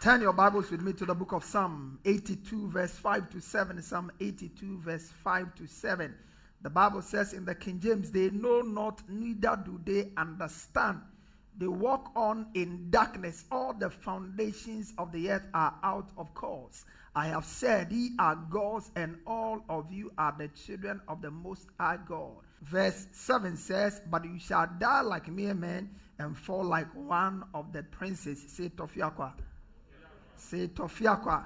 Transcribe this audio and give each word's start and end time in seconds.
Turn 0.00 0.22
your 0.22 0.32
Bibles 0.32 0.70
with 0.70 0.80
me 0.80 0.94
to 0.94 1.04
the 1.04 1.14
book 1.14 1.32
of 1.32 1.44
Psalm 1.44 1.98
82, 2.06 2.70
verse 2.70 2.92
5 2.92 3.28
to 3.32 3.40
7. 3.42 3.82
Psalm 3.82 4.10
82, 4.18 4.78
verse 4.78 5.10
5 5.22 5.54
to 5.56 5.66
7. 5.66 6.14
The 6.62 6.70
Bible 6.70 7.02
says 7.02 7.34
in 7.34 7.44
the 7.44 7.54
King 7.54 7.80
James, 7.80 8.10
they 8.10 8.30
know 8.30 8.62
not, 8.62 9.02
neither 9.10 9.62
do 9.62 9.78
they 9.84 10.08
understand. 10.16 11.02
They 11.58 11.66
walk 11.66 12.12
on 12.16 12.46
in 12.54 12.88
darkness. 12.88 13.44
All 13.52 13.74
the 13.74 13.90
foundations 13.90 14.94
of 14.96 15.12
the 15.12 15.32
earth 15.32 15.46
are 15.52 15.74
out 15.82 16.08
of 16.16 16.32
course. 16.32 16.86
I 17.14 17.26
have 17.26 17.44
said, 17.44 17.92
Ye 17.92 18.12
are 18.18 18.36
gods, 18.36 18.90
and 18.96 19.18
all 19.26 19.62
of 19.68 19.92
you 19.92 20.12
are 20.16 20.34
the 20.38 20.48
children 20.48 21.02
of 21.08 21.20
the 21.20 21.30
Most 21.30 21.66
High 21.78 21.98
God. 22.08 22.38
Verse 22.62 23.06
7 23.12 23.54
says, 23.54 24.00
But 24.10 24.24
you 24.24 24.38
shall 24.38 24.66
die 24.78 25.02
like 25.02 25.28
mere 25.28 25.52
men 25.52 25.90
and 26.18 26.38
fall 26.38 26.64
like 26.64 26.88
one 26.94 27.44
of 27.52 27.74
the 27.74 27.82
princes. 27.82 28.42
Say 28.48 28.70
Tofiakwa. 28.70 29.34
Say 30.40 30.68
Tofiakwa. 30.68 31.44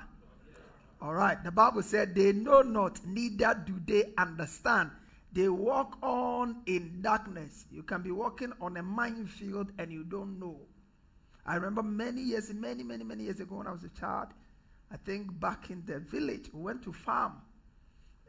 All 1.02 1.14
right. 1.14 1.42
The 1.42 1.50
Bible 1.50 1.82
said, 1.82 2.14
They 2.14 2.32
know 2.32 2.62
not, 2.62 3.04
neither 3.04 3.60
do 3.66 3.80
they 3.84 4.12
understand. 4.16 4.90
They 5.32 5.48
walk 5.48 5.98
on 6.00 6.62
in 6.66 7.02
darkness. 7.02 7.66
You 7.70 7.82
can 7.82 8.02
be 8.02 8.12
walking 8.12 8.52
on 8.60 8.76
a 8.76 8.82
minefield 8.82 9.72
and 9.78 9.92
you 9.92 10.04
don't 10.04 10.38
know. 10.38 10.56
I 11.44 11.56
remember 11.56 11.82
many 11.82 12.22
years, 12.22 12.52
many, 12.54 12.84
many, 12.84 13.04
many 13.04 13.24
years 13.24 13.40
ago 13.40 13.56
when 13.56 13.66
I 13.66 13.72
was 13.72 13.84
a 13.84 14.00
child, 14.00 14.28
I 14.92 14.96
think 14.96 15.38
back 15.40 15.70
in 15.70 15.82
the 15.86 15.98
village, 15.98 16.50
we 16.52 16.62
went 16.62 16.82
to 16.84 16.92
farm. 16.92 17.42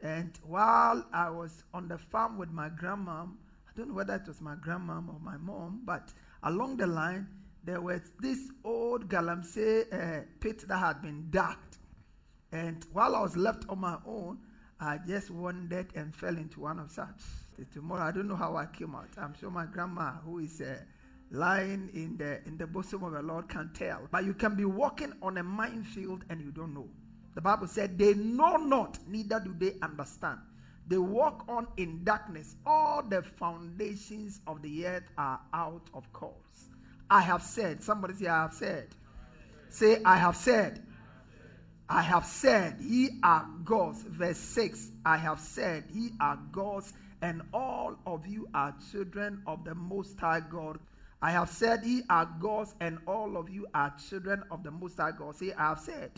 And 0.02 0.32
while 0.42 1.06
I 1.12 1.30
was 1.30 1.62
on 1.72 1.88
the 1.88 1.96
farm 1.96 2.36
with 2.36 2.50
my 2.50 2.68
grandmom, 2.68 3.34
I 3.68 3.72
don't 3.76 3.88
know 3.88 3.94
whether 3.94 4.14
it 4.16 4.26
was 4.26 4.40
my 4.40 4.56
grandmom 4.56 5.08
or 5.08 5.20
my 5.22 5.36
mom, 5.36 5.82
but 5.84 6.12
along 6.42 6.76
the 6.76 6.88
line, 6.88 7.28
there 7.66 7.80
was 7.80 8.00
this 8.20 8.38
old 8.62 9.08
galamsey 9.08 9.92
uh, 9.92 10.22
pit 10.38 10.64
that 10.68 10.78
had 10.78 11.02
been 11.02 11.26
dug. 11.30 11.56
And 12.52 12.86
while 12.92 13.16
I 13.16 13.20
was 13.20 13.36
left 13.36 13.64
on 13.68 13.80
my 13.80 13.96
own, 14.06 14.38
I 14.78 14.98
just 15.04 15.30
wandered 15.30 15.88
and 15.96 16.14
fell 16.14 16.36
into 16.36 16.60
one 16.60 16.78
of 16.78 16.92
such. 16.92 17.22
Tomorrow, 17.72 18.04
I 18.04 18.12
don't 18.12 18.28
know 18.28 18.36
how 18.36 18.56
I 18.56 18.66
came 18.66 18.94
out. 18.94 19.08
I'm 19.18 19.34
sure 19.40 19.50
my 19.50 19.66
grandma, 19.66 20.12
who 20.24 20.38
is 20.38 20.60
uh, 20.60 20.76
lying 21.32 21.90
in 21.92 22.16
the 22.18 22.46
in 22.46 22.56
the 22.56 22.66
bosom 22.66 23.02
of 23.02 23.12
the 23.12 23.22
Lord, 23.22 23.48
can 23.48 23.72
tell. 23.74 24.06
But 24.12 24.24
you 24.24 24.34
can 24.34 24.54
be 24.54 24.64
walking 24.64 25.12
on 25.20 25.38
a 25.38 25.42
minefield 25.42 26.24
and 26.30 26.40
you 26.40 26.52
don't 26.52 26.72
know. 26.72 26.88
The 27.34 27.40
Bible 27.40 27.66
said, 27.66 27.98
"They 27.98 28.14
know 28.14 28.56
not, 28.56 28.98
neither 29.08 29.40
do 29.40 29.54
they 29.58 29.74
understand." 29.82 30.38
They 30.86 30.98
walk 30.98 31.46
on 31.48 31.66
in 31.78 32.04
darkness. 32.04 32.54
All 32.64 33.02
the 33.02 33.22
foundations 33.22 34.40
of 34.46 34.62
the 34.62 34.86
earth 34.86 35.10
are 35.18 35.40
out 35.52 35.88
of 35.94 36.12
course. 36.12 36.75
I 37.10 37.20
have 37.20 37.42
said. 37.42 37.82
Somebody 37.82 38.14
say, 38.14 38.26
I 38.26 38.42
have 38.42 38.54
said. 38.54 38.88
Say, 39.68 40.02
I 40.04 40.16
have 40.16 40.36
said. 40.36 40.82
I 41.88 42.02
have 42.02 42.24
said, 42.24 42.78
Ye 42.80 43.10
are 43.22 43.46
gods. 43.64 44.02
Verse 44.02 44.38
6 44.38 44.90
I 45.04 45.16
have 45.16 45.38
said, 45.38 45.84
Ye 45.92 46.10
are 46.20 46.38
gods, 46.50 46.92
and 47.22 47.42
all 47.54 47.96
of 48.06 48.26
you 48.26 48.48
are 48.54 48.74
children 48.90 49.42
of 49.46 49.64
the 49.64 49.74
Most 49.74 50.18
High 50.18 50.40
God. 50.40 50.78
I 51.22 51.30
have 51.30 51.48
said, 51.48 51.84
Ye 51.84 52.02
are 52.10 52.28
gods, 52.40 52.74
and 52.80 52.98
all 53.06 53.36
of 53.36 53.48
you 53.48 53.66
are 53.72 53.94
children 54.08 54.42
of 54.50 54.64
the 54.64 54.70
Most 54.70 54.96
High 54.96 55.12
God. 55.12 55.36
Say, 55.36 55.52
I 55.52 55.68
have 55.68 55.78
said. 55.80 56.10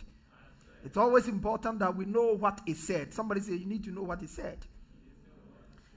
It's 0.85 0.97
always 0.97 1.29
important 1.29 1.81
that 1.81 1.95
we 1.95 2.07
know 2.07 2.35
what 2.35 2.61
is 2.67 2.79
said. 2.79 3.13
Somebody 3.13 3.41
say, 3.41 3.55
You 3.55 3.67
need 3.67 3.85
to 3.85 3.91
know 3.91 4.03
what 4.03 4.23
is 4.23 4.31
said. 4.31 4.59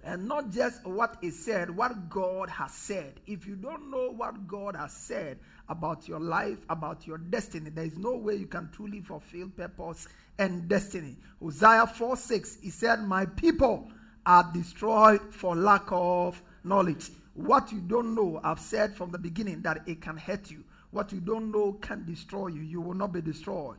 And 0.03 0.27
not 0.27 0.49
just 0.49 0.85
what 0.85 1.17
is 1.21 1.37
said, 1.37 1.69
what 1.69 2.09
God 2.09 2.49
has 2.49 2.73
said. 2.73 3.19
If 3.27 3.45
you 3.45 3.55
don't 3.55 3.91
know 3.91 4.11
what 4.11 4.47
God 4.47 4.75
has 4.75 4.93
said 4.93 5.37
about 5.69 6.07
your 6.07 6.19
life, 6.19 6.57
about 6.69 7.05
your 7.05 7.19
destiny, 7.19 7.69
there 7.69 7.85
is 7.85 7.97
no 7.97 8.15
way 8.15 8.35
you 8.35 8.47
can 8.47 8.69
truly 8.71 9.01
fulfill 9.01 9.49
purpose 9.49 10.07
and 10.39 10.67
destiny. 10.67 11.17
Hosea 11.39 11.85
4 11.85 12.17
6, 12.17 12.57
he 12.61 12.69
said, 12.71 13.03
My 13.03 13.25
people 13.25 13.91
are 14.25 14.49
destroyed 14.53 15.21
for 15.31 15.55
lack 15.55 15.85
of 15.89 16.41
knowledge. 16.63 17.09
What 17.33 17.71
you 17.71 17.79
don't 17.79 18.15
know, 18.15 18.41
I've 18.43 18.59
said 18.59 18.95
from 18.95 19.11
the 19.11 19.19
beginning 19.19 19.61
that 19.61 19.83
it 19.87 20.01
can 20.01 20.17
hurt 20.17 20.49
you. 20.49 20.63
What 20.91 21.11
you 21.13 21.21
don't 21.21 21.51
know 21.51 21.73
can 21.73 22.05
destroy 22.05 22.47
you. 22.47 22.61
You 22.61 22.81
will 22.81 22.93
not 22.93 23.13
be 23.13 23.21
destroyed. 23.21 23.77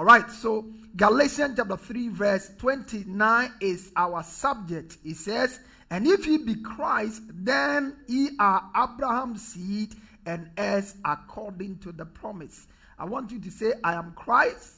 All 0.00 0.06
right, 0.06 0.30
so 0.30 0.64
Galatians 0.96 1.56
chapter 1.58 1.76
3, 1.76 2.08
verse 2.08 2.50
29 2.56 3.52
is 3.60 3.92
our 3.94 4.22
subject. 4.22 4.96
It 5.04 5.18
says, 5.18 5.60
And 5.90 6.06
if 6.06 6.26
ye 6.26 6.38
be 6.38 6.54
Christ, 6.54 7.20
then 7.28 7.98
ye 8.06 8.30
are 8.38 8.64
Abraham's 8.74 9.46
seed 9.46 9.94
and 10.24 10.48
heirs 10.56 10.94
according 11.04 11.80
to 11.80 11.92
the 11.92 12.06
promise. 12.06 12.66
I 12.98 13.04
want 13.04 13.30
you 13.30 13.38
to 13.40 13.50
say, 13.50 13.74
I 13.84 13.92
am 13.92 14.14
Christ. 14.16 14.76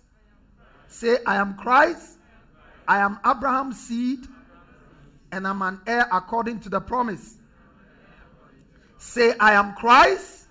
Say, 0.89 1.19
I 1.25 1.37
am 1.37 1.55
Christ. 1.55 2.19
I 2.89 2.99
am 2.99 3.21
Abraham's 3.25 3.79
seed 3.79 4.27
and 5.31 5.47
I'm 5.47 5.63
an 5.63 5.83
heir 5.87 6.09
according 6.11 6.59
to 6.63 6.69
the 6.69 6.81
promise. 6.81 7.37
Say, 8.99 9.35
I 9.39 9.53
am 9.53 9.75
Christ. 9.75 10.49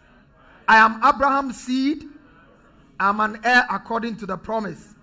I 0.65 0.77
am 0.77 1.03
Abraham's 1.03 1.59
seed 1.59 2.05
I'm 3.01 3.19
an 3.19 3.39
heir 3.44 3.66
according 3.72 4.17
to 4.17 4.28
the 4.28 4.38
promise. 4.38 4.94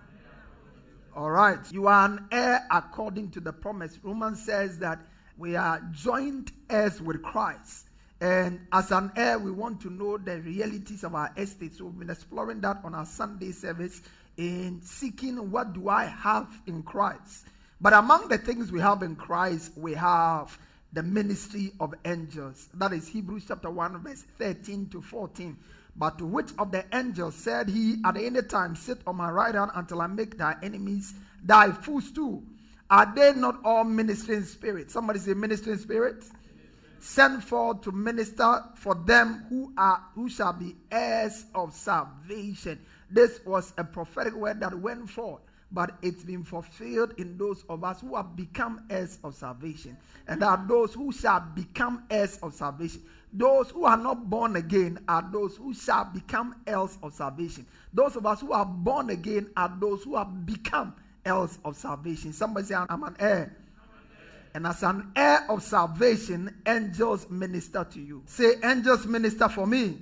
All 1.16 1.32
right. 1.32 1.58
You 1.72 1.88
are 1.88 2.04
an 2.04 2.28
heir 2.30 2.64
according 2.70 3.32
to 3.32 3.40
the 3.40 3.52
promise. 3.52 3.98
Romans 4.04 4.40
says 4.40 4.78
that 4.78 5.00
we 5.36 5.56
are 5.56 5.82
joint 5.90 6.52
heirs 6.70 7.02
with 7.02 7.24
Christ. 7.24 7.88
And 8.20 8.60
as 8.72 8.92
an 8.92 9.10
heir, 9.16 9.40
we 9.40 9.50
want 9.50 9.80
to 9.80 9.90
know 9.90 10.16
the 10.16 10.40
realities 10.40 11.02
of 11.02 11.16
our 11.16 11.32
estate. 11.36 11.74
So 11.74 11.86
we've 11.86 11.98
been 11.98 12.10
exploring 12.10 12.60
that 12.60 12.78
on 12.84 12.94
our 12.94 13.04
Sunday 13.04 13.50
service 13.50 14.00
in 14.36 14.80
seeking 14.80 15.50
what 15.50 15.72
do 15.72 15.88
I 15.88 16.04
have 16.04 16.48
in 16.68 16.84
Christ. 16.84 17.46
But 17.80 17.94
among 17.94 18.28
the 18.28 18.38
things 18.38 18.70
we 18.70 18.80
have 18.80 19.02
in 19.02 19.16
Christ, 19.16 19.72
we 19.76 19.94
have 19.94 20.56
the 20.92 21.02
ministry 21.02 21.72
of 21.80 21.94
angels. 22.04 22.68
That 22.74 22.92
is 22.92 23.08
Hebrews 23.08 23.46
chapter 23.48 23.70
1, 23.70 24.04
verse 24.04 24.24
13 24.38 24.88
to 24.90 25.02
14. 25.02 25.56
But 25.98 26.18
to 26.18 26.26
which 26.26 26.50
of 26.58 26.70
the 26.70 26.84
angels 26.94 27.34
said 27.34 27.68
he 27.68 27.96
at 28.04 28.16
any 28.16 28.42
time, 28.42 28.76
Sit 28.76 28.98
on 29.06 29.16
my 29.16 29.30
right 29.30 29.54
hand 29.54 29.72
until 29.74 30.00
I 30.00 30.06
make 30.06 30.38
thy 30.38 30.54
enemies 30.62 31.12
thy 31.42 31.72
footstool? 31.72 32.42
Are 32.90 33.12
they 33.14 33.32
not 33.34 33.60
all 33.64 33.84
ministering 33.84 34.44
spirits? 34.44 34.92
Somebody 34.94 35.18
say 35.18 35.34
ministering 35.34 35.78
spirits. 35.78 36.30
Sent 37.00 37.44
forth 37.44 37.82
to 37.82 37.92
minister 37.92 38.64
for 38.76 38.94
them 38.94 39.44
who 39.48 39.72
are 39.76 40.02
who 40.14 40.28
shall 40.28 40.52
be 40.52 40.76
heirs 40.90 41.44
of 41.54 41.72
salvation. 41.74 42.78
This 43.10 43.40
was 43.44 43.72
a 43.76 43.84
prophetic 43.84 44.34
word 44.34 44.60
that 44.60 44.78
went 44.78 45.08
forth, 45.08 45.40
but 45.70 45.92
it's 46.02 46.24
been 46.24 46.44
fulfilled 46.44 47.14
in 47.18 47.38
those 47.38 47.64
of 47.68 47.84
us 47.84 48.00
who 48.00 48.16
have 48.16 48.34
become 48.34 48.82
heirs 48.90 49.18
of 49.22 49.34
salvation. 49.34 49.96
And 50.26 50.42
are 50.42 50.62
those 50.68 50.92
who 50.94 51.12
shall 51.12 51.40
become 51.54 52.04
heirs 52.10 52.38
of 52.42 52.52
salvation. 52.54 53.02
Those 53.32 53.70
who 53.70 53.84
are 53.84 53.96
not 53.96 54.28
born 54.30 54.56
again 54.56 54.98
are 55.06 55.28
those 55.30 55.56
who 55.56 55.74
shall 55.74 56.04
become 56.06 56.56
heirs 56.66 56.96
of 57.02 57.12
salvation. 57.12 57.66
Those 57.92 58.16
of 58.16 58.24
us 58.24 58.40
who 58.40 58.52
are 58.52 58.64
born 58.64 59.10
again 59.10 59.50
are 59.56 59.74
those 59.78 60.02
who 60.04 60.16
have 60.16 60.46
become 60.46 60.94
heirs 61.24 61.58
of 61.64 61.76
salvation. 61.76 62.32
Somebody 62.32 62.66
say, 62.66 62.74
I'm 62.74 63.02
an 63.02 63.16
heir. 63.18 63.54
And 64.54 64.66
as 64.66 64.82
an 64.82 65.12
heir 65.14 65.44
of 65.50 65.62
salvation, 65.62 66.62
angels 66.66 67.28
minister 67.30 67.86
to 67.92 68.00
you. 68.00 68.22
Say, 68.26 68.54
angels 68.64 69.06
minister 69.06 69.48
for 69.48 69.66
me. 69.66 69.98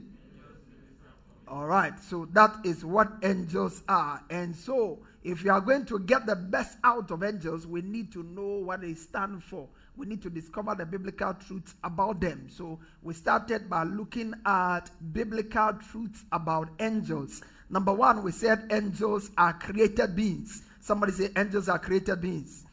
All 1.48 1.66
right, 1.66 1.92
so 2.00 2.26
that 2.32 2.56
is 2.64 2.84
what 2.84 3.12
angels 3.22 3.82
are. 3.88 4.22
And 4.30 4.54
so, 4.54 4.98
if 5.22 5.44
you 5.44 5.50
are 5.50 5.60
going 5.60 5.84
to 5.86 5.98
get 6.00 6.26
the 6.26 6.34
best 6.34 6.78
out 6.82 7.10
of 7.10 7.22
angels, 7.22 7.66
we 7.66 7.82
need 7.82 8.12
to 8.12 8.22
know 8.22 8.64
what 8.64 8.80
they 8.80 8.94
stand 8.94 9.44
for. 9.44 9.68
We 9.96 10.06
need 10.06 10.22
to 10.22 10.30
discover 10.30 10.74
the 10.74 10.84
biblical 10.84 11.34
truths 11.34 11.74
about 11.82 12.20
them. 12.20 12.48
So, 12.50 12.78
we 13.02 13.14
started 13.14 13.70
by 13.70 13.84
looking 13.84 14.34
at 14.44 14.90
biblical 15.12 15.72
truths 15.90 16.24
about 16.30 16.68
angels. 16.78 17.42
Number 17.70 17.92
one, 17.92 18.22
we 18.22 18.32
said 18.32 18.68
angels 18.70 19.30
are 19.36 19.54
created 19.54 20.14
beings. 20.14 20.62
Somebody 20.80 21.12
say, 21.12 21.30
angels 21.36 21.68
are 21.68 21.78
created 21.78 22.20
beings. 22.20 22.64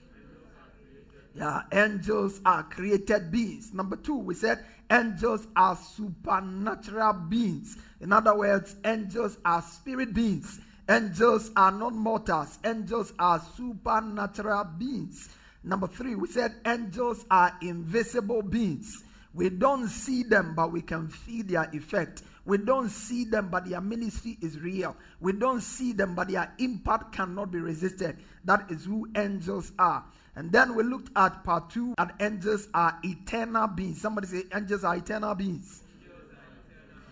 Yeah, 1.36 1.62
angels 1.72 2.42
are 2.46 2.64
created 2.64 3.32
beings. 3.32 3.74
Number 3.74 3.96
two, 3.96 4.18
we 4.18 4.36
said 4.36 4.64
angels 4.92 5.48
are 5.56 5.76
supernatural 5.76 7.14
beings. 7.14 7.78
In 8.00 8.14
other 8.14 8.38
words, 8.38 8.76
angels 8.86 9.38
are 9.44 9.64
spirit 9.64 10.14
beings. 10.14 10.60
Angels 10.88 11.50
are 11.56 11.72
not 11.72 11.94
mortals. 11.94 12.60
Angels 12.64 13.14
are 13.18 13.42
supernatural 13.58 14.66
beings. 14.78 15.30
Number 15.64 15.88
three, 15.88 16.16
we 16.16 16.28
said 16.28 16.56
angels 16.66 17.26
are 17.32 17.58
invisible 17.62 18.42
beings. 18.42 19.04
We 19.34 19.50
don't 19.50 19.88
see 19.88 20.24
them, 20.24 20.54
but 20.56 20.72
we 20.72 20.82
can 20.82 21.08
feel 21.08 21.46
their 21.46 21.70
effect. 21.74 22.24
We 22.46 22.58
don't 22.58 22.90
see 22.90 23.24
them, 23.24 23.50
but 23.50 23.70
their 23.70 23.80
ministry 23.80 24.38
is 24.42 24.60
real. 24.60 24.96
We 25.22 25.32
don't 25.32 25.62
see 25.62 25.94
them, 25.94 26.14
but 26.14 26.28
their 26.28 26.54
impact 26.60 27.14
cannot 27.14 27.52
be 27.52 27.60
resisted. 27.60 28.18
That 28.44 28.70
is 28.70 28.84
who 28.84 29.08
angels 29.16 29.72
are. 29.80 30.04
And 30.36 30.52
then 30.52 30.76
we 30.76 30.84
looked 30.84 31.10
at 31.16 31.44
part 31.44 31.70
two, 31.70 31.94
and 31.98 32.12
angels 32.20 32.68
are 32.74 33.00
eternal 33.04 33.68
beings. 33.68 34.02
Somebody 34.02 34.28
say, 34.28 34.44
angels 34.54 34.84
are 34.84 34.96
eternal 34.96 35.34
beings. 35.36 35.84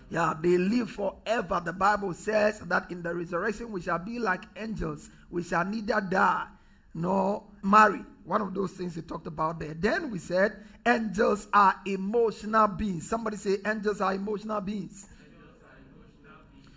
Yeah, 0.09 0.33
they 0.41 0.57
live 0.57 0.91
forever. 0.91 1.61
The 1.63 1.71
Bible 1.71 2.13
says 2.13 2.59
that 2.59 2.91
in 2.91 3.01
the 3.01 3.15
resurrection 3.15 3.71
we 3.71 3.81
shall 3.81 3.99
be 3.99 4.19
like 4.19 4.43
angels. 4.57 5.09
We 5.29 5.41
shall 5.41 5.63
neither 5.63 6.01
die 6.01 6.47
nor 6.93 7.43
marry. 7.63 8.01
One 8.23 8.41
of 8.41 8.53
those 8.53 8.71
things 8.71 8.95
we 8.95 9.01
talked 9.01 9.27
about 9.27 9.59
there. 9.59 9.73
Then 9.73 10.11
we 10.11 10.19
said 10.19 10.63
angels 10.85 11.47
are 11.53 11.75
emotional 11.85 12.67
beings. 12.67 13.07
Somebody 13.07 13.37
say 13.37 13.57
angels 13.65 14.01
are 14.01 14.13
emotional 14.13 14.61
beings. 14.61 15.07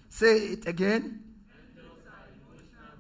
Say 0.09 0.37
it 0.37 0.67
again. 0.67 1.21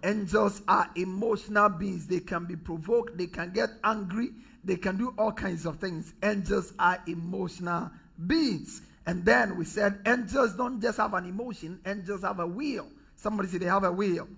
Angels 0.02 0.60
are 0.68 0.90
emotional 0.96 1.70
beings. 1.70 2.06
They 2.06 2.20
can 2.20 2.44
be 2.44 2.56
provoked, 2.56 3.16
they 3.16 3.26
can 3.26 3.52
get 3.52 3.70
angry, 3.82 4.32
they 4.62 4.76
can 4.76 4.98
do 4.98 5.14
all 5.16 5.32
kinds 5.32 5.64
of 5.64 5.76
things. 5.76 6.12
Angels 6.22 6.74
are 6.78 7.02
emotional 7.06 7.90
beings. 8.26 8.82
And 9.06 9.24
then 9.24 9.56
we 9.56 9.64
said 9.64 10.00
angels 10.06 10.54
don't 10.54 10.80
just 10.80 10.98
have 10.98 11.14
an 11.14 11.26
emotion, 11.26 11.80
angels 11.86 12.22
have 12.22 12.38
a 12.40 12.46
will. 12.46 12.88
Somebody 13.16 13.48
say 13.48 13.58
they 13.58 13.66
have 13.66 13.84
a 13.84 13.92
will. 13.92 14.28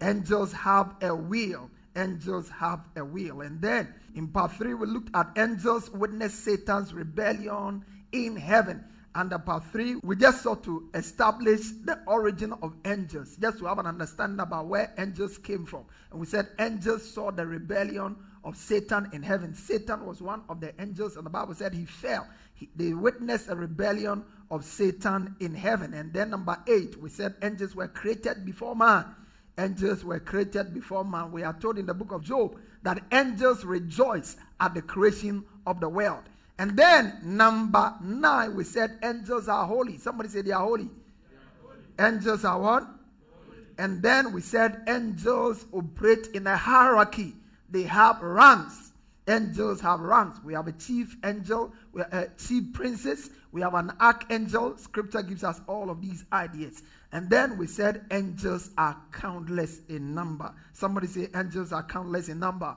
Angels 0.00 0.52
have 0.52 0.94
a 1.00 1.14
will. 1.14 1.70
Angels 1.96 2.48
have 2.50 2.80
a 2.96 3.04
will. 3.04 3.40
And 3.42 3.60
then 3.60 3.94
in 4.14 4.28
part 4.28 4.52
three, 4.52 4.74
we 4.74 4.86
looked 4.86 5.14
at 5.14 5.30
angels 5.36 5.90
witness 5.90 6.34
Satan's 6.34 6.92
rebellion 6.92 7.84
in 8.12 8.36
heaven. 8.36 8.84
And 9.16 9.32
Under 9.32 9.38
part 9.38 9.64
three, 9.70 9.94
we 10.02 10.16
just 10.16 10.42
sought 10.42 10.64
to 10.64 10.88
establish 10.92 11.60
the 11.84 12.00
origin 12.06 12.52
of 12.62 12.74
angels, 12.84 13.36
just 13.40 13.58
to 13.60 13.66
have 13.66 13.78
an 13.78 13.86
understanding 13.86 14.40
about 14.40 14.66
where 14.66 14.92
angels 14.98 15.38
came 15.38 15.64
from. 15.64 15.84
And 16.10 16.18
we 16.18 16.26
said 16.26 16.48
angels 16.58 17.08
saw 17.08 17.30
the 17.30 17.46
rebellion 17.46 18.16
of 18.42 18.56
Satan 18.56 19.08
in 19.12 19.22
heaven. 19.22 19.54
Satan 19.54 20.04
was 20.04 20.20
one 20.20 20.42
of 20.48 20.60
the 20.60 20.74
angels, 20.82 21.16
and 21.16 21.24
the 21.24 21.30
Bible 21.30 21.54
said 21.54 21.74
he 21.74 21.84
fell. 21.84 22.26
He, 22.54 22.68
they 22.74 22.92
witnessed 22.92 23.48
a 23.48 23.54
rebellion 23.54 24.24
of 24.50 24.64
Satan 24.64 25.36
in 25.38 25.54
heaven. 25.54 25.94
And 25.94 26.12
then 26.12 26.30
number 26.30 26.58
eight, 26.66 27.00
we 27.00 27.08
said 27.08 27.36
angels 27.40 27.76
were 27.76 27.88
created 27.88 28.44
before 28.44 28.74
man. 28.74 29.06
Angels 29.56 30.04
were 30.04 30.18
created 30.18 30.74
before 30.74 31.04
man. 31.04 31.30
We 31.30 31.42
are 31.44 31.52
told 31.52 31.78
in 31.78 31.86
the 31.86 31.94
book 31.94 32.12
of 32.12 32.22
Job 32.22 32.56
that 32.82 33.02
angels 33.12 33.64
rejoice 33.64 34.36
at 34.60 34.74
the 34.74 34.82
creation 34.82 35.44
of 35.66 35.80
the 35.80 35.88
world. 35.88 36.24
And 36.58 36.76
then 36.76 37.18
number 37.22 37.94
nine, 38.02 38.54
we 38.54 38.64
said 38.64 38.98
angels 39.02 39.48
are 39.48 39.66
holy. 39.66 39.98
Somebody 39.98 40.28
say 40.28 40.42
they 40.42 40.52
are 40.52 40.64
holy. 40.64 40.84
They 41.30 41.36
are 41.36 41.62
holy. 41.62 42.12
Angels 42.14 42.44
are 42.44 42.60
what? 42.60 42.82
Holy. 42.82 43.58
And 43.78 44.02
then 44.02 44.32
we 44.32 44.40
said 44.40 44.82
angels 44.88 45.66
operate 45.72 46.28
in 46.34 46.46
a 46.46 46.56
hierarchy. 46.56 47.34
They 47.68 47.82
have 47.82 48.20
ranks. 48.20 48.92
Angels 49.26 49.80
have 49.80 50.00
ranks. 50.00 50.38
We 50.44 50.52
have 50.52 50.68
a 50.68 50.72
chief 50.72 51.16
angel, 51.24 51.72
we 51.92 52.02
have 52.02 52.12
a 52.12 52.28
chief 52.36 52.74
princess, 52.74 53.30
we 53.52 53.62
have 53.62 53.72
an 53.74 53.92
archangel. 53.98 54.76
Scripture 54.76 55.22
gives 55.22 55.42
us 55.42 55.60
all 55.66 55.88
of 55.88 56.02
these 56.02 56.24
ideas. 56.30 56.82
And 57.14 57.30
then 57.30 57.56
we 57.58 57.68
said 57.68 58.06
angels 58.10 58.70
are 58.76 58.96
countless 59.12 59.78
in 59.88 60.16
number. 60.16 60.52
Somebody 60.72 61.06
say 61.06 61.28
angels 61.32 61.72
are 61.72 61.84
countless 61.84 62.28
in 62.28 62.40
number. 62.40 62.76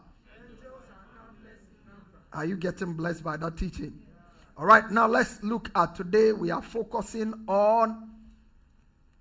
Are 2.32 2.46
you 2.46 2.56
getting 2.56 2.94
blessed 2.94 3.24
by 3.24 3.38
that 3.38 3.58
teaching? 3.58 4.00
All 4.56 4.68
right, 4.68 4.90
now 4.92 5.08
let's 5.08 5.42
look 5.42 5.72
at 5.76 5.96
today. 5.96 6.34
We 6.34 6.52
are 6.52 6.62
focusing 6.62 7.34
on 7.48 8.12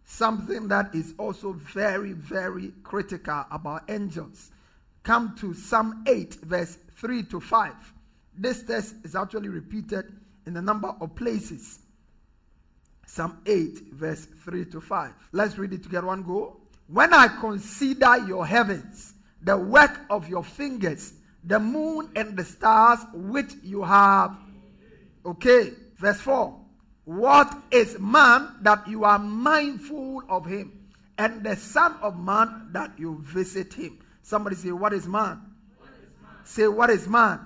something 0.04 0.68
that 0.68 0.94
is 0.94 1.14
also 1.18 1.52
very, 1.52 2.12
very 2.12 2.72
critical 2.82 3.46
about 3.50 3.88
angels. 3.88 4.50
Come 5.02 5.34
to 5.40 5.54
Psalm 5.54 6.04
8, 6.06 6.34
verse 6.42 6.76
3 6.92 7.22
to 7.24 7.40
5. 7.40 7.72
This 8.36 8.62
text 8.64 8.96
is 9.02 9.16
actually 9.16 9.48
repeated 9.48 10.12
in 10.44 10.58
a 10.58 10.62
number 10.62 10.94
of 11.00 11.16
places. 11.16 11.78
Psalm 13.06 13.38
8, 13.46 13.92
verse 13.92 14.26
3 14.44 14.64
to 14.66 14.80
5. 14.80 15.12
Let's 15.32 15.56
read 15.56 15.72
it 15.72 15.82
together. 15.82 16.08
One 16.08 16.22
go. 16.22 16.58
When 16.88 17.14
I 17.14 17.28
consider 17.28 18.18
your 18.26 18.46
heavens, 18.46 19.14
the 19.40 19.56
work 19.56 20.00
of 20.10 20.28
your 20.28 20.44
fingers, 20.44 21.14
the 21.44 21.58
moon 21.58 22.10
and 22.16 22.36
the 22.36 22.44
stars 22.44 23.00
which 23.14 23.52
you 23.62 23.82
have. 23.82 24.36
Okay, 25.24 25.72
verse 25.96 26.20
4. 26.20 26.60
What 27.04 27.56
is 27.70 27.98
man 28.00 28.56
that 28.62 28.86
you 28.88 29.04
are 29.04 29.18
mindful 29.18 30.24
of 30.28 30.44
him, 30.44 30.72
and 31.16 31.44
the 31.44 31.54
Son 31.54 31.94
of 32.02 32.18
Man 32.18 32.68
that 32.72 32.98
you 32.98 33.22
visit 33.22 33.72
him? 33.72 33.98
Somebody 34.22 34.56
say, 34.56 34.72
What 34.72 34.92
is 34.92 35.06
man? 35.06 35.40
What 35.78 35.90
is 35.90 36.08
man? 36.20 36.44
Say, 36.44 36.66
What 36.66 36.90
is 36.90 37.08
man? 37.08 37.40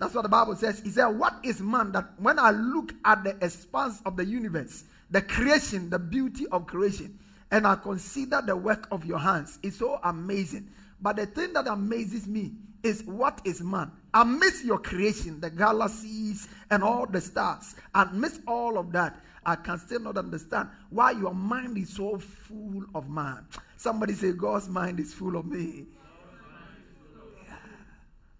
That's 0.00 0.14
what 0.14 0.22
the 0.22 0.30
Bible 0.30 0.56
says. 0.56 0.80
He 0.80 0.88
said, 0.88 1.08
What 1.08 1.34
is 1.44 1.60
man 1.60 1.92
that 1.92 2.18
when 2.18 2.38
I 2.38 2.50
look 2.50 2.94
at 3.04 3.22
the 3.22 3.36
expanse 3.44 4.00
of 4.06 4.16
the 4.16 4.24
universe, 4.24 4.84
the 5.10 5.20
creation, 5.20 5.90
the 5.90 5.98
beauty 5.98 6.46
of 6.50 6.66
creation, 6.66 7.18
and 7.50 7.66
I 7.66 7.76
consider 7.76 8.40
the 8.44 8.56
work 8.56 8.88
of 8.90 9.04
your 9.04 9.18
hands, 9.18 9.58
it's 9.62 9.76
so 9.76 10.00
amazing. 10.02 10.70
But 11.02 11.16
the 11.16 11.26
thing 11.26 11.52
that 11.52 11.66
amazes 11.66 12.26
me 12.26 12.52
is 12.82 13.04
what 13.04 13.42
is 13.44 13.60
man? 13.60 13.92
I 14.14 14.24
miss 14.24 14.64
your 14.64 14.78
creation, 14.78 15.38
the 15.38 15.50
galaxies 15.50 16.48
and 16.70 16.82
all 16.82 17.06
the 17.06 17.20
stars. 17.20 17.74
I 17.94 18.04
miss 18.04 18.40
all 18.46 18.78
of 18.78 18.92
that. 18.92 19.20
I 19.44 19.56
can 19.56 19.78
still 19.78 20.00
not 20.00 20.16
understand 20.16 20.70
why 20.88 21.10
your 21.10 21.34
mind 21.34 21.76
is 21.76 21.94
so 21.94 22.18
full 22.18 22.84
of 22.94 23.10
man. 23.10 23.46
Somebody 23.76 24.14
say, 24.14 24.32
God's 24.32 24.68
mind 24.68 24.98
is 24.98 25.12
full 25.12 25.36
of 25.36 25.44
me. 25.46 25.86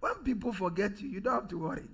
When 0.00 0.14
people 0.25 0.52
forget 0.52 1.00
you, 1.00 1.09
you 1.09 1.21
don't 1.21 1.35
have 1.35 1.49
to 1.49 1.59
worry. 1.59 1.88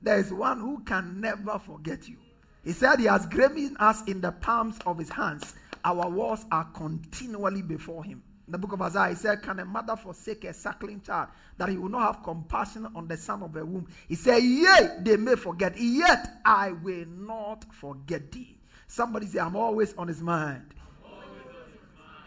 There 0.00 0.18
is 0.18 0.32
one 0.32 0.60
who 0.60 0.80
can 0.84 1.20
never 1.20 1.58
forget 1.58 2.08
you. 2.08 2.16
He 2.64 2.72
said, 2.72 3.00
He 3.00 3.06
has 3.06 3.26
graven 3.26 3.76
us 3.78 4.02
in 4.04 4.20
the 4.20 4.32
palms 4.32 4.78
of 4.86 4.98
His 4.98 5.10
hands. 5.10 5.54
Our 5.84 6.08
walls 6.08 6.44
are 6.52 6.64
continually 6.74 7.62
before 7.62 8.04
Him 8.04 8.22
the 8.50 8.58
book 8.58 8.72
of 8.72 8.82
Isaiah, 8.82 9.10
he 9.10 9.14
said, 9.14 9.42
Can 9.42 9.58
a 9.60 9.64
mother 9.64 9.96
forsake 9.96 10.44
a 10.44 10.54
suckling 10.54 11.00
child 11.00 11.28
that 11.58 11.68
he 11.68 11.76
will 11.76 11.90
not 11.90 12.14
have 12.14 12.24
compassion 12.24 12.86
on 12.94 13.06
the 13.06 13.16
son 13.16 13.42
of 13.42 13.52
her 13.54 13.64
womb? 13.64 13.86
He 14.08 14.14
said, 14.14 14.38
Yea, 14.38 14.98
they 15.02 15.16
may 15.16 15.36
forget, 15.36 15.78
yet 15.78 16.40
I 16.44 16.72
will 16.72 17.04
not 17.06 17.64
forget 17.72 18.32
thee. 18.32 18.58
Somebody 18.86 19.26
say, 19.26 19.40
I'm 19.40 19.56
always 19.56 19.92
on 19.94 20.08
his 20.08 20.22
mind. 20.22 20.74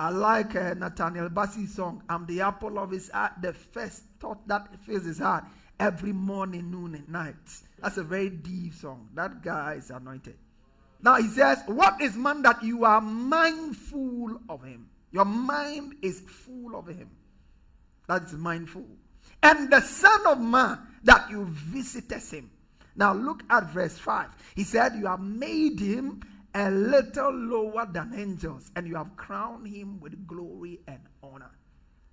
I 0.02 0.10
like 0.10 0.56
uh, 0.56 0.74
Nathaniel 0.74 1.30
Bassey's 1.30 1.76
song, 1.76 2.02
I'm 2.10 2.26
the 2.26 2.42
apple 2.42 2.80
of 2.80 2.90
his 2.90 3.12
eye, 3.14 3.30
the 3.40 3.54
first 3.54 4.02
thought 4.20 4.48
that 4.48 4.84
fills 4.84 5.06
his 5.06 5.20
heart 5.20 5.44
every 5.80 6.12
morning, 6.12 6.72
noon, 6.72 6.96
and 6.96 7.08
night. 7.08 7.36
That's 7.80 7.98
a 7.98 8.04
very 8.04 8.32
deep 8.32 8.74
song. 8.74 9.10
That 9.14 9.44
guy 9.44 9.76
is 9.76 9.92
anointed. 9.92 10.40
Now 11.04 11.18
he 11.18 11.28
says, 11.28 11.62
What 11.68 12.02
is 12.02 12.18
man 12.18 12.42
that 12.42 12.64
you 12.64 12.84
are 12.84 13.00
mindful 13.00 14.40
of 14.50 14.64
him? 14.64 14.90
Your 15.12 15.26
mind 15.26 15.94
is 16.02 16.22
full 16.22 16.76
of 16.76 16.88
him. 16.88 17.12
That 18.08 18.24
is 18.24 18.34
mindful. 18.34 18.88
And 19.44 19.70
the 19.70 19.82
Son 19.82 20.26
of 20.26 20.42
Man 20.42 20.80
that 21.04 21.30
you 21.30 21.46
visited 21.46 22.24
him. 22.24 22.50
Now 22.96 23.14
look 23.14 23.44
at 23.52 23.70
verse 23.70 24.00
5. 24.00 24.30
He 24.56 24.64
said, 24.64 24.96
You 24.96 25.06
have 25.06 25.20
made 25.20 25.80
him 25.80 26.24
a 26.54 26.70
little 26.70 27.34
lower 27.34 27.88
than 27.92 28.14
angels, 28.16 28.72
and 28.76 28.88
you 28.88 28.96
have 28.96 29.16
crowned 29.16 29.68
him 29.68 30.00
with 30.00 30.28
glory 30.28 30.80
and 30.88 31.00
honor. 31.24 31.52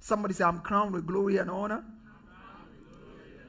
Somebody 0.01 0.35
say, 0.35 0.45
I'm 0.45 0.61
crowned 0.61 0.93
with 0.93 1.07
glory 1.07 1.39
and 1.39 1.51
honor. 1.51 1.85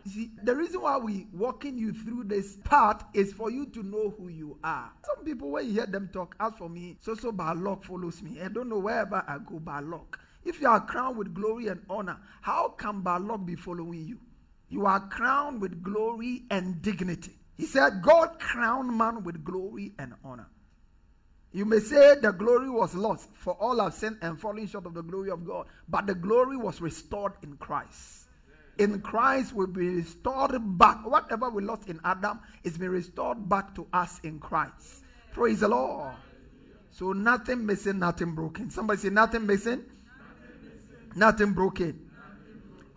See, 0.07 0.31
the 0.43 0.55
reason 0.55 0.81
why 0.81 0.97
we 0.97 1.27
walking 1.33 1.77
you 1.77 1.93
through 1.93 2.23
this 2.23 2.57
path 2.63 3.03
is 3.13 3.33
for 3.33 3.51
you 3.51 3.67
to 3.67 3.83
know 3.83 4.15
who 4.17 4.29
you 4.29 4.57
are. 4.63 4.91
Some 5.05 5.23
people, 5.23 5.51
when 5.51 5.67
you 5.67 5.73
hear 5.73 5.85
them 5.85 6.09
talk, 6.11 6.35
as 6.39 6.53
for 6.57 6.69
me, 6.69 6.97
so 6.99 7.13
so 7.13 7.31
by 7.31 7.53
luck 7.53 7.83
follows 7.83 8.23
me. 8.23 8.41
I 8.41 8.47
don't 8.47 8.69
know 8.69 8.79
wherever 8.79 9.23
I 9.27 9.37
go 9.37 9.59
by 9.59 9.81
luck. 9.81 10.19
If 10.43 10.61
you 10.61 10.67
are 10.67 10.83
crowned 10.83 11.17
with 11.17 11.35
glory 11.35 11.67
and 11.67 11.81
honor, 11.89 12.17
how 12.41 12.69
can 12.69 13.01
bad 13.01 13.21
luck 13.21 13.45
be 13.45 13.55
following 13.55 14.07
you? 14.07 14.19
You 14.69 14.85
are 14.85 15.07
crowned 15.09 15.61
with 15.61 15.83
glory 15.83 16.43
and 16.49 16.81
dignity. 16.81 17.33
He 17.57 17.65
said, 17.65 18.01
God 18.01 18.39
crowned 18.39 18.97
man 18.97 19.23
with 19.23 19.43
glory 19.43 19.93
and 19.99 20.13
honor. 20.23 20.47
You 21.51 21.65
may 21.65 21.79
say 21.79 22.15
the 22.21 22.31
glory 22.31 22.69
was 22.69 22.93
lost, 22.93 23.29
for 23.33 23.53
all 23.53 23.79
have 23.79 23.93
sinned 23.93 24.17
and 24.21 24.39
fallen 24.39 24.67
short 24.67 24.85
of 24.85 24.93
the 24.93 25.01
glory 25.01 25.31
of 25.31 25.45
God. 25.45 25.65
But 25.87 26.05
the 26.05 26.13
glory 26.13 26.57
was 26.57 26.79
restored 26.79 27.33
in 27.41 27.57
Christ. 27.57 28.27
In 28.77 29.01
Christ 29.01 29.53
will 29.53 29.67
be 29.67 29.89
restored 29.89 30.53
back. 30.77 31.05
Whatever 31.05 31.49
we 31.49 31.63
lost 31.63 31.89
in 31.89 31.99
Adam 32.03 32.39
is 32.63 32.77
being 32.77 32.91
restored 32.91 33.49
back 33.49 33.73
to 33.75 33.87
us 33.91 34.19
in 34.23 34.39
Christ. 34.39 35.03
Praise 35.33 35.59
the 35.61 35.67
Lord. 35.67 36.13
So 36.91 37.13
nothing 37.13 37.65
missing, 37.65 37.99
nothing 37.99 38.33
broken. 38.35 38.69
Somebody 38.69 39.01
say 39.01 39.09
nothing 39.09 39.45
missing, 39.45 39.83
nothing 41.15 41.53
broken. 41.53 42.09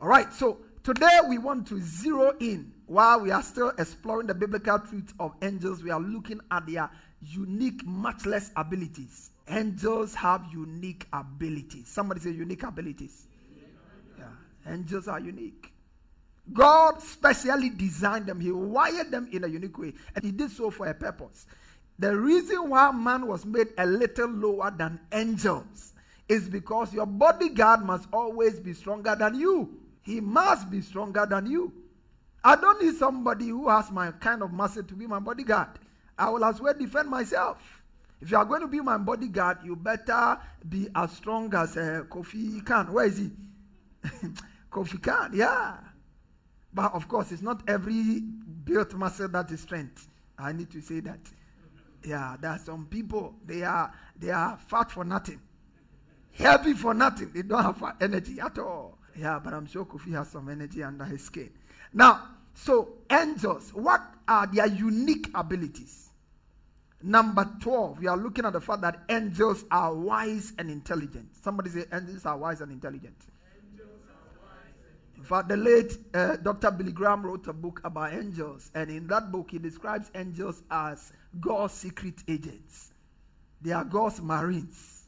All 0.01 0.09
right. 0.09 0.33
So 0.33 0.59
today 0.83 1.19
we 1.29 1.39
want 1.39 1.67
to 1.69 1.81
zero 1.81 2.35
in 2.39 2.73
while 2.87 3.21
we 3.21 3.31
are 3.31 3.43
still 3.43 3.73
exploring 3.79 4.27
the 4.27 4.35
biblical 4.35 4.79
truth 4.79 5.15
of 5.19 5.35
angels. 5.43 5.83
We 5.83 5.91
are 5.91 6.01
looking 6.01 6.41
at 6.51 6.67
their 6.67 6.91
unique, 7.23 7.87
matchless 7.87 8.51
abilities. 8.57 9.31
Angels 9.49 10.15
have 10.15 10.45
unique 10.53 11.07
abilities. 11.13 11.89
Somebody 11.89 12.21
say 12.21 12.31
unique 12.31 12.63
abilities. 12.63 13.27
Yeah, 14.19 14.25
angels 14.67 15.09
are 15.09 15.21
unique. 15.21 15.73
God 16.53 17.01
specially 17.01 17.71
designed 17.71 18.27
them. 18.27 18.41
He 18.41 18.51
wired 18.51 19.11
them 19.11 19.29
in 19.33 19.45
a 19.45 19.47
unique 19.47 19.79
way, 19.79 19.95
and 20.15 20.25
He 20.25 20.33
did 20.33 20.51
so 20.51 20.71
for 20.71 20.87
a 20.87 20.95
purpose. 20.95 21.47
The 21.99 22.17
reason 22.17 22.71
why 22.71 22.91
man 22.91 23.27
was 23.27 23.47
made 23.47 23.69
a 23.79 23.87
little 23.87 24.29
lower 24.29 24.73
than 24.77 24.99
angels 25.13 25.93
is 26.29 26.49
because 26.49 26.93
your 26.93 27.07
bodyguard 27.07 27.85
must 27.85 28.09
always 28.13 28.59
be 28.59 28.73
stronger 28.73 29.15
than 29.15 29.39
you. 29.39 29.79
He 30.03 30.21
must 30.21 30.71
be 30.71 30.81
stronger 30.81 31.27
than 31.27 31.47
you. 31.47 31.73
I 32.43 32.57
don't 32.57 32.83
need 32.83 32.97
somebody 32.97 33.49
who 33.49 33.69
has 33.69 33.91
my 33.91 34.11
kind 34.13 34.43
of 34.43 34.53
muscle 34.53 34.83
to 34.83 34.95
be 34.95 35.07
my 35.07 35.21
bodyguard. 35.21 35.69
I 36.19 36.31
will 36.31 36.45
as 36.45 36.61
well 36.61 36.75
defend 36.75 37.09
myself. 37.09 37.83
If 38.21 38.31
you 38.31 38.37
are 38.37 38.45
going 38.45 38.61
to 38.61 38.69
be 38.69 38.81
my 38.81 38.99
bodyguard, 38.99 39.59
you 39.65 39.75
better 39.75 40.39
be 40.69 40.89
as 40.95 41.11
strong 41.13 41.53
as 41.55 41.77
uh, 41.77 42.05
Kofi 42.09 42.65
Khan. 42.65 42.93
Where 42.93 43.07
is 43.07 43.19
he? 43.19 43.31
Kofi 44.71 45.03
Khan, 45.03 45.33
yeah. 45.35 45.77
But 46.73 46.95
of 46.95 47.09
course, 47.09 47.33
it's 47.33 47.43
not 47.43 47.63
every 47.69 48.21
built 48.21 48.95
muscle 48.95 49.29
that 49.29 49.51
is 49.51 49.61
strength. 49.61 50.09
I 50.39 50.53
need 50.53 50.71
to 50.71 50.81
say 50.81 51.01
that. 51.01 51.19
Yeah, 52.05 52.37
there 52.41 52.51
are 52.53 52.59
some 52.59 52.87
people, 52.87 53.35
they 53.45 53.63
are 53.63 53.93
they 54.17 54.31
are 54.31 54.57
fat 54.67 54.91
for 54.91 55.05
nothing. 55.05 55.41
Heavy 56.33 56.73
for 56.73 56.95
nothing. 56.95 57.31
They 57.33 57.43
don't 57.43 57.63
have 57.63 57.97
energy 58.01 58.41
at 58.41 58.59
all. 58.59 58.99
Yeah, 59.17 59.39
but 59.39 59.53
I'm 59.53 59.67
sure 59.67 59.85
Kofi 59.85 60.13
has 60.15 60.29
some 60.29 60.49
energy 60.49 60.83
under 60.83 61.05
his 61.05 61.25
skin. 61.25 61.51
Now, 61.93 62.23
so 62.55 62.95
angels, 63.11 63.73
what 63.75 64.01
are 64.29 64.47
their 64.47 64.67
unique 64.67 65.29
abilities? 65.35 66.11
Number 67.03 67.49
12, 67.61 67.99
we 67.99 68.07
are 68.07 68.17
looking 68.17 68.45
at 68.45 68.53
the 68.53 68.61
fact 68.61 68.83
that 68.83 69.03
angels 69.09 69.65
are 69.71 69.95
wise 69.95 70.53
and 70.59 70.71
intelligent. 70.71 71.29
Somebody 71.43 71.71
say 71.71 71.85
angels 71.93 72.25
are 72.25 72.37
wise 72.37 72.61
and 72.61 72.71
intelligent. 72.71 73.17
In 75.17 75.25
fact, 75.25 75.49
the 75.49 75.57
late 75.57 75.97
uh, 76.15 76.37
Dr. 76.37 76.71
Billy 76.73 76.93
Graham 76.93 77.25
wrote 77.25 77.47
a 77.47 77.53
book 77.53 77.81
about 77.85 78.13
angels, 78.13 78.71
and 78.75 78.91
in 78.91 79.07
that 79.07 79.31
book, 79.31 79.53
he 79.53 79.59
describes 79.59 80.11
angels 80.17 80.63
as 80.71 81.13
God's 81.41 81.75
secret 81.75 82.17
agents. 82.27 82.91
They 83.61 83.71
are 83.71 83.85
God's 83.85 84.21
marines, 84.21 85.05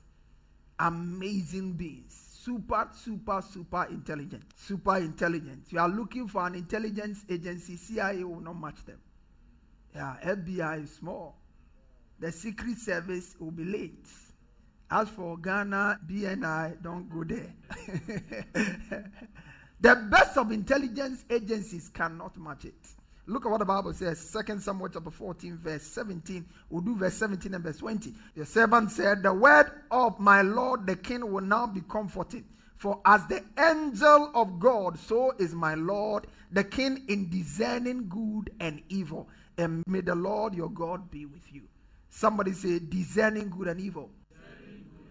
amazing 0.78 1.72
beings 1.72 2.23
super, 2.44 2.88
super, 2.92 3.42
super 3.42 3.86
intelligent. 3.90 4.44
Super 4.56 4.98
intelligent. 4.98 5.66
You 5.70 5.78
are 5.80 5.88
looking 5.88 6.28
for 6.28 6.46
an 6.46 6.54
intelligence 6.54 7.24
agency, 7.30 7.76
CIA 7.76 8.22
will 8.24 8.40
not 8.40 8.60
match 8.60 8.84
them. 8.84 8.98
Yeah, 9.94 10.16
FBI 10.24 10.82
is 10.84 10.94
small. 10.94 11.38
The 12.18 12.30
Secret 12.32 12.78
Service 12.78 13.36
will 13.38 13.50
be 13.50 13.64
late. 13.64 14.06
As 14.90 15.08
for 15.08 15.38
Ghana, 15.38 16.00
BNI, 16.06 16.82
don't 16.82 17.08
go 17.08 17.24
there. 17.24 17.54
the 19.80 19.96
best 20.10 20.36
of 20.36 20.52
intelligence 20.52 21.24
agencies 21.30 21.88
cannot 21.88 22.36
match 22.36 22.66
it. 22.66 22.86
Look 23.26 23.46
at 23.46 23.50
what 23.50 23.58
the 23.58 23.64
Bible 23.64 23.92
says. 23.94 24.20
Second 24.20 24.62
Samuel 24.62 24.90
chapter 24.90 25.10
14, 25.10 25.56
verse 25.56 25.82
17. 25.82 26.44
We'll 26.68 26.82
do 26.82 26.96
verse 26.96 27.14
17 27.14 27.54
and 27.54 27.64
verse 27.64 27.78
20. 27.78 28.12
The 28.36 28.44
servant 28.44 28.90
said, 28.90 29.22
The 29.22 29.32
word 29.32 29.70
of 29.90 30.20
my 30.20 30.42
Lord 30.42 30.86
the 30.86 30.96
king 30.96 31.32
will 31.32 31.42
now 31.42 31.66
be 31.66 31.80
comforted. 31.88 32.44
For 32.76 33.00
as 33.06 33.26
the 33.26 33.42
angel 33.58 34.30
of 34.34 34.58
God, 34.58 34.98
so 34.98 35.32
is 35.38 35.54
my 35.54 35.74
Lord 35.74 36.26
the 36.50 36.64
king 36.64 37.04
in 37.08 37.30
discerning 37.30 38.08
good 38.08 38.50
and 38.60 38.82
evil. 38.90 39.28
And 39.56 39.82
may 39.86 40.02
the 40.02 40.14
Lord 40.14 40.54
your 40.54 40.70
God 40.70 41.10
be 41.10 41.24
with 41.24 41.50
you. 41.50 41.62
Somebody 42.10 42.52
say, 42.52 42.78
discerning 42.78 43.48
good 43.48 43.68
and 43.68 43.80
evil. 43.80 44.10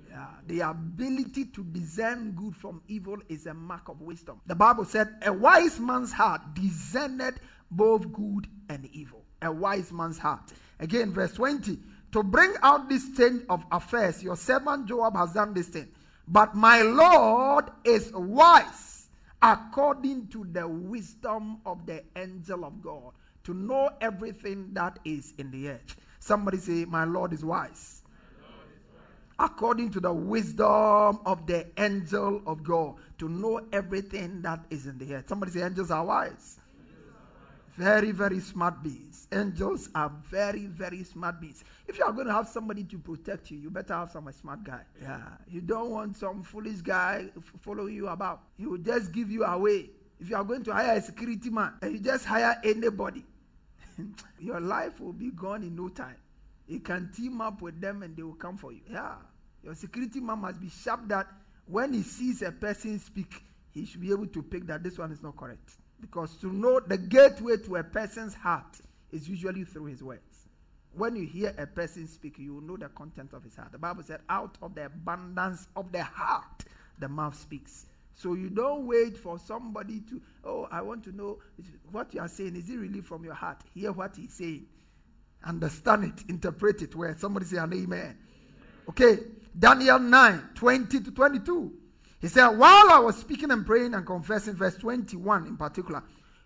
Yeah, 0.10 0.28
the 0.46 0.60
ability 0.60 1.46
to 1.46 1.64
discern 1.64 2.34
good 2.34 2.56
from 2.56 2.84
evil 2.88 3.18
is 3.28 3.48
a 3.48 3.54
mark 3.54 3.90
of 3.90 4.00
wisdom. 4.00 4.40
The 4.46 4.54
Bible 4.54 4.86
said, 4.86 5.16
A 5.24 5.34
wise 5.34 5.80
man's 5.80 6.14
heart 6.14 6.54
discerned 6.54 7.40
both 7.76 8.12
good 8.12 8.48
and 8.70 8.88
evil. 8.92 9.24
A 9.42 9.52
wise 9.52 9.92
man's 9.92 10.18
heart. 10.18 10.54
Again, 10.80 11.12
verse 11.12 11.34
20. 11.34 11.78
To 12.14 12.24
bring 12.24 12.54
out 12.62 12.90
this 12.90 13.06
change 13.18 13.44
of 13.50 13.66
affairs, 13.72 14.24
your 14.24 14.36
servant 14.36 14.88
Joab 14.88 15.16
has 15.16 15.34
done 15.34 15.54
this 15.54 15.68
thing. 15.68 15.88
But 16.28 16.56
my 16.56 16.82
Lord 16.82 17.66
is 17.84 18.12
wise 18.14 18.94
according 19.42 20.28
to 20.28 20.46
the 20.52 20.66
wisdom 20.66 21.60
of 21.66 21.86
the 21.86 22.02
angel 22.16 22.64
of 22.64 22.82
God 22.82 23.12
to 23.44 23.54
know 23.54 23.90
everything 24.00 24.70
that 24.74 25.00
is 25.04 25.34
in 25.38 25.52
the 25.52 25.70
earth. 25.70 25.98
Somebody 26.20 26.58
say, 26.58 26.86
My 26.86 27.04
Lord 27.04 27.34
is 27.34 27.44
wise. 27.44 28.02
According 29.38 29.92
to 29.92 30.00
the 30.00 30.14
wisdom 30.14 31.20
of 31.26 31.46
the 31.46 31.68
angel 31.78 32.42
of 32.48 32.64
God 32.64 32.96
to 33.18 33.28
know 33.28 33.60
everything 33.74 34.42
that 34.44 34.64
is 34.70 34.86
in 34.88 34.98
the 34.98 35.16
earth. 35.16 35.28
Somebody 35.28 35.52
say, 35.52 35.64
Angels 35.64 35.92
are 35.92 36.06
wise. 36.06 36.60
Very, 37.76 38.12
very 38.12 38.40
smart 38.40 38.84
beings. 38.84 39.28
Angels 39.32 39.90
are 39.96 40.12
very, 40.30 40.68
very 40.68 41.04
smart 41.04 41.42
beings. 41.42 41.64
If 41.88 41.98
you 41.98 42.06
are 42.06 42.12
going 42.12 42.28
to 42.28 42.34
have 42.34 42.48
somebody 42.48 42.84
to 42.84 43.00
protect 43.00 43.50
you, 43.50 43.58
you 43.58 43.72
better 43.72 43.96
have 43.96 44.12
some 44.12 44.32
smart 44.32 44.64
guy. 44.64 44.82
Yeah. 45.02 45.22
You 45.48 45.62
don't 45.62 45.90
want 45.90 46.18
some 46.18 46.44
foolish 46.44 46.82
guy 46.82 47.30
following 47.62 47.96
you 47.96 48.10
about. 48.10 48.44
He 48.58 48.68
will 48.68 48.78
just 48.78 49.12
give 49.12 49.32
you 49.32 49.44
away. 49.44 49.90
If 50.20 50.30
you 50.30 50.36
are 50.36 50.44
going 50.44 50.64
to 50.66 50.74
hire 50.74 50.98
a 50.98 51.02
security 51.02 51.50
man 51.50 51.74
and 51.82 51.94
you 51.94 52.00
just 52.00 52.26
hire 52.26 52.56
anybody, 52.64 53.26
your 54.40 54.60
life 54.60 55.00
will 55.02 55.14
be 55.14 55.32
gone 55.32 55.64
in 55.64 55.76
no 55.76 55.90
time. 55.90 56.18
You 56.68 56.80
can 56.80 57.12
team 57.12 57.42
up 57.42 57.62
with 57.64 57.82
them 57.82 58.04
and 58.04 58.16
they 58.16 58.22
will 58.24 58.36
come 58.36 58.56
for 58.56 58.72
you. 58.72 58.82
Yeah. 58.90 59.16
Your 59.64 59.74
security 59.74 60.20
man 60.20 60.40
must 60.40 60.62
be 60.62 60.70
sharp 60.70 61.08
that 61.08 61.28
when 61.66 61.94
he 61.94 62.04
sees 62.04 62.44
a 62.44 62.52
person 62.52 63.00
speak, 63.00 63.44
he 63.72 63.86
should 63.86 64.02
be 64.02 64.12
able 64.12 64.28
to 64.28 64.44
pick 64.44 64.68
that 64.68 64.84
this 64.84 65.00
one 65.00 65.12
is 65.12 65.24
not 65.24 65.36
correct. 65.36 65.78
Because 66.04 66.36
to 66.42 66.52
know 66.52 66.82
the 66.82 66.98
gateway 66.98 67.56
to 67.56 67.78
a 67.78 67.84
person's 67.84 68.34
heart 68.34 68.82
is 69.14 69.30
usually 69.30 69.64
through 69.64 69.86
his 69.86 70.04
words. 70.04 70.50
When 70.96 71.16
you 71.16 71.26
hear 71.26 71.56
a 71.58 71.66
person 71.66 72.08
speak, 72.08 72.40
you 72.40 72.56
will 72.56 72.62
know 72.62 72.76
the 72.76 72.90
content 72.90 73.32
of 73.32 73.42
his 73.42 73.56
heart. 73.56 73.72
The 73.72 73.78
Bible 73.78 74.04
said, 74.04 74.20
out 74.28 74.58
of 74.62 74.76
the 74.76 74.88
abundance 74.88 75.70
of 75.78 75.94
the 75.94 76.04
heart, 76.04 76.66
the 77.00 77.08
mouth 77.08 77.40
speaks. 77.40 77.86
So 78.16 78.34
you 78.34 78.50
don't 78.50 78.86
wait 78.86 79.18
for 79.18 79.40
somebody 79.40 80.02
to, 80.10 80.22
oh, 80.44 80.68
I 80.70 80.82
want 80.82 81.06
to 81.06 81.16
know 81.16 81.40
what 81.90 82.14
you 82.14 82.20
are 82.20 82.28
saying. 82.28 82.58
Is 82.58 82.70
it 82.70 82.76
really 82.76 83.00
from 83.00 83.24
your 83.24 83.34
heart? 83.34 83.62
Hear 83.74 83.94
what 83.94 84.18
he's 84.18 84.34
saying. 84.34 84.66
Understand 85.46 86.04
it, 86.04 86.30
interpret 86.30 86.82
it. 86.82 86.94
Where 86.98 87.16
somebody 87.18 87.46
say 87.46 87.58
an 87.58 87.74
amen. 87.74 88.18
Okay, 88.90 89.20
Daniel 89.58 90.00
9 90.00 90.50
20 90.54 91.00
to 91.00 91.12
22. 91.12 91.74
He 92.24 92.30
said, 92.30 92.48
While 92.48 92.90
I 92.90 93.00
was 93.00 93.18
speaking 93.18 93.52
and 93.52 93.66
praying 93.66 93.94
and 93.94 94.06
confessing, 94.06 94.54
verse 94.54 94.78
21 94.78 95.46
in 95.46 95.58
particular, 95.58 96.02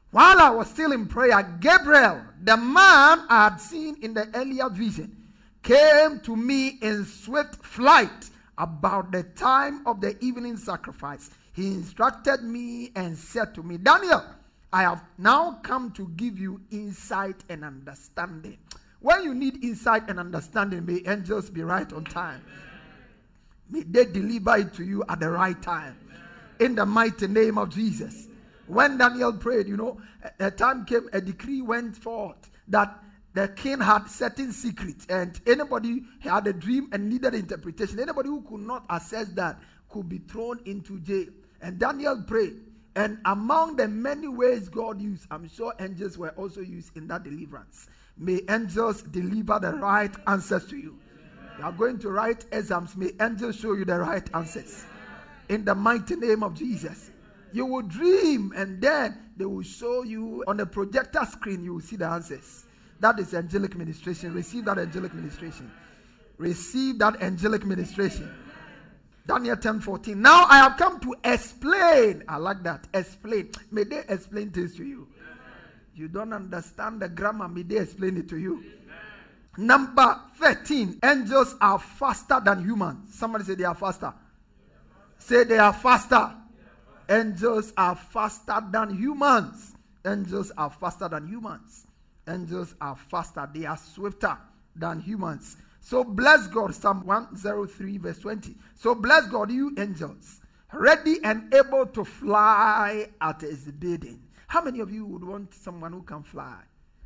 while 0.09 0.41
I 0.41 0.49
was 0.49 0.71
still 0.71 0.91
in 0.91 1.05
prayer, 1.05 1.43
Gabriel, 1.59 2.19
the 2.41 2.57
man 2.57 3.25
I 3.29 3.49
had 3.49 3.57
seen 3.57 3.95
in 4.01 4.15
the 4.15 4.27
earlier 4.33 4.69
vision, 4.69 5.15
came 5.61 6.19
to 6.21 6.35
me 6.35 6.79
in 6.81 7.05
swift 7.05 7.63
flight 7.63 8.31
about 8.57 9.11
the 9.11 9.21
time 9.21 9.85
of 9.85 10.01
the 10.01 10.17
evening 10.19 10.57
sacrifice. 10.57 11.29
He 11.53 11.67
instructed 11.67 12.41
me 12.41 12.91
and 12.95 13.15
said 13.15 13.53
to 13.53 13.61
me, 13.61 13.77
Daniel, 13.77 14.23
I 14.73 14.81
have 14.81 15.03
now 15.19 15.59
come 15.61 15.91
to 15.91 16.07
give 16.15 16.39
you 16.39 16.59
insight 16.71 17.43
and 17.49 17.63
understanding. 17.63 18.57
When 18.99 19.23
you 19.23 19.35
need 19.35 19.63
insight 19.63 20.09
and 20.09 20.19
understanding, 20.19 20.87
may 20.87 21.03
angels 21.05 21.51
be 21.51 21.61
right 21.61 21.91
on 21.93 22.03
time. 22.05 22.41
May 22.43 22.66
they 23.69 24.05
deliver 24.05 24.57
it 24.57 24.73
to 24.75 24.83
you 24.83 25.03
at 25.09 25.19
the 25.19 25.29
right 25.29 25.61
time. 25.61 25.97
In 26.59 26.75
the 26.75 26.85
mighty 26.85 27.27
name 27.27 27.57
of 27.57 27.69
Jesus. 27.69 28.27
When 28.65 28.97
Daniel 28.97 29.33
prayed, 29.33 29.67
you 29.67 29.77
know, 29.77 30.01
a, 30.39 30.51
time 30.51 30.85
came, 30.85 31.07
a 31.13 31.21
decree 31.21 31.61
went 31.61 31.95
forth 31.95 32.49
that 32.67 32.99
the 33.33 33.47
king 33.49 33.79
had 33.79 34.07
certain 34.07 34.51
secrets, 34.51 35.05
and 35.09 35.39
anybody 35.45 36.03
had 36.19 36.47
a 36.47 36.53
dream 36.53 36.89
and 36.91 37.07
needed 37.07 37.35
interpretation. 37.35 37.99
Anybody 37.99 38.29
who 38.29 38.41
could 38.41 38.61
not 38.61 38.85
access 38.89 39.27
that 39.33 39.59
could 39.89 40.09
be 40.09 40.17
thrown 40.17 40.59
into 40.65 40.99
jail. 40.99 41.27
And 41.61 41.77
Daniel 41.79 42.21
prayed. 42.23 42.57
And 42.95 43.19
among 43.25 43.75
the 43.75 43.87
many 43.87 44.27
ways 44.27 44.69
God 44.69 44.99
used, 44.99 45.27
I'm 45.29 45.47
sure 45.49 45.71
angels 45.79 46.17
were 46.17 46.31
also 46.31 46.61
used 46.61 46.97
in 46.97 47.07
that 47.09 47.23
deliverance. 47.23 47.87
May 48.17 48.41
angels 48.49 49.03
deliver 49.03 49.59
the 49.59 49.73
right 49.73 50.13
answers 50.25 50.65
to 50.69 50.77
you. 50.77 50.97
You 51.57 51.63
are 51.63 51.71
going 51.71 51.97
to 51.99 52.09
write 52.09 52.45
exams. 52.51 52.95
May 52.95 53.11
angels 53.19 53.55
show 53.55 53.73
you 53.73 53.85
the 53.85 53.97
right 53.99 54.27
answers. 54.33 54.85
In 55.49 55.65
the 55.65 55.73
mighty 55.73 56.15
name 56.15 56.43
of 56.43 56.53
Jesus. 56.53 57.11
You 57.53 57.65
will 57.65 57.81
dream 57.81 58.53
and 58.55 58.81
then 58.81 59.17
they 59.37 59.45
will 59.45 59.63
show 59.63 60.03
you 60.03 60.43
on 60.47 60.57
the 60.57 60.65
projector 60.65 61.25
screen, 61.25 61.63
you 61.63 61.75
will 61.75 61.81
see 61.81 61.95
the 61.95 62.05
answers. 62.05 62.65
That 62.99 63.19
is 63.19 63.33
angelic 63.33 63.75
ministration. 63.75 64.33
Receive 64.33 64.65
that 64.65 64.77
angelic 64.77 65.13
ministration. 65.13 65.71
Receive 66.37 66.99
that 66.99 67.21
angelic 67.21 67.65
ministration. 67.65 68.31
Daniel 69.25 69.57
10 69.57 69.81
14. 69.81 70.21
Now 70.21 70.45
I 70.45 70.57
have 70.57 70.77
come 70.77 70.99
to 71.01 71.15
explain. 71.23 72.23
I 72.27 72.37
like 72.37 72.63
that. 72.63 72.87
Explain. 72.93 73.51
May 73.71 73.83
they 73.83 74.03
explain 74.07 74.51
this 74.51 74.75
to 74.75 74.85
you. 74.85 75.07
You 75.95 76.07
don't 76.07 76.31
understand 76.31 77.01
the 77.01 77.09
grammar. 77.09 77.47
May 77.47 77.63
they 77.63 77.77
explain 77.77 78.17
it 78.17 78.29
to 78.29 78.37
you. 78.37 78.63
Number 79.57 80.19
13. 80.39 80.99
Angels 81.03 81.55
are 81.59 81.79
faster 81.79 82.39
than 82.43 82.63
humans. 82.63 83.15
Somebody 83.15 83.43
say 83.43 83.55
they 83.55 83.63
are 83.63 83.75
faster. 83.75 84.13
Say 85.17 85.43
they 85.43 85.57
are 85.57 85.73
faster. 85.73 86.33
Angels 87.09 87.73
are 87.75 87.95
faster 87.95 88.61
than 88.71 88.95
humans. 88.95 89.73
Angels 90.05 90.51
are 90.57 90.69
faster 90.69 91.09
than 91.09 91.27
humans. 91.27 91.87
Angels 92.27 92.75
are 92.79 92.95
faster. 92.95 93.49
They 93.53 93.65
are 93.65 93.77
swifter 93.77 94.37
than 94.75 94.99
humans. 94.99 95.57
So 95.79 96.03
bless 96.03 96.47
God, 96.47 96.75
Psalm 96.75 97.05
103, 97.05 97.97
verse 97.97 98.19
20. 98.19 98.55
So 98.75 98.93
bless 98.93 99.27
God, 99.27 99.51
you 99.51 99.73
angels, 99.77 100.41
ready 100.73 101.17
and 101.23 101.53
able 101.53 101.85
to 101.87 102.03
fly 102.03 103.07
at 103.21 103.41
his 103.41 103.71
bidding. 103.71 104.21
How 104.47 104.61
many 104.61 104.81
of 104.81 104.91
you 104.91 105.05
would 105.05 105.23
want 105.23 105.53
someone 105.53 105.93
who 105.93 106.03
can 106.03 106.23
fly? 106.23 106.59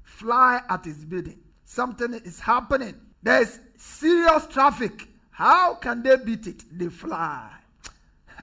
Fly 0.04 0.62
at 0.68 0.86
his 0.86 1.06
bidding. 1.06 1.40
Something 1.72 2.16
is 2.16 2.42
happening. 2.42 2.96
There's 3.24 3.58
serious 3.78 4.46
traffic. 4.48 5.08
How 5.30 5.76
can 5.76 6.04
they 6.04 6.18
beat 6.18 6.46
it? 6.46 6.66
They 6.70 6.90
fly. 6.90 7.50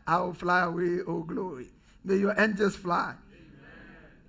I 0.07 0.21
will 0.21 0.33
fly 0.33 0.61
away, 0.61 1.01
oh 1.07 1.25
glory. 1.25 1.67
May 2.05 2.17
your 2.17 2.35
angels 2.41 2.77
fly. 2.77 3.13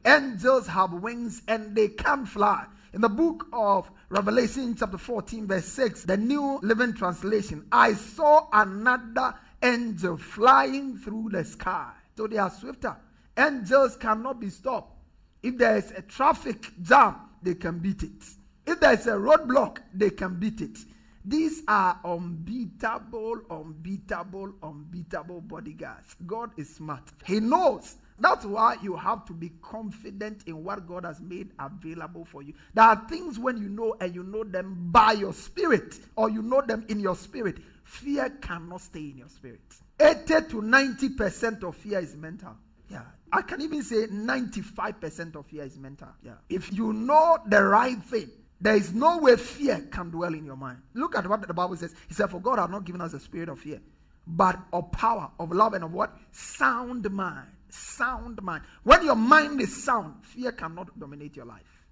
Amen. 0.04 0.34
Angels 0.34 0.68
have 0.68 0.92
wings 0.92 1.44
and 1.48 1.74
they 1.74 1.88
can 1.88 2.26
fly. 2.26 2.66
In 2.94 3.00
the 3.00 3.08
book 3.08 3.48
of 3.54 3.90
Revelation, 4.10 4.76
chapter 4.78 4.98
14, 4.98 5.48
verse 5.48 5.68
6, 5.68 6.04
the 6.04 6.18
New 6.18 6.60
Living 6.62 6.94
Translation, 6.94 7.68
I 7.72 7.94
saw 7.94 8.50
another 8.52 9.34
angel 9.64 10.18
flying 10.18 10.98
through 10.98 11.30
the 11.32 11.46
sky. 11.46 11.94
So 12.18 12.28
they 12.28 12.36
are 12.36 12.50
swifter. 12.50 12.98
Angels 13.38 13.96
cannot 13.96 14.42
be 14.42 14.50
stopped. 14.50 14.94
If 15.42 15.58
there 15.58 15.78
is 15.78 15.90
a 15.92 16.02
traffic 16.02 16.70
jam, 16.82 17.16
they 17.42 17.54
can 17.54 17.80
beat 17.80 18.04
it. 18.04 18.39
If 18.70 18.80
there 18.82 18.94
is 18.94 19.08
a 19.08 19.14
roadblock, 19.14 19.80
they 19.96 20.12
can 20.12 20.36
beat 20.36 20.62
it. 20.62 20.78
These 21.26 21.64
are 21.68 22.00
unbeatable, 22.06 23.42
unbeatable, 23.50 24.54
unbeatable 24.62 25.42
bodyguards. 25.42 26.16
God 26.28 26.52
is 26.56 26.76
smart. 26.76 27.02
He 27.26 27.40
knows 27.40 27.96
that's 28.20 28.46
why 28.46 28.78
you 28.84 28.96
have 28.96 29.26
to 29.26 29.34
be 29.34 29.52
confident 29.64 30.44
in 30.46 30.64
what 30.64 30.88
God 30.88 31.04
has 31.04 31.20
made 31.20 31.50
available 31.58 32.26
for 32.26 32.44
you. 32.44 32.54
There 32.76 32.86
are 32.86 33.08
things 33.10 33.40
when 33.40 33.58
you 33.58 33.70
know 33.70 33.96
and 34.00 34.14
you 34.14 34.22
know 34.22 34.44
them 34.44 34.90
by 34.92 35.14
your 35.14 35.34
spirit 35.34 35.96
or 36.16 36.30
you 36.30 36.44
know 36.44 36.62
them 36.62 36.86
in 36.90 37.00
your 37.00 37.16
spirit. 37.16 37.58
Fear 37.84 38.30
cannot 38.42 38.82
stay 38.82 39.00
in 39.00 39.18
your 39.18 39.30
spirit. 39.30 39.62
80 40.00 40.26
to 40.28 40.62
90% 40.62 41.64
of 41.64 41.76
fear 41.76 42.00
is 42.00 42.16
mental. 42.16 42.56
Yeah. 42.88 43.02
I 43.32 43.42
can 43.42 43.62
even 43.62 43.82
say 43.82 44.06
95% 44.08 45.36
of 45.36 45.48
fear 45.48 45.64
is 45.64 45.78
mental. 45.78 46.10
Yeah. 46.22 46.34
If 46.50 46.72
you 46.72 46.94
know 46.94 47.40
the 47.48 47.64
right 47.64 48.02
thing, 48.04 48.30
there 48.62 48.76
is 48.76 48.94
no 48.94 49.20
way 49.20 49.36
fear 49.36 49.88
can 49.92 50.10
dwell 50.10 50.34
in 50.34 50.46
your 50.46 50.58
mind. 50.58 50.80
Look 50.94 51.16
at 51.16 51.28
what 51.28 51.46
the 51.48 51.54
Bible 51.54 51.76
says. 51.78 51.94
He 52.08 52.14
said, 52.14 52.30
For 52.30 52.40
God 52.40 52.60
has 52.60 52.70
not 52.70 52.86
given 52.86 53.02
us 53.02 53.14
a 53.14 53.20
spirit 53.20 53.50
of 53.50 53.60
fear, 53.60 53.80
but 54.28 54.60
of 54.74 54.92
power, 54.92 55.32
of 55.40 55.52
love, 55.52 55.74
and 55.74 55.84
of 55.84 55.94
what? 55.94 56.18
Sound 56.32 57.10
mind 57.12 57.48
sound 57.72 58.42
mind. 58.42 58.64
When 58.84 59.06
your 59.06 59.16
mind 59.16 59.62
is 59.62 59.84
sound, 59.84 60.16
fear 60.24 60.52
cannot 60.52 60.98
dominate 61.00 61.36
your 61.36 61.46
life. 61.46 61.86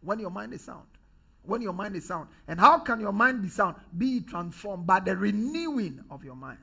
When 0.00 0.18
your 0.18 0.30
mind 0.30 0.52
is 0.54 0.62
sound. 0.62 0.86
When 1.42 1.62
your 1.62 1.72
mind 1.72 1.96
is 1.96 2.06
sound. 2.06 2.28
And 2.48 2.60
how 2.60 2.78
can 2.80 3.00
your 3.00 3.12
mind 3.12 3.42
be 3.42 3.48
sound? 3.48 3.76
Be 3.96 4.20
transformed 4.20 4.86
by 4.86 5.00
the 5.00 5.16
renewing 5.16 6.04
of 6.10 6.24
your 6.24 6.36
mind. 6.36 6.58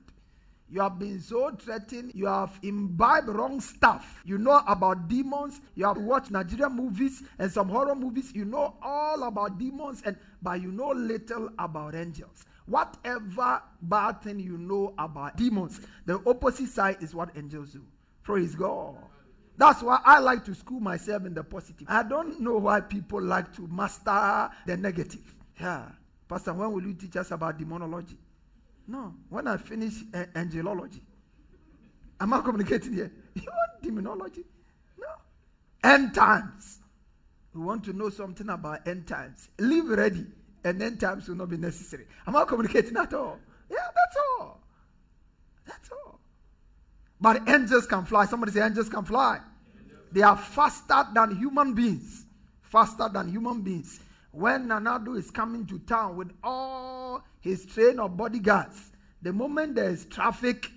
You 0.70 0.82
have 0.82 1.00
been 1.00 1.22
so 1.22 1.52
threatened. 1.52 2.12
You 2.14 2.26
have 2.26 2.60
imbibed 2.62 3.30
wrong 3.30 3.62
stuff. 3.62 4.22
You 4.26 4.38
know 4.38 4.62
about 4.68 5.08
demons. 5.08 5.62
You 5.76 5.86
have 5.86 5.98
watched 5.98 6.30
Nigerian 6.30 6.74
movies 6.76 7.24
and 7.40 7.50
some 7.52 7.70
horror 7.70 7.96
movies. 7.96 8.34
You 8.36 8.44
know 8.44 8.76
all 8.82 9.24
about 9.24 9.58
demons, 9.58 10.02
and 10.06 10.18
but 10.42 10.62
you 10.62 10.72
know 10.72 10.90
little 10.90 11.50
about 11.58 11.96
angels. 11.96 12.46
Whatever 12.66 13.62
bad 13.82 14.22
thing 14.22 14.40
you 14.40 14.58
know 14.58 14.94
about 14.98 15.38
demons, 15.38 15.80
the 16.06 16.22
opposite 16.26 16.68
side 16.68 16.98
is 17.02 17.16
what 17.16 17.30
angels 17.38 17.72
do. 17.72 17.84
Praise 18.24 18.54
God. 18.54 18.98
That's 19.58 19.82
why 19.82 20.00
I 20.04 20.20
like 20.20 20.44
to 20.46 20.54
school 20.54 20.82
myself 20.82 21.26
in 21.26 21.34
the 21.34 21.44
positive. 21.44 21.88
I 21.90 22.04
don't 22.04 22.42
know 22.42 22.58
why 22.58 22.82
people 22.82 23.22
like 23.22 23.56
to 23.56 23.68
master 23.68 24.50
the 24.66 24.76
negative. 24.76 25.34
Yeah. 25.60 25.86
Pastor, 26.28 26.54
when 26.54 26.72
will 26.74 26.84
you 26.84 26.94
teach 26.94 27.16
us 27.16 27.32
about 27.32 27.58
demonology? 27.58 28.18
No. 28.88 29.14
When 29.30 29.48
I 29.48 29.58
finish 29.58 29.94
uh, 30.14 30.26
angelology. 30.34 31.02
Am 32.20 32.34
I 32.34 32.42
communicating 32.42 32.94
here? 32.94 33.12
You 33.36 33.44
want 33.44 33.84
demonology? 33.84 34.44
No. 35.00 35.08
End 35.84 36.16
times. 36.16 36.80
We 37.54 37.62
want 37.62 37.84
to 37.86 37.94
know 37.94 38.10
something 38.10 38.50
about 38.50 38.88
end 38.88 39.08
times. 39.08 39.50
Live 39.60 39.90
ready, 39.90 40.26
and 40.64 40.82
end 40.82 41.00
times 41.00 41.28
will 41.28 41.36
not 41.36 41.50
be 41.50 41.58
necessary. 41.58 42.06
Am 42.26 42.36
I 42.36 42.46
communicating 42.46 42.98
at 42.98 43.14
all? 43.14 43.40
Yeah, 43.70 43.78
that's 43.96 44.18
all. 44.40 44.60
That's 45.68 45.90
all. 45.92 46.20
But 47.20 47.48
angels 47.48 47.86
can 47.86 48.06
fly. 48.06 48.26
Somebody 48.26 48.52
say, 48.54 48.62
angels 48.62 48.90
can 48.90 49.04
fly. 49.06 49.40
They 50.12 50.22
are 50.22 50.38
faster 50.38 51.06
than 51.14 51.36
human 51.36 51.74
beings. 51.74 52.26
Faster 52.62 53.10
than 53.12 53.30
human 53.30 53.62
beings. 53.62 54.00
When 54.38 54.68
Nana 54.68 55.00
Addo 55.00 55.18
is 55.18 55.32
coming 55.32 55.66
to 55.66 55.80
town 55.80 56.16
with 56.16 56.32
all 56.44 57.24
his 57.40 57.66
train 57.66 58.00
of 58.00 58.16
bodyguards, 58.18 58.92
the 59.20 59.34
moment 59.34 59.74
there 59.74 59.90
is 59.90 60.06
traffic, 60.06 60.70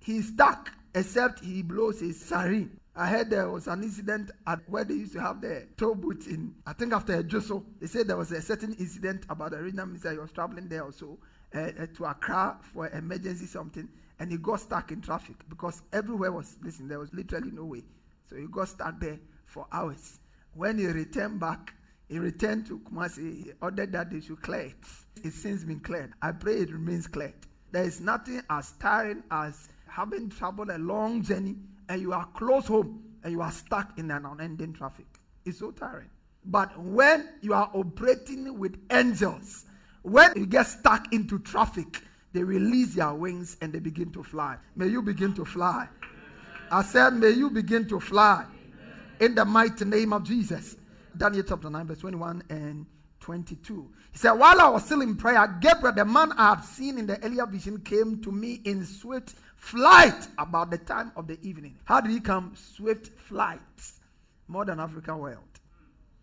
he's 0.00 0.30
stuck, 0.30 0.72
except 0.92 1.44
he 1.44 1.62
blows 1.62 2.00
his 2.00 2.20
siren. 2.20 2.80
I 2.96 3.06
heard 3.06 3.30
there 3.30 3.48
was 3.48 3.68
an 3.68 3.84
incident 3.84 4.32
at 4.44 4.58
where 4.68 4.82
they 4.82 4.94
used 4.94 5.12
to 5.12 5.20
have 5.20 5.40
the 5.40 5.68
toll 5.76 5.94
booth 5.94 6.26
in, 6.26 6.52
I 6.66 6.72
think 6.72 6.92
after 6.92 7.22
Joso. 7.22 7.62
They 7.78 7.86
said 7.86 8.08
there 8.08 8.16
was 8.16 8.32
a 8.32 8.42
certain 8.42 8.72
incident 8.74 9.24
about 9.28 9.52
the 9.52 9.58
regional 9.58 9.86
minister. 9.86 10.10
He 10.10 10.18
was 10.18 10.32
traveling 10.32 10.66
there 10.66 10.82
also 10.82 11.16
uh, 11.54 11.70
to 11.94 12.04
Accra 12.06 12.58
for 12.60 12.88
emergency 12.88 13.46
something 13.46 13.88
and 14.18 14.32
he 14.32 14.36
got 14.36 14.58
stuck 14.58 14.90
in 14.90 15.00
traffic 15.00 15.36
because 15.48 15.82
everywhere 15.92 16.32
was 16.32 16.56
listen 16.60 16.88
there 16.88 16.98
was 16.98 17.14
literally 17.14 17.52
no 17.52 17.66
way 17.66 17.84
so 18.28 18.34
he 18.34 18.46
got 18.48 18.66
stuck 18.66 18.98
there 18.98 19.20
for 19.44 19.66
hours 19.70 20.18
when 20.54 20.78
he 20.78 20.86
returned 20.86 21.38
back 21.38 21.75
he 22.08 22.18
returned 22.18 22.66
to 22.66 22.78
kumasi. 22.80 23.44
He 23.44 23.52
ordered 23.60 23.92
that 23.92 24.10
they 24.10 24.20
should 24.20 24.40
clear 24.42 24.60
it. 24.60 24.84
It's 25.24 25.36
since 25.36 25.64
been 25.64 25.80
cleared. 25.80 26.12
I 26.22 26.32
pray 26.32 26.54
it 26.60 26.70
remains 26.70 27.06
cleared. 27.06 27.34
There 27.72 27.84
is 27.84 28.00
nothing 28.00 28.42
as 28.48 28.72
tiring 28.72 29.22
as 29.30 29.68
having 29.88 30.30
traveled 30.30 30.70
a 30.70 30.78
long 30.78 31.22
journey 31.22 31.56
and 31.88 32.00
you 32.00 32.12
are 32.12 32.26
close 32.34 32.66
home 32.66 33.02
and 33.22 33.32
you 33.32 33.42
are 33.42 33.50
stuck 33.50 33.98
in 33.98 34.10
an 34.10 34.24
unending 34.24 34.72
traffic. 34.72 35.06
It's 35.44 35.58
so 35.58 35.72
tiring. 35.72 36.10
But 36.44 36.78
when 36.78 37.28
you 37.40 37.54
are 37.54 37.70
operating 37.74 38.58
with 38.58 38.78
angels 38.90 39.64
when 40.02 40.32
you 40.36 40.46
get 40.46 40.66
stuck 40.66 41.12
into 41.12 41.40
traffic 41.40 42.02
they 42.32 42.44
release 42.44 42.94
their 42.94 43.14
wings 43.14 43.56
and 43.62 43.72
they 43.72 43.78
begin 43.78 44.12
to 44.12 44.22
fly. 44.22 44.58
May 44.76 44.88
you 44.88 45.00
begin 45.00 45.32
to 45.34 45.44
fly. 45.46 45.88
I 46.70 46.82
said, 46.82 47.14
May 47.14 47.30
you 47.30 47.48
begin 47.48 47.88
to 47.88 47.98
fly. 47.98 48.44
In 49.18 49.34
the 49.34 49.44
mighty 49.46 49.86
name 49.86 50.12
of 50.12 50.24
Jesus. 50.24 50.76
Daniel 51.16 51.44
chapter 51.46 51.70
9, 51.70 51.86
verse 51.86 51.98
21 51.98 52.42
and 52.50 52.86
22. 53.20 53.90
He 54.12 54.18
said, 54.18 54.32
While 54.32 54.60
I 54.60 54.68
was 54.68 54.84
still 54.84 55.00
in 55.00 55.16
prayer, 55.16 55.58
Gabriel, 55.60 55.94
the 55.94 56.04
man 56.04 56.32
I 56.32 56.50
had 56.50 56.60
seen 56.62 56.98
in 56.98 57.06
the 57.06 57.22
earlier 57.24 57.46
vision, 57.46 57.80
came 57.80 58.22
to 58.22 58.30
me 58.30 58.60
in 58.64 58.84
swift 58.84 59.34
flight 59.56 60.28
about 60.38 60.70
the 60.70 60.78
time 60.78 61.12
of 61.16 61.26
the 61.26 61.38
evening. 61.42 61.76
How 61.84 62.00
did 62.00 62.12
he 62.12 62.20
come? 62.20 62.54
Swift 62.54 63.08
flight. 63.18 63.60
Modern 64.48 64.78
African 64.78 65.18
world. 65.18 65.38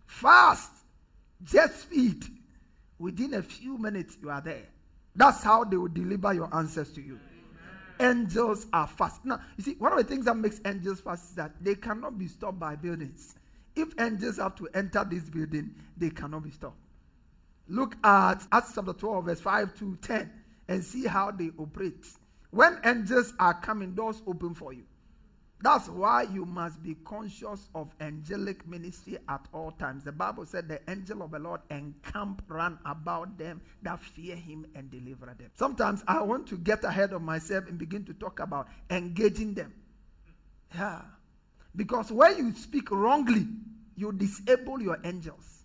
Fast. 0.05 0.71
Jet 1.43 1.73
speed. 1.73 2.23
Within 2.99 3.33
a 3.33 3.41
few 3.41 3.77
minutes, 3.77 4.17
you 4.21 4.29
are 4.29 4.41
there. 4.41 4.63
That's 5.15 5.43
how 5.43 5.63
they 5.63 5.77
will 5.77 5.89
deliver 5.89 6.33
your 6.33 6.55
answers 6.55 6.91
to 6.93 7.01
you. 7.01 7.19
Angels 7.99 8.65
are 8.73 8.87
fast. 8.87 9.23
Now, 9.25 9.41
you 9.57 9.63
see, 9.63 9.73
one 9.73 9.91
of 9.91 9.97
the 9.97 10.03
things 10.03 10.25
that 10.25 10.35
makes 10.35 10.59
angels 10.65 11.01
fast 11.01 11.31
is 11.31 11.35
that 11.35 11.51
they 11.61 11.75
cannot 11.75 12.17
be 12.17 12.27
stopped 12.27 12.59
by 12.59 12.75
buildings. 12.75 13.35
If 13.75 13.99
angels 13.99 14.37
have 14.37 14.55
to 14.55 14.67
enter 14.73 15.05
this 15.09 15.29
building, 15.29 15.75
they 15.97 16.09
cannot 16.09 16.43
be 16.43 16.51
stopped. 16.51 16.77
Look 17.67 17.95
at 18.03 18.45
Acts 18.51 18.73
chapter 18.75 18.93
12, 18.93 19.25
verse 19.25 19.41
5 19.41 19.73
to 19.79 19.95
10, 20.01 20.31
and 20.67 20.83
see 20.83 21.05
how 21.07 21.31
they 21.31 21.51
operate. 21.57 22.05
When 22.51 22.79
angels 22.83 23.33
are 23.39 23.53
coming, 23.53 23.95
doors 23.95 24.21
open 24.27 24.53
for 24.53 24.73
you. 24.73 24.83
That's 25.63 25.87
why 25.87 26.23
you 26.23 26.45
must 26.45 26.83
be 26.83 26.95
conscious 27.05 27.69
of 27.73 27.95
angelic 28.01 28.67
ministry 28.67 29.17
at 29.29 29.47
all 29.53 29.71
times. 29.71 30.03
The 30.03 30.11
Bible 30.11 30.45
said 30.45 30.67
the 30.67 30.81
angel 30.89 31.23
of 31.23 31.31
the 31.31 31.39
Lord 31.39 31.61
encamp 31.71 32.43
round 32.49 32.79
about 32.85 33.37
them 33.37 33.61
that 33.81 34.01
fear 34.01 34.35
him 34.35 34.65
and 34.75 34.91
deliver 34.91 35.27
them. 35.27 35.49
Sometimes 35.55 36.03
I 36.05 36.21
want 36.21 36.47
to 36.47 36.57
get 36.57 36.83
ahead 36.83 37.13
of 37.13 37.21
myself 37.21 37.69
and 37.69 37.77
begin 37.77 38.03
to 38.05 38.13
talk 38.13 38.41
about 38.41 38.67
engaging 38.89 39.53
them. 39.53 39.73
Yeah. 40.75 40.99
Because 41.75 42.11
when 42.11 42.37
you 42.37 42.53
speak 42.53 42.91
wrongly, 42.91 43.47
you 43.95 44.11
disable 44.11 44.81
your 44.81 44.99
angels. 45.03 45.63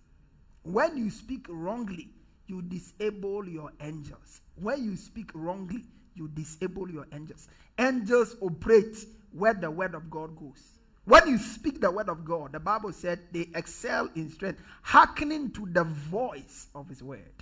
When 0.62 0.96
you 0.96 1.10
speak 1.10 1.46
wrongly, 1.48 2.10
you 2.46 2.62
disable 2.62 3.46
your 3.48 3.72
angels. 3.80 4.40
When 4.56 4.84
you 4.84 4.96
speak 4.96 5.30
wrongly, 5.34 5.84
you 6.14 6.28
disable 6.28 6.90
your 6.90 7.06
angels. 7.12 7.48
Angels 7.78 8.36
operate 8.40 8.96
where 9.32 9.54
the 9.54 9.70
word 9.70 9.94
of 9.94 10.10
God 10.10 10.36
goes. 10.36 10.78
When 11.04 11.26
you 11.26 11.38
speak 11.38 11.80
the 11.80 11.90
word 11.90 12.08
of 12.08 12.24
God, 12.24 12.52
the 12.52 12.60
Bible 12.60 12.92
said 12.92 13.20
they 13.32 13.48
excel 13.54 14.10
in 14.14 14.30
strength, 14.30 14.60
hearkening 14.82 15.52
to 15.52 15.66
the 15.72 15.84
voice 15.84 16.66
of 16.74 16.88
his 16.88 17.02
word. 17.02 17.32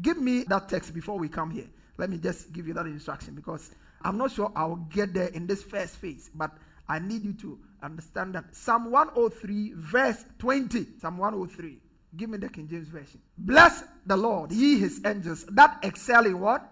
Give 0.00 0.18
me 0.20 0.44
that 0.44 0.68
text 0.68 0.94
before 0.94 1.18
we 1.18 1.28
come 1.28 1.50
here. 1.50 1.66
Let 1.98 2.10
me 2.10 2.18
just 2.18 2.52
give 2.52 2.68
you 2.68 2.74
that 2.74 2.86
instruction 2.86 3.34
because 3.34 3.70
I'm 4.02 4.18
not 4.18 4.30
sure 4.30 4.52
I'll 4.54 4.76
get 4.76 5.14
there 5.14 5.28
in 5.28 5.46
this 5.46 5.62
first 5.62 5.96
phase, 5.96 6.30
but 6.34 6.52
I 6.88 6.98
need 6.98 7.24
you 7.24 7.32
to 7.34 7.58
understand 7.86 8.34
that. 8.34 8.54
Psalm 8.54 8.90
103, 8.90 9.72
verse 9.76 10.24
20. 10.38 10.86
Psalm 11.00 11.18
103. 11.18 11.78
Give 12.16 12.30
me 12.30 12.38
the 12.38 12.48
King 12.48 12.68
James 12.68 12.88
Version. 12.88 13.20
Bless 13.36 13.84
the 14.04 14.16
Lord, 14.16 14.52
ye 14.52 14.78
his 14.78 15.00
angels, 15.04 15.44
that 15.50 15.78
excel 15.82 16.26
in 16.26 16.40
what? 16.40 16.70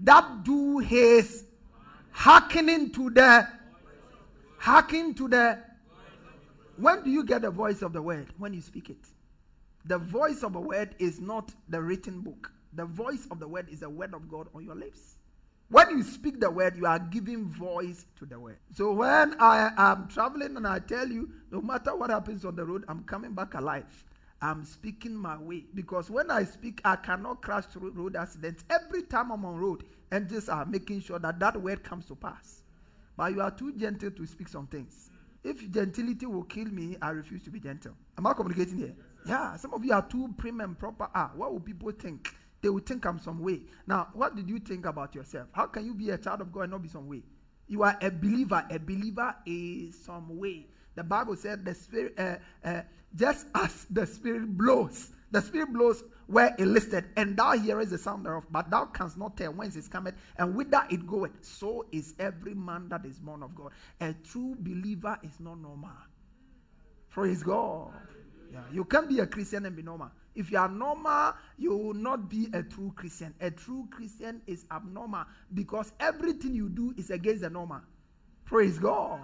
That 0.00 0.44
do 0.44 0.78
his 0.78 1.44
hearkening 2.10 2.90
to 2.92 3.10
the 3.10 3.48
hearkening 4.58 5.14
to 5.14 5.28
the. 5.28 5.58
When 6.76 7.02
do 7.02 7.10
you 7.10 7.24
get 7.24 7.42
the 7.42 7.50
voice 7.50 7.82
of 7.82 7.92
the 7.92 8.02
word? 8.02 8.28
When 8.38 8.52
you 8.52 8.60
speak 8.60 8.90
it. 8.90 9.06
The 9.86 9.98
voice 9.98 10.42
of 10.42 10.56
a 10.56 10.60
word 10.60 10.94
is 10.98 11.20
not 11.20 11.52
the 11.68 11.80
written 11.80 12.20
book. 12.20 12.50
The 12.72 12.84
voice 12.84 13.26
of 13.30 13.38
the 13.38 13.48
word 13.48 13.68
is 13.70 13.80
the 13.80 13.88
word 13.88 14.12
of 14.14 14.28
God 14.28 14.48
on 14.54 14.64
your 14.64 14.74
lips. 14.74 15.16
When 15.68 15.98
you 15.98 16.04
speak 16.04 16.38
the 16.38 16.48
word, 16.48 16.76
you 16.76 16.86
are 16.86 16.98
giving 16.98 17.46
voice 17.46 18.06
to 18.18 18.26
the 18.26 18.38
word. 18.38 18.58
So 18.72 18.92
when 18.92 19.34
I 19.40 19.70
am 19.76 20.06
traveling 20.06 20.56
and 20.56 20.66
I 20.66 20.78
tell 20.78 21.08
you, 21.08 21.30
no 21.50 21.60
matter 21.60 21.96
what 21.96 22.10
happens 22.10 22.44
on 22.44 22.54
the 22.54 22.64
road, 22.64 22.84
I'm 22.88 23.02
coming 23.02 23.32
back 23.32 23.54
alive. 23.54 24.04
I'm 24.40 24.64
speaking 24.64 25.14
my 25.14 25.36
way. 25.36 25.64
Because 25.74 26.08
when 26.08 26.30
I 26.30 26.44
speak, 26.44 26.80
I 26.84 26.94
cannot 26.94 27.42
crash 27.42 27.64
through 27.66 27.90
road 27.90 28.14
accidents. 28.14 28.62
Every 28.70 29.02
time 29.02 29.32
I'm 29.32 29.44
on 29.44 29.56
road, 29.56 29.82
angels 30.12 30.48
are 30.48 30.64
making 30.64 31.00
sure 31.00 31.18
that 31.18 31.40
that 31.40 31.60
word 31.60 31.82
comes 31.82 32.06
to 32.06 32.14
pass. 32.14 32.62
But 33.16 33.32
you 33.32 33.40
are 33.40 33.50
too 33.50 33.72
gentle 33.72 34.12
to 34.12 34.26
speak 34.26 34.46
some 34.46 34.68
things. 34.68 35.10
If 35.42 35.68
gentility 35.70 36.26
will 36.26 36.44
kill 36.44 36.66
me, 36.66 36.96
I 37.02 37.10
refuse 37.10 37.42
to 37.44 37.50
be 37.50 37.58
gentle. 37.58 37.92
Am 38.16 38.26
I 38.26 38.34
communicating 38.34 38.78
here? 38.78 38.94
Yeah, 39.26 39.56
some 39.56 39.74
of 39.74 39.84
you 39.84 39.92
are 39.92 40.06
too 40.06 40.32
prim 40.38 40.60
and 40.60 40.78
proper. 40.78 41.08
Ah, 41.12 41.32
what 41.34 41.52
will 41.52 41.60
people 41.60 41.90
think? 41.90 42.32
They 42.62 42.68
will 42.68 42.80
think 42.80 43.04
I'm 43.04 43.18
some 43.18 43.40
way. 43.40 43.60
Now, 43.86 44.08
what 44.14 44.34
did 44.34 44.48
you 44.48 44.58
think 44.58 44.86
about 44.86 45.14
yourself? 45.14 45.48
How 45.52 45.66
can 45.66 45.86
you 45.86 45.94
be 45.94 46.10
a 46.10 46.18
child 46.18 46.40
of 46.40 46.52
God 46.52 46.62
and 46.62 46.72
not 46.72 46.82
be 46.82 46.88
some 46.88 47.08
way? 47.08 47.22
You 47.68 47.82
are 47.82 47.96
a 48.00 48.10
believer. 48.10 48.64
A 48.70 48.78
believer 48.78 49.34
is 49.44 49.98
some 50.04 50.38
way. 50.38 50.66
The 50.94 51.04
Bible 51.04 51.36
said 51.36 51.64
the 51.64 51.74
spirit, 51.74 52.14
uh, 52.18 52.36
uh, 52.64 52.82
just 53.14 53.46
as 53.54 53.86
the 53.90 54.06
spirit 54.06 54.56
blows, 54.56 55.10
the 55.30 55.42
spirit 55.42 55.72
blows 55.72 56.02
where 56.26 56.54
it 56.58 56.66
listed, 56.66 57.04
and 57.16 57.36
thou 57.36 57.52
hearest 57.52 57.90
the 57.90 57.98
sound 57.98 58.26
thereof, 58.26 58.44
but 58.50 58.70
thou 58.70 58.86
canst 58.86 59.16
not 59.16 59.36
tell 59.36 59.52
whence 59.52 59.76
it 59.76 59.88
cometh 59.90 60.14
and 60.38 60.54
whither 60.54 60.82
it 60.90 61.06
goeth. 61.06 61.32
So 61.42 61.86
is 61.92 62.14
every 62.18 62.54
man 62.54 62.88
that 62.88 63.04
is 63.04 63.18
born 63.18 63.42
of 63.42 63.54
God. 63.54 63.72
A 64.00 64.12
true 64.12 64.56
believer 64.58 65.18
is 65.22 65.38
not 65.38 65.60
normal. 65.60 65.90
Praise 67.10 67.42
God. 67.42 67.92
Yeah, 68.52 68.60
you 68.72 68.84
can't 68.84 69.08
be 69.08 69.20
a 69.20 69.26
Christian 69.26 69.66
and 69.66 69.76
be 69.76 69.82
normal. 69.82 70.10
If 70.36 70.50
you 70.52 70.58
are 70.58 70.68
normal, 70.68 71.34
you 71.56 71.76
will 71.76 71.94
not 71.94 72.28
be 72.28 72.48
a 72.52 72.62
true 72.62 72.92
Christian. 72.94 73.34
A 73.40 73.50
true 73.50 73.88
Christian 73.90 74.42
is 74.46 74.66
abnormal 74.70 75.24
because 75.54 75.92
everything 75.98 76.54
you 76.54 76.68
do 76.68 76.94
is 76.96 77.10
against 77.10 77.40
the 77.40 77.50
normal. 77.50 77.80
Praise 78.44 78.78
God. 78.78 79.20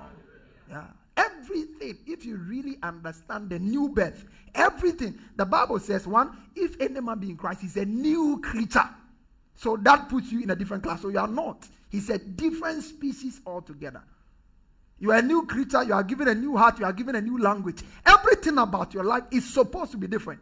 Yeah. 0.69 0.85
Everything, 1.17 1.99
if 2.07 2.25
you 2.25 2.39
really 2.39 2.79
understand 2.83 3.51
the 3.51 3.59
new 3.59 3.91
birth, 3.91 4.25
everything, 4.55 5.19
the 5.37 5.45
Bible 5.45 5.79
says, 5.79 6.07
one, 6.07 6.35
if 6.57 6.81
any 6.81 7.01
man 7.01 7.19
be 7.19 7.29
in 7.29 7.37
Christ, 7.37 7.61
he's 7.61 7.77
a 7.77 7.85
new 7.85 8.41
creature. 8.43 8.89
So 9.55 9.77
that 9.83 10.09
puts 10.09 10.33
you 10.33 10.43
in 10.43 10.51
a 10.51 10.57
different 10.57 10.83
class. 10.83 11.03
So 11.03 11.11
you 11.11 11.19
are 11.19 11.29
not. 11.29 11.69
He's 11.91 12.09
a 12.09 12.19
different 12.19 12.83
species 12.83 13.43
altogether. 13.47 14.03
You 14.99 15.13
are 15.13 15.19
a 15.19 15.23
new 15.23 15.45
creature, 15.47 15.83
you 15.83 15.93
are 15.93 16.03
given 16.03 16.29
a 16.29 16.35
new 16.35 16.57
heart, 16.57 16.79
you 16.79 16.85
are 16.85 16.93
given 16.93 17.17
a 17.17 17.21
new 17.21 17.39
language. 17.39 17.83
Everything 18.07 18.57
about 18.57 18.95
your 18.95 19.05
life 19.05 19.25
is 19.31 19.53
supposed 19.53 19.91
to 19.91 19.99
be 19.99 20.07
different. 20.07 20.41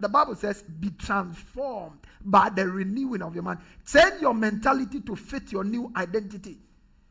The 0.00 0.08
Bible 0.08 0.36
says, 0.36 0.62
be 0.62 0.90
transformed 0.90 1.98
by 2.24 2.50
the 2.50 2.66
renewing 2.66 3.22
of 3.22 3.34
your 3.34 3.42
mind. 3.42 3.60
Change 3.86 4.20
your 4.20 4.34
mentality 4.34 5.00
to 5.00 5.16
fit 5.16 5.50
your 5.50 5.64
new 5.64 5.92
identity. 5.96 6.58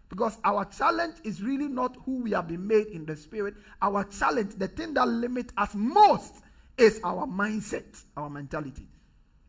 Because 0.09 0.37
our 0.45 0.63
challenge 0.65 1.15
is 1.25 1.41
really 1.41 1.67
not 1.67 1.97
who 2.05 2.23
we 2.23 2.31
have 2.31 2.47
been 2.47 2.65
made 2.65 2.87
in 2.87 3.05
the 3.05 3.15
spirit. 3.15 3.55
Our 3.81 4.05
challenge, 4.05 4.55
the 4.55 4.69
thing 4.69 4.93
that 4.93 5.07
limits 5.07 5.53
us 5.57 5.75
most, 5.75 6.35
is 6.77 7.01
our 7.03 7.27
mindset, 7.27 8.03
our 8.15 8.29
mentality. 8.29 8.87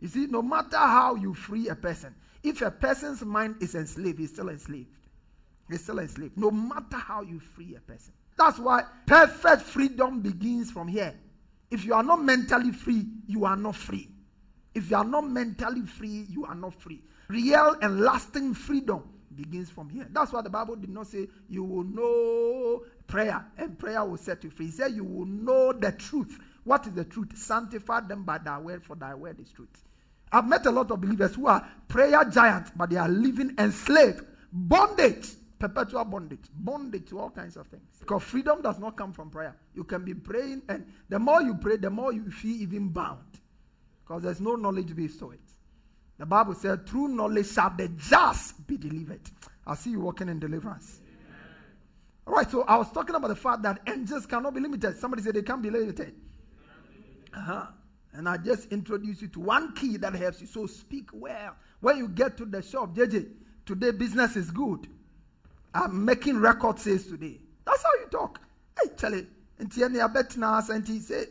You 0.01 0.09
see, 0.09 0.27
no 0.27 0.43
matter 0.43 0.77
how 0.77 1.15
you 1.15 1.35
free 1.35 1.69
a 1.69 1.77
person, 1.77 2.15
if 2.43 2.63
a 2.63 2.71
person's 2.71 3.23
mind 3.25 3.57
is 3.61 3.75
enslaved, 3.75 4.19
he's 4.19 4.33
still 4.33 4.49
enslaved. 4.49 4.89
He's 5.71 5.83
still 5.83 6.01
enslaved. 6.01 6.37
No 6.37 6.51
matter 6.51 6.97
how 6.97 7.23
you 7.23 7.39
free 7.39 7.77
a 7.77 7.81
person. 7.81 8.13
That's 8.37 8.59
why 8.59 8.85
perfect 9.07 9.63
freedom 9.63 10.21
begins 10.21 10.71
from 10.71 10.89
here. 10.89 11.15
If 11.71 11.85
you 11.85 11.95
are 11.95 12.03
not 12.03 12.23
mentally 12.23 12.73
free, 12.73 13.07
you 13.27 13.45
are 13.45 13.57
not 13.57 13.77
free. 13.77 14.09
If 14.75 14.91
you 14.91 14.97
are 14.97 15.05
not 15.05 15.29
mentally 15.29 15.83
free, 15.83 16.27
you 16.29 16.45
are 16.45 16.55
not 16.55 16.75
free. 16.75 17.03
Real 17.29 17.77
and 17.83 18.01
lasting 18.01 18.55
freedom 18.55 19.03
begins 19.35 19.71
from 19.71 19.89
here. 19.91 20.07
That's 20.11 20.33
why 20.33 20.43
the 20.43 20.51
Bible 20.51 20.77
did 20.77 20.91
not 20.91 21.07
say 21.07 21.29
you 21.49 21.63
will 21.63 21.85
know 21.85 22.85
prayer 23.07 23.45
and 23.57 23.79
prayer 23.79 24.05
will 24.05 24.17
set 24.17 24.45
you 24.45 24.51
free. 24.51 24.67
He 24.67 24.73
said 24.73 24.93
you 24.93 25.05
will 25.05 25.27
know 25.27 25.73
the 25.73 25.93
truth. 25.93 26.39
What 26.65 26.87
is 26.87 26.93
the 26.93 27.05
truth? 27.05 27.37
Sanctify 27.37 28.01
them 28.01 28.25
by 28.25 28.39
thy 28.39 28.59
word, 28.59 28.85
for 28.85 28.97
thy 28.97 29.15
word 29.15 29.41
is 29.41 29.51
truth. 29.51 29.85
I've 30.31 30.47
met 30.47 30.67
a 30.67 30.71
lot 30.71 30.91
of 30.91 31.01
believers 31.01 31.35
who 31.35 31.47
are 31.47 31.67
prayer 31.89 32.25
giants, 32.25 32.73
but 32.77 32.91
they 32.91 32.97
are 32.97 33.09
living 33.09 33.55
enslaved, 33.59 34.25
bondage, 34.53 35.29
perpetual 35.59 36.05
bondage, 36.05 36.45
bondage 36.55 37.09
to 37.09 37.19
all 37.19 37.31
kinds 37.31 37.57
of 37.57 37.67
things. 37.67 37.83
Because 37.99 38.23
freedom 38.23 38.63
does 38.63 38.79
not 38.79 38.97
come 38.97 39.13
from 39.13 39.31
prayer. 39.31 39.57
You 39.75 39.85
can 39.85 40.05
be 40.05 40.15
praying, 40.15 40.63
and 40.69 40.87
the 41.09 41.19
more 41.19 41.43
you 41.43 41.55
pray, 41.55 41.77
the 41.77 41.91
more 41.91 42.13
you 42.13 42.31
feel 42.31 42.63
even 42.63 42.89
bound. 42.89 43.41
Because 44.05 44.23
there's 44.23 44.41
no 44.41 44.55
knowledge 44.55 44.95
based 44.95 45.19
to 45.21 45.33
it. 45.33 45.41
The 46.19 46.27
Bible 46.27 46.55
said, 46.55 46.87
through 46.87 47.09
knowledge 47.09 47.49
shall 47.49 47.71
the 47.77 47.89
just 47.89 48.67
be 48.67 48.77
delivered. 48.77 49.21
I 49.67 49.75
see 49.75 49.91
you 49.91 50.01
walking 50.01 50.29
in 50.29 50.39
deliverance. 50.39 51.01
All 52.27 52.35
right, 52.35 52.51
so 52.51 52.63
I 52.63 52.77
was 52.77 52.91
talking 52.93 53.15
about 53.15 53.29
the 53.29 53.37
fact 53.37 53.63
that 53.63 53.81
angels 53.87 54.27
cannot 54.27 54.55
be 54.55 54.61
limited. 54.61 54.99
Somebody 54.99 55.23
said 55.23 55.35
they 55.35 55.43
can't 55.43 55.63
be 55.63 55.71
limited. 55.71 56.15
Uh-huh. 57.35 57.67
And 58.13 58.29
I 58.29 58.37
just 58.37 58.73
introduced 58.73 59.23
you 59.23 59.29
to 59.29 59.41
one 59.41 59.75
key 59.75 59.97
that 59.99 60.15
helps 60.15 60.41
you. 60.41 60.47
So 60.47 60.67
speak 60.67 61.11
well. 61.13 61.57
When 61.81 61.99
you 61.99 62.09
get 62.09 62.37
to 62.39 62.45
the 62.45 62.63
shop, 62.63 62.95
JJ, 62.95 63.29
today 63.65 63.93
business 63.93 64.37
is 64.37 64.51
good. 64.51 64.89
I'm 65.75 66.05
making 66.05 66.39
record 66.39 66.79
sales 66.79 67.07
today. 67.07 67.41
That's 67.65 67.83
how 67.83 67.91
you 68.01 68.07
talk. 68.11 68.41
Hey, 68.81 68.91
Charlie. 68.97 69.27
And 69.59 70.01
I 70.01 70.07
bet 70.07 70.37
now, 70.37 70.61
and 70.71 70.87
he 70.87 71.01
said, 71.01 71.29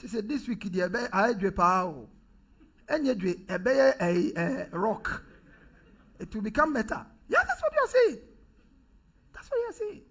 this 0.00 0.48
week, 0.48 0.66
I 1.12 1.26
had 1.28 1.40
ɛnyɛ 2.88 3.14
dwe 3.14 3.46
ɛbɛyɛ 3.46 3.96
a, 4.00 4.68
a 4.72 4.78
rock. 4.78 5.22
It 6.18 6.34
will 6.34 6.42
become 6.42 6.72
better 6.72 7.04
yeah 7.28 7.42
that's 7.46 7.60
what 7.62 7.72
you 7.74 7.84
are 7.84 7.88
saying. 7.88 8.18
That's 9.32 9.48
what 9.50 9.58
you 9.58 9.68
are 9.68 9.72
saying. 9.72 10.02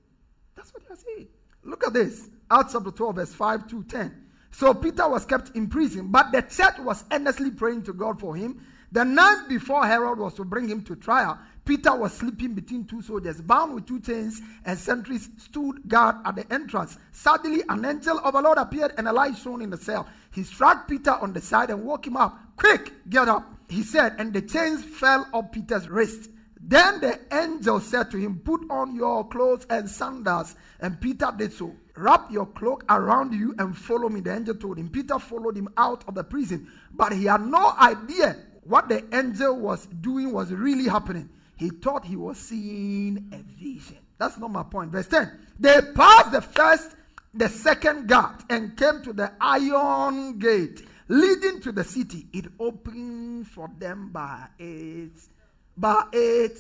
That's 0.55 0.73
what 0.73 0.83
you 0.83 0.93
are 0.93 0.97
saying. 0.97 1.27
Look 1.63 1.87
at 1.87 1.93
this. 1.93 2.29
Acts 2.51 2.73
chapter 2.73 2.91
12 2.91 3.15
verse 3.15 3.33
5 3.33 3.67
to 3.69 3.83
10 3.83 4.21
so 4.51 4.73
peter 4.73 5.09
was 5.09 5.25
kept 5.25 5.55
in 5.55 5.67
prison 5.67 6.09
but 6.09 6.31
the 6.31 6.41
church 6.41 6.77
was 6.79 7.03
earnestly 7.11 7.51
praying 7.51 7.83
to 7.83 7.93
god 7.93 8.19
for 8.19 8.35
him. 8.35 8.61
The 8.91 9.03
night 9.03 9.47
before 9.49 9.85
herod 9.85 10.19
was 10.19 10.33
to 10.35 10.45
bring 10.45 10.67
him 10.67 10.83
to 10.83 10.95
trial 10.95 11.39
Peter 11.65 11.95
was 11.95 12.13
sleeping 12.13 12.53
between 12.53 12.85
two 12.85 13.01
soldiers, 13.01 13.41
bound 13.41 13.73
with 13.73 13.87
two 13.87 13.99
chains, 13.99 14.39
and 14.65 14.77
sentries 14.77 15.29
stood 15.37 15.87
guard 15.87 16.15
at 16.23 16.35
the 16.35 16.53
entrance. 16.53 16.97
Suddenly, 17.11 17.63
an 17.67 17.83
angel 17.83 18.19
of 18.19 18.33
the 18.33 18.41
Lord 18.41 18.59
appeared, 18.59 18.93
and 18.97 19.07
a 19.07 19.13
light 19.13 19.35
shone 19.35 19.63
in 19.63 19.71
the 19.71 19.77
cell. 19.77 20.07
He 20.31 20.43
struck 20.43 20.87
Peter 20.87 21.11
on 21.11 21.33
the 21.33 21.41
side 21.41 21.71
and 21.71 21.83
woke 21.83 22.05
him 22.05 22.17
up. 22.17 22.37
Quick, 22.55 22.93
get 23.09 23.27
up, 23.27 23.51
he 23.67 23.81
said, 23.81 24.15
and 24.19 24.31
the 24.31 24.43
chains 24.43 24.83
fell 24.83 25.27
off 25.33 25.51
Peter's 25.51 25.89
wrist. 25.89 26.29
Then 26.67 26.99
the 26.99 27.19
angel 27.31 27.79
said 27.79 28.09
to 28.11 28.17
him, 28.17 28.39
Put 28.39 28.61
on 28.69 28.95
your 28.95 29.27
clothes 29.27 29.67
and 29.69 29.89
sandals. 29.89 30.55
And 30.79 30.99
Peter 30.99 31.31
did 31.35 31.53
so. 31.53 31.75
Wrap 31.95 32.31
your 32.31 32.47
cloak 32.47 32.83
around 32.89 33.33
you 33.33 33.53
and 33.59 33.77
follow 33.77 34.09
me. 34.09 34.21
The 34.21 34.35
angel 34.35 34.55
told 34.55 34.79
him. 34.79 34.89
Peter 34.89 35.19
followed 35.19 35.57
him 35.57 35.69
out 35.77 36.03
of 36.07 36.15
the 36.15 36.23
prison, 36.23 36.67
but 36.91 37.13
he 37.13 37.25
had 37.25 37.45
no 37.45 37.73
idea 37.79 38.35
what 38.63 38.89
the 38.89 39.03
angel 39.15 39.57
was 39.57 39.85
doing 39.85 40.33
was 40.33 40.51
really 40.51 40.89
happening. 40.89 41.29
He 41.55 41.69
thought 41.69 42.05
he 42.05 42.15
was 42.15 42.37
seeing 42.37 43.29
a 43.31 43.37
vision. 43.37 43.97
That's 44.17 44.37
not 44.37 44.51
my 44.51 44.63
point. 44.63 44.91
Verse 44.91 45.07
10. 45.07 45.31
They 45.59 45.81
passed 45.93 46.31
the 46.31 46.41
first, 46.41 46.95
the 47.33 47.49
second 47.49 48.07
gate 48.07 48.45
and 48.49 48.75
came 48.77 49.01
to 49.03 49.13
the 49.13 49.31
iron 49.39 50.39
gate 50.39 50.85
leading 51.07 51.61
to 51.61 51.71
the 51.71 51.83
city. 51.83 52.27
It 52.33 52.45
opened 52.59 53.47
for 53.47 53.69
them 53.77 54.09
by 54.11 54.47
its 54.57 55.29
by 55.77 56.05
eight, 56.13 56.57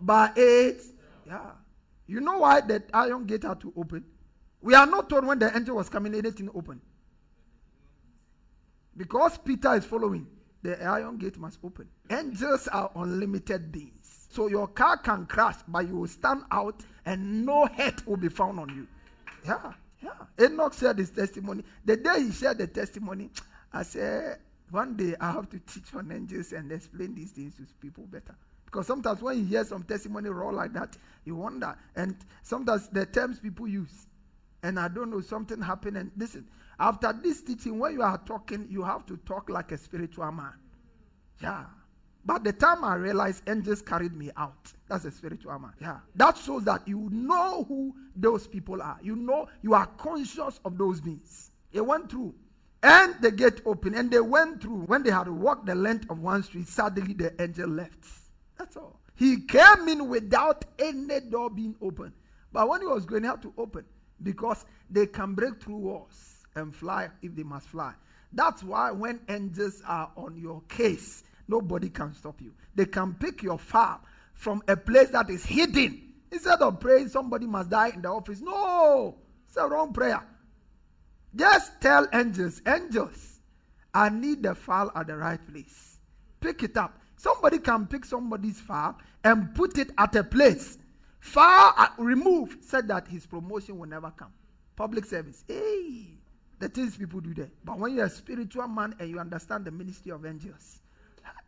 by 0.00 0.30
eight. 0.36 0.82
Yeah. 1.26 1.52
You 2.06 2.20
know 2.20 2.38
why 2.38 2.60
the 2.60 2.82
iron 2.92 3.24
gate 3.24 3.44
had 3.44 3.60
to 3.60 3.72
open? 3.76 4.04
We 4.60 4.74
are 4.74 4.86
not 4.86 5.08
told 5.08 5.26
when 5.26 5.38
the 5.38 5.54
angel 5.56 5.76
was 5.76 5.88
coming, 5.88 6.14
anything 6.14 6.50
open. 6.54 6.80
Because 8.96 9.38
Peter 9.38 9.74
is 9.74 9.84
following, 9.84 10.26
the 10.62 10.82
iron 10.84 11.16
gate 11.16 11.38
must 11.38 11.58
open. 11.64 11.88
Angels 12.10 12.68
are 12.68 12.90
unlimited 12.94 13.72
beings. 13.72 13.99
So 14.30 14.46
your 14.46 14.68
car 14.68 14.96
can 14.96 15.26
crash, 15.26 15.56
but 15.66 15.88
you 15.88 15.96
will 15.96 16.06
stand 16.06 16.44
out 16.52 16.84
and 17.04 17.44
no 17.44 17.66
hurt 17.66 18.06
will 18.06 18.16
be 18.16 18.28
found 18.28 18.60
on 18.60 18.68
you. 18.68 18.86
Yeah, 19.44 19.72
yeah. 20.00 20.44
Enoch 20.46 20.72
shared 20.72 20.98
his 20.98 21.10
testimony. 21.10 21.64
The 21.84 21.96
day 21.96 22.22
he 22.22 22.30
shared 22.30 22.58
the 22.58 22.68
testimony, 22.68 23.30
I 23.72 23.82
said, 23.82 24.38
one 24.70 24.96
day 24.96 25.16
I 25.20 25.32
have 25.32 25.50
to 25.50 25.58
teach 25.58 25.92
on 25.96 26.12
angels 26.12 26.52
and 26.52 26.70
explain 26.70 27.16
these 27.16 27.32
things 27.32 27.56
to 27.56 27.64
people 27.80 28.04
better. 28.06 28.36
Because 28.66 28.86
sometimes 28.86 29.20
when 29.20 29.36
you 29.36 29.44
hear 29.44 29.64
some 29.64 29.82
testimony 29.82 30.28
raw 30.28 30.50
like 30.50 30.72
that, 30.74 30.96
you 31.24 31.34
wonder. 31.34 31.76
And 31.96 32.14
sometimes 32.44 32.86
the 32.88 33.06
terms 33.06 33.40
people 33.40 33.66
use, 33.66 34.06
and 34.62 34.78
I 34.78 34.86
don't 34.86 35.10
know, 35.10 35.22
something 35.22 35.60
happened. 35.60 35.96
And 35.96 36.12
listen, 36.16 36.46
after 36.78 37.12
this 37.12 37.40
teaching, 37.42 37.80
when 37.80 37.94
you 37.94 38.02
are 38.02 38.18
talking, 38.18 38.68
you 38.70 38.84
have 38.84 39.06
to 39.06 39.16
talk 39.16 39.50
like 39.50 39.72
a 39.72 39.76
spiritual 39.76 40.30
man. 40.30 40.52
Yeah. 41.42 41.64
But 42.24 42.44
the 42.44 42.52
time 42.52 42.84
I 42.84 42.94
realized 42.94 43.48
angels 43.48 43.82
carried 43.82 44.14
me 44.14 44.30
out. 44.36 44.72
That's 44.88 45.04
a 45.04 45.10
spiritual 45.10 45.58
man. 45.58 45.72
Yeah. 45.80 45.98
That 46.14 46.36
shows 46.36 46.64
that 46.64 46.86
you 46.86 47.08
know 47.10 47.64
who 47.64 47.94
those 48.14 48.46
people 48.46 48.82
are. 48.82 48.98
You 49.02 49.16
know, 49.16 49.48
you 49.62 49.74
are 49.74 49.86
conscious 49.86 50.60
of 50.64 50.76
those 50.76 51.00
beings. 51.00 51.50
It 51.72 51.84
went 51.84 52.10
through. 52.10 52.34
And 52.82 53.14
the 53.20 53.30
gate 53.30 53.60
opened, 53.66 53.94
and 53.94 54.10
they 54.10 54.20
went 54.20 54.62
through. 54.62 54.82
When 54.82 55.02
they 55.02 55.10
had 55.10 55.28
walked 55.28 55.66
the 55.66 55.74
length 55.74 56.10
of 56.10 56.20
one 56.20 56.42
street, 56.42 56.66
suddenly 56.66 57.12
the 57.12 57.40
angel 57.40 57.68
left. 57.68 58.06
That's 58.58 58.76
all. 58.76 59.00
He 59.14 59.42
came 59.42 59.88
in 59.88 60.08
without 60.08 60.64
any 60.78 61.20
door 61.20 61.50
being 61.50 61.76
open. 61.82 62.14
But 62.52 62.68
when 62.68 62.80
he 62.80 62.86
was 62.86 63.04
going, 63.04 63.24
had 63.24 63.42
to 63.42 63.52
open 63.58 63.84
because 64.22 64.64
they 64.88 65.06
can 65.06 65.34
break 65.34 65.62
through 65.62 65.76
walls 65.76 66.46
and 66.54 66.74
fly 66.74 67.10
if 67.22 67.34
they 67.34 67.42
must 67.42 67.68
fly. 67.68 67.92
That's 68.32 68.62
why 68.62 68.90
when 68.92 69.20
angels 69.28 69.82
are 69.86 70.10
on 70.16 70.36
your 70.36 70.62
case, 70.68 71.24
nobody 71.50 71.90
can 71.90 72.14
stop 72.14 72.40
you. 72.40 72.52
They 72.74 72.86
can 72.86 73.14
pick 73.14 73.42
your 73.42 73.58
file 73.58 74.00
from 74.32 74.62
a 74.68 74.76
place 74.76 75.10
that 75.10 75.28
is 75.28 75.44
hidden. 75.44 76.12
Instead 76.30 76.62
of 76.62 76.80
praying, 76.80 77.08
somebody 77.08 77.46
must 77.46 77.70
die 77.70 77.88
in 77.88 78.02
the 78.02 78.08
office. 78.08 78.40
No, 78.40 79.16
it's 79.46 79.56
a 79.56 79.66
wrong 79.66 79.92
prayer. 79.92 80.22
Just 81.34 81.80
tell 81.80 82.06
angels, 82.12 82.62
angels, 82.66 83.40
I 83.92 84.08
need 84.08 84.42
the 84.42 84.54
file 84.54 84.90
at 84.94 85.08
the 85.08 85.16
right 85.16 85.40
place. 85.48 85.98
Pick 86.40 86.62
it 86.62 86.76
up. 86.76 86.98
Somebody 87.16 87.58
can 87.58 87.86
pick 87.86 88.04
somebody's 88.04 88.60
file 88.60 88.96
and 89.24 89.54
put 89.54 89.76
it 89.76 89.90
at 89.98 90.14
a 90.16 90.24
place 90.24 90.78
far 91.20 91.74
uh, 91.76 91.88
removed, 91.98 92.64
said 92.64 92.88
that 92.88 93.06
his 93.08 93.26
promotion 93.26 93.78
will 93.78 93.88
never 93.88 94.10
come. 94.10 94.32
Public 94.74 95.04
service. 95.04 95.44
Hey, 95.46 96.06
the 96.58 96.68
things 96.68 96.96
people 96.96 97.20
do 97.20 97.34
there. 97.34 97.50
But 97.64 97.78
when 97.78 97.94
you're 97.94 98.06
a 98.06 98.10
spiritual 98.10 98.66
man 98.68 98.94
and 98.98 99.10
you 99.10 99.18
understand 99.18 99.66
the 99.66 99.70
ministry 99.70 100.12
of 100.12 100.24
angels, 100.24 100.79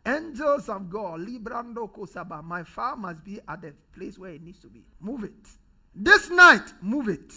angels 0.05 0.69
of 0.69 0.89
God, 0.89 1.21
Librando 1.21 1.91
Kosaba, 1.91 2.43
my 2.43 2.63
file 2.63 2.97
must 2.97 3.23
be 3.23 3.39
at 3.47 3.61
the 3.61 3.73
place 3.95 4.17
where 4.17 4.31
it 4.31 4.41
needs 4.41 4.59
to 4.59 4.67
be. 4.67 4.83
Move 4.99 5.23
it. 5.23 5.47
This 5.95 6.29
night, 6.29 6.73
move 6.81 7.07
it. 7.07 7.33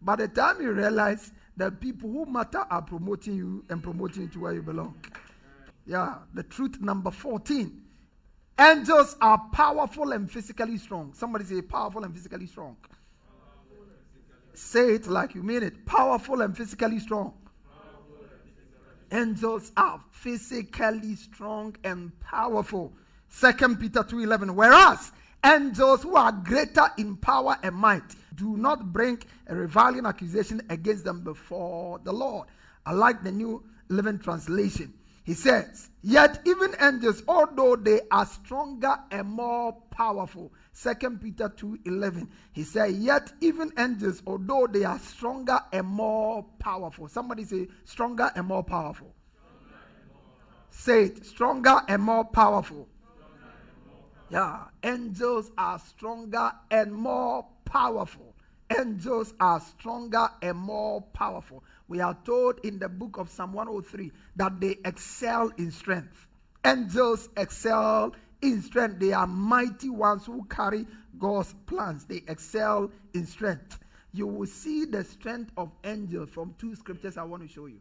By 0.00 0.16
the 0.16 0.28
time 0.28 0.60
you 0.60 0.72
realize 0.72 1.32
that 1.56 1.80
people 1.80 2.10
who 2.10 2.24
matter 2.26 2.64
are 2.70 2.82
promoting 2.82 3.36
you 3.36 3.64
and 3.68 3.82
promoting 3.82 4.22
you 4.22 4.28
to 4.28 4.40
where 4.40 4.52
you 4.52 4.62
belong. 4.62 4.94
Yeah, 5.86 6.16
the 6.34 6.44
truth 6.44 6.80
number 6.80 7.10
14. 7.10 7.82
Angels 8.60 9.16
are 9.20 9.38
powerful 9.52 10.12
and 10.12 10.30
physically 10.30 10.76
strong. 10.78 11.12
Somebody 11.14 11.44
say 11.44 11.62
powerful 11.62 12.04
and 12.04 12.14
physically 12.14 12.46
strong. 12.46 12.76
Say 14.52 14.94
it 14.94 15.06
like 15.06 15.34
you 15.34 15.42
mean 15.42 15.62
it. 15.62 15.86
Powerful 15.86 16.40
and 16.42 16.56
physically 16.56 16.98
strong. 16.98 17.34
Angels 19.10 19.72
are 19.76 20.00
physically 20.10 21.14
strong 21.14 21.74
and 21.82 22.18
powerful. 22.20 22.92
Second 23.28 23.80
Peter 23.80 24.02
2:11. 24.02 24.54
Whereas 24.54 25.12
angels 25.44 26.02
who 26.02 26.16
are 26.16 26.32
greater 26.32 26.90
in 26.98 27.16
power 27.16 27.56
and 27.62 27.74
might 27.74 28.16
do 28.34 28.56
not 28.56 28.92
bring 28.92 29.22
a 29.46 29.54
reviling 29.54 30.06
accusation 30.06 30.60
against 30.68 31.04
them 31.04 31.22
before 31.22 31.98
the 32.04 32.12
Lord. 32.12 32.48
I 32.84 32.92
like 32.92 33.22
the 33.22 33.32
New 33.32 33.62
Living 33.88 34.18
Translation. 34.18 34.92
He 35.24 35.34
says, 35.34 35.90
Yet 36.02 36.40
even 36.46 36.74
angels, 36.80 37.22
although 37.28 37.76
they 37.76 38.00
are 38.10 38.24
stronger 38.24 38.98
and 39.10 39.28
more 39.28 39.72
powerful. 39.90 40.52
Second 40.78 41.20
Peter 41.20 41.48
2:11. 41.48 42.28
He 42.52 42.62
said, 42.62 42.92
Yet 42.92 43.32
even 43.40 43.72
angels, 43.76 44.22
although 44.24 44.68
they 44.70 44.84
are 44.84 45.00
stronger 45.00 45.58
and 45.72 45.84
more 45.84 46.44
powerful. 46.60 47.08
Somebody 47.08 47.42
say, 47.44 47.66
stronger 47.84 48.30
and 48.36 48.46
more 48.46 48.62
powerful. 48.62 49.12
And 49.42 49.60
more 49.60 49.72
powerful. 49.72 50.70
Say 50.70 51.02
it, 51.06 51.26
stronger 51.26 51.80
and 51.88 52.00
more 52.00 52.24
powerful. 52.24 52.86
Yeah, 54.30 54.66
angels 54.84 55.50
are 55.58 55.80
stronger 55.80 56.52
and 56.70 56.92
more 56.92 57.44
powerful. 57.64 58.36
Angels 58.70 59.34
are 59.40 59.58
stronger 59.58 60.28
and 60.40 60.56
more 60.56 61.00
powerful 61.00 61.64
we 61.88 62.00
are 62.00 62.16
told 62.24 62.60
in 62.64 62.78
the 62.78 62.88
book 62.88 63.16
of 63.16 63.30
Psalm 63.30 63.52
103 63.54 64.12
that 64.36 64.60
they 64.60 64.76
excel 64.84 65.50
in 65.56 65.72
strength. 65.72 66.26
Angels 66.64 67.30
excel 67.36 68.14
in 68.42 68.62
strength. 68.62 68.98
They 69.00 69.12
are 69.12 69.26
mighty 69.26 69.90
ones 69.90 70.26
who 70.26 70.44
carry 70.44 70.86
God's 71.18 71.54
plans. 71.66 72.04
They 72.04 72.22
excel 72.28 72.90
in 73.14 73.26
strength. 73.26 73.78
You 74.12 74.26
will 74.26 74.46
see 74.46 74.84
the 74.84 75.04
strength 75.04 75.52
of 75.56 75.70
angels 75.84 76.30
from 76.30 76.54
two 76.58 76.74
scriptures 76.74 77.16
I 77.16 77.24
want 77.24 77.42
to 77.42 77.48
show 77.48 77.66
you. 77.66 77.80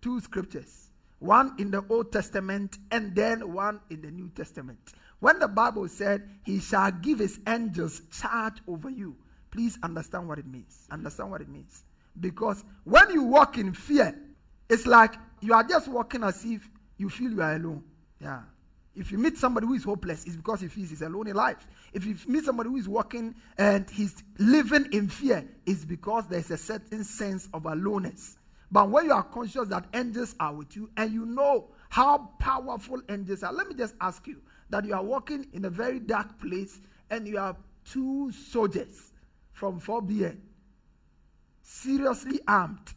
Two 0.00 0.20
scriptures. 0.20 0.90
One 1.18 1.54
in 1.58 1.70
the 1.70 1.84
Old 1.88 2.12
Testament 2.12 2.78
and 2.90 3.14
then 3.14 3.52
one 3.52 3.80
in 3.90 4.02
the 4.02 4.10
New 4.10 4.28
Testament. 4.30 4.78
When 5.20 5.40
the 5.40 5.48
Bible 5.48 5.88
said, 5.88 6.28
He 6.44 6.60
shall 6.60 6.92
give 6.92 7.18
His 7.18 7.40
angels 7.46 8.02
charge 8.12 8.58
over 8.68 8.88
you, 8.88 9.16
please 9.50 9.78
understand 9.82 10.28
what 10.28 10.38
it 10.38 10.46
means. 10.46 10.86
Understand 10.90 11.30
what 11.30 11.40
it 11.40 11.48
means. 11.48 11.82
Because 12.20 12.62
when 12.84 13.10
you 13.10 13.24
walk 13.24 13.58
in 13.58 13.72
fear, 13.72 14.16
it's 14.68 14.86
like 14.86 15.14
you 15.40 15.54
are 15.54 15.64
just 15.64 15.88
walking 15.88 16.22
as 16.22 16.44
if 16.44 16.68
you 16.96 17.08
feel 17.08 17.32
you 17.32 17.42
are 17.42 17.54
alone. 17.54 17.82
Yeah. 18.20 18.42
If 18.98 19.12
you 19.12 19.18
meet 19.18 19.38
somebody 19.38 19.66
who 19.66 19.74
is 19.74 19.84
hopeless, 19.84 20.24
it's 20.24 20.36
because 20.36 20.60
he 20.60 20.68
feels 20.68 20.90
he's 20.90 21.02
alone 21.02 21.28
in 21.28 21.36
life. 21.36 21.66
If 21.92 22.04
you 22.04 22.16
meet 22.26 22.44
somebody 22.44 22.68
who 22.68 22.76
is 22.76 22.88
walking 22.88 23.34
and 23.56 23.88
he's 23.88 24.22
living 24.38 24.88
in 24.92 25.08
fear, 25.08 25.46
it's 25.64 25.84
because 25.84 26.26
there's 26.26 26.50
a 26.50 26.56
certain 26.56 27.04
sense 27.04 27.48
of 27.54 27.66
aloneness. 27.66 28.38
But 28.70 28.90
when 28.90 29.06
you 29.06 29.12
are 29.12 29.22
conscious 29.22 29.68
that 29.68 29.86
angels 29.94 30.34
are 30.40 30.52
with 30.52 30.76
you 30.76 30.90
and 30.96 31.12
you 31.12 31.24
know 31.24 31.68
how 31.88 32.30
powerful 32.38 33.00
angels 33.08 33.42
are, 33.42 33.52
let 33.52 33.68
me 33.68 33.74
just 33.74 33.94
ask 34.00 34.26
you 34.26 34.42
that 34.70 34.84
you 34.84 34.94
are 34.94 35.02
walking 35.02 35.46
in 35.52 35.64
a 35.64 35.70
very 35.70 36.00
dark 36.00 36.38
place 36.40 36.80
and 37.08 37.26
you 37.26 37.38
have 37.38 37.56
two 37.84 38.30
soldiers 38.32 39.12
from 39.52 39.80
4BN 39.80 40.38
seriously 41.62 42.40
armed, 42.48 42.94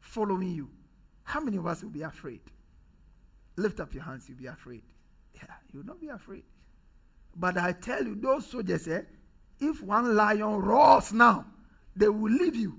following 0.00 0.50
you, 0.50 0.68
how 1.22 1.40
many 1.40 1.56
of 1.56 1.66
us 1.66 1.82
will 1.82 1.90
be 1.90 2.02
afraid? 2.02 2.40
Lift 3.56 3.80
up 3.80 3.94
your 3.94 4.02
hands, 4.02 4.28
you'll 4.28 4.38
be 4.38 4.46
afraid. 4.46 4.82
Yeah, 5.68 5.74
you'll 5.74 5.86
not 5.86 6.00
be 6.00 6.08
afraid. 6.08 6.44
But 7.34 7.56
I 7.58 7.72
tell 7.72 8.04
you, 8.04 8.14
those 8.14 8.46
soldiers, 8.46 8.88
eh, 8.88 9.02
if 9.60 9.82
one 9.82 10.14
lion 10.16 10.56
roars 10.56 11.12
now, 11.12 11.46
they 11.94 12.08
will 12.08 12.32
leave 12.32 12.56
you. 12.56 12.78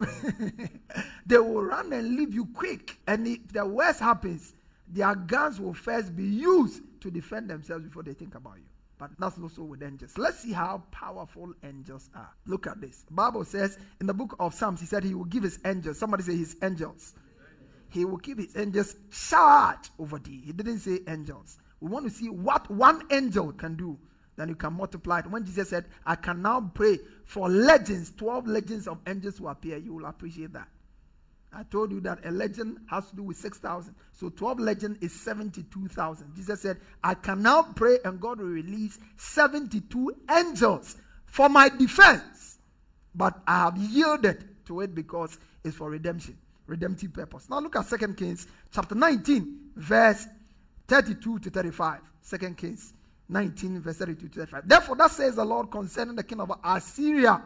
they 1.26 1.38
will 1.38 1.62
run 1.62 1.92
and 1.92 2.16
leave 2.16 2.34
you 2.34 2.46
quick. 2.46 2.98
And 3.06 3.26
if 3.26 3.52
the 3.52 3.66
worst 3.66 4.00
happens, 4.00 4.54
their 4.88 5.14
guns 5.14 5.60
will 5.60 5.74
first 5.74 6.16
be 6.16 6.24
used 6.24 6.82
to 7.00 7.10
defend 7.10 7.48
themselves 7.48 7.84
before 7.84 8.02
they 8.02 8.14
think 8.14 8.34
about 8.34 8.56
you. 8.56 8.64
But 8.98 9.12
that's 9.18 9.38
not 9.38 9.52
so 9.52 9.62
with 9.62 9.82
angels. 9.82 10.18
Let's 10.18 10.40
see 10.40 10.52
how 10.52 10.82
powerful 10.90 11.54
angels 11.64 12.10
are. 12.14 12.30
Look 12.46 12.66
at 12.66 12.80
this. 12.80 13.04
Bible 13.10 13.44
says 13.44 13.78
in 13.98 14.06
the 14.06 14.12
book 14.12 14.36
of 14.38 14.52
Psalms, 14.52 14.80
he 14.80 14.86
said 14.86 15.04
he 15.04 15.14
will 15.14 15.24
give 15.24 15.42
his 15.42 15.58
angels. 15.64 15.98
Somebody 15.98 16.22
say 16.22 16.36
his 16.36 16.56
angels. 16.62 17.14
He 17.88 18.04
will 18.04 18.18
give 18.18 18.38
his 18.38 18.54
angels 18.56 18.94
charge 19.10 19.88
over 19.98 20.18
thee. 20.18 20.42
He 20.44 20.52
didn't 20.52 20.80
say 20.80 21.00
angels. 21.08 21.56
We 21.80 21.88
want 21.88 22.04
to 22.06 22.10
see 22.10 22.28
what 22.28 22.70
one 22.70 23.02
angel 23.10 23.52
can 23.52 23.76
do. 23.76 23.98
then 24.36 24.48
you 24.48 24.54
can 24.54 24.72
multiply 24.72 25.18
it. 25.18 25.26
When 25.26 25.44
Jesus 25.44 25.68
said, 25.68 25.84
I 26.06 26.14
can 26.14 26.40
now 26.40 26.70
pray 26.74 26.98
for 27.24 27.48
legends, 27.48 28.12
12 28.16 28.46
legends 28.46 28.88
of 28.88 28.98
angels 29.06 29.40
will 29.40 29.50
appear, 29.50 29.76
you 29.76 29.94
will 29.94 30.06
appreciate 30.06 30.52
that. 30.54 30.68
I 31.52 31.64
told 31.64 31.90
you 31.90 32.00
that 32.02 32.24
a 32.24 32.30
legend 32.30 32.78
has 32.88 33.10
to 33.10 33.16
do 33.16 33.24
with 33.24 33.36
6,000. 33.36 33.94
So 34.12 34.30
12 34.30 34.60
legend 34.60 34.98
is 35.00 35.12
72,000. 35.12 36.34
Jesus 36.36 36.62
said, 36.62 36.78
I 37.02 37.14
can 37.14 37.42
now 37.42 37.62
pray 37.62 37.98
and 38.04 38.20
God 38.20 38.38
will 38.38 38.46
release 38.46 38.98
72 39.16 40.16
angels 40.30 40.96
for 41.26 41.48
my 41.48 41.68
defense. 41.68 42.58
But 43.14 43.40
I 43.46 43.64
have 43.64 43.76
yielded 43.76 44.48
to 44.66 44.80
it 44.80 44.94
because 44.94 45.38
it's 45.64 45.76
for 45.76 45.90
redemption, 45.90 46.38
redemptive 46.66 47.12
purpose. 47.12 47.50
Now 47.50 47.58
look 47.58 47.74
at 47.74 47.88
2 47.88 48.14
Kings 48.14 48.46
chapter 48.72 48.94
19, 48.94 49.58
verse 49.74 50.26
32 50.90 51.38
to 51.38 51.50
35. 51.50 52.00
2 52.28 52.38
Kings 52.54 52.92
19, 53.28 53.80
verse 53.80 53.96
32 53.98 54.28
to 54.28 54.38
35. 54.40 54.68
Therefore, 54.68 54.96
that 54.96 55.12
says 55.12 55.36
the 55.36 55.44
Lord 55.44 55.70
concerning 55.70 56.16
the 56.16 56.24
king 56.24 56.40
of 56.40 56.52
Assyria 56.64 57.40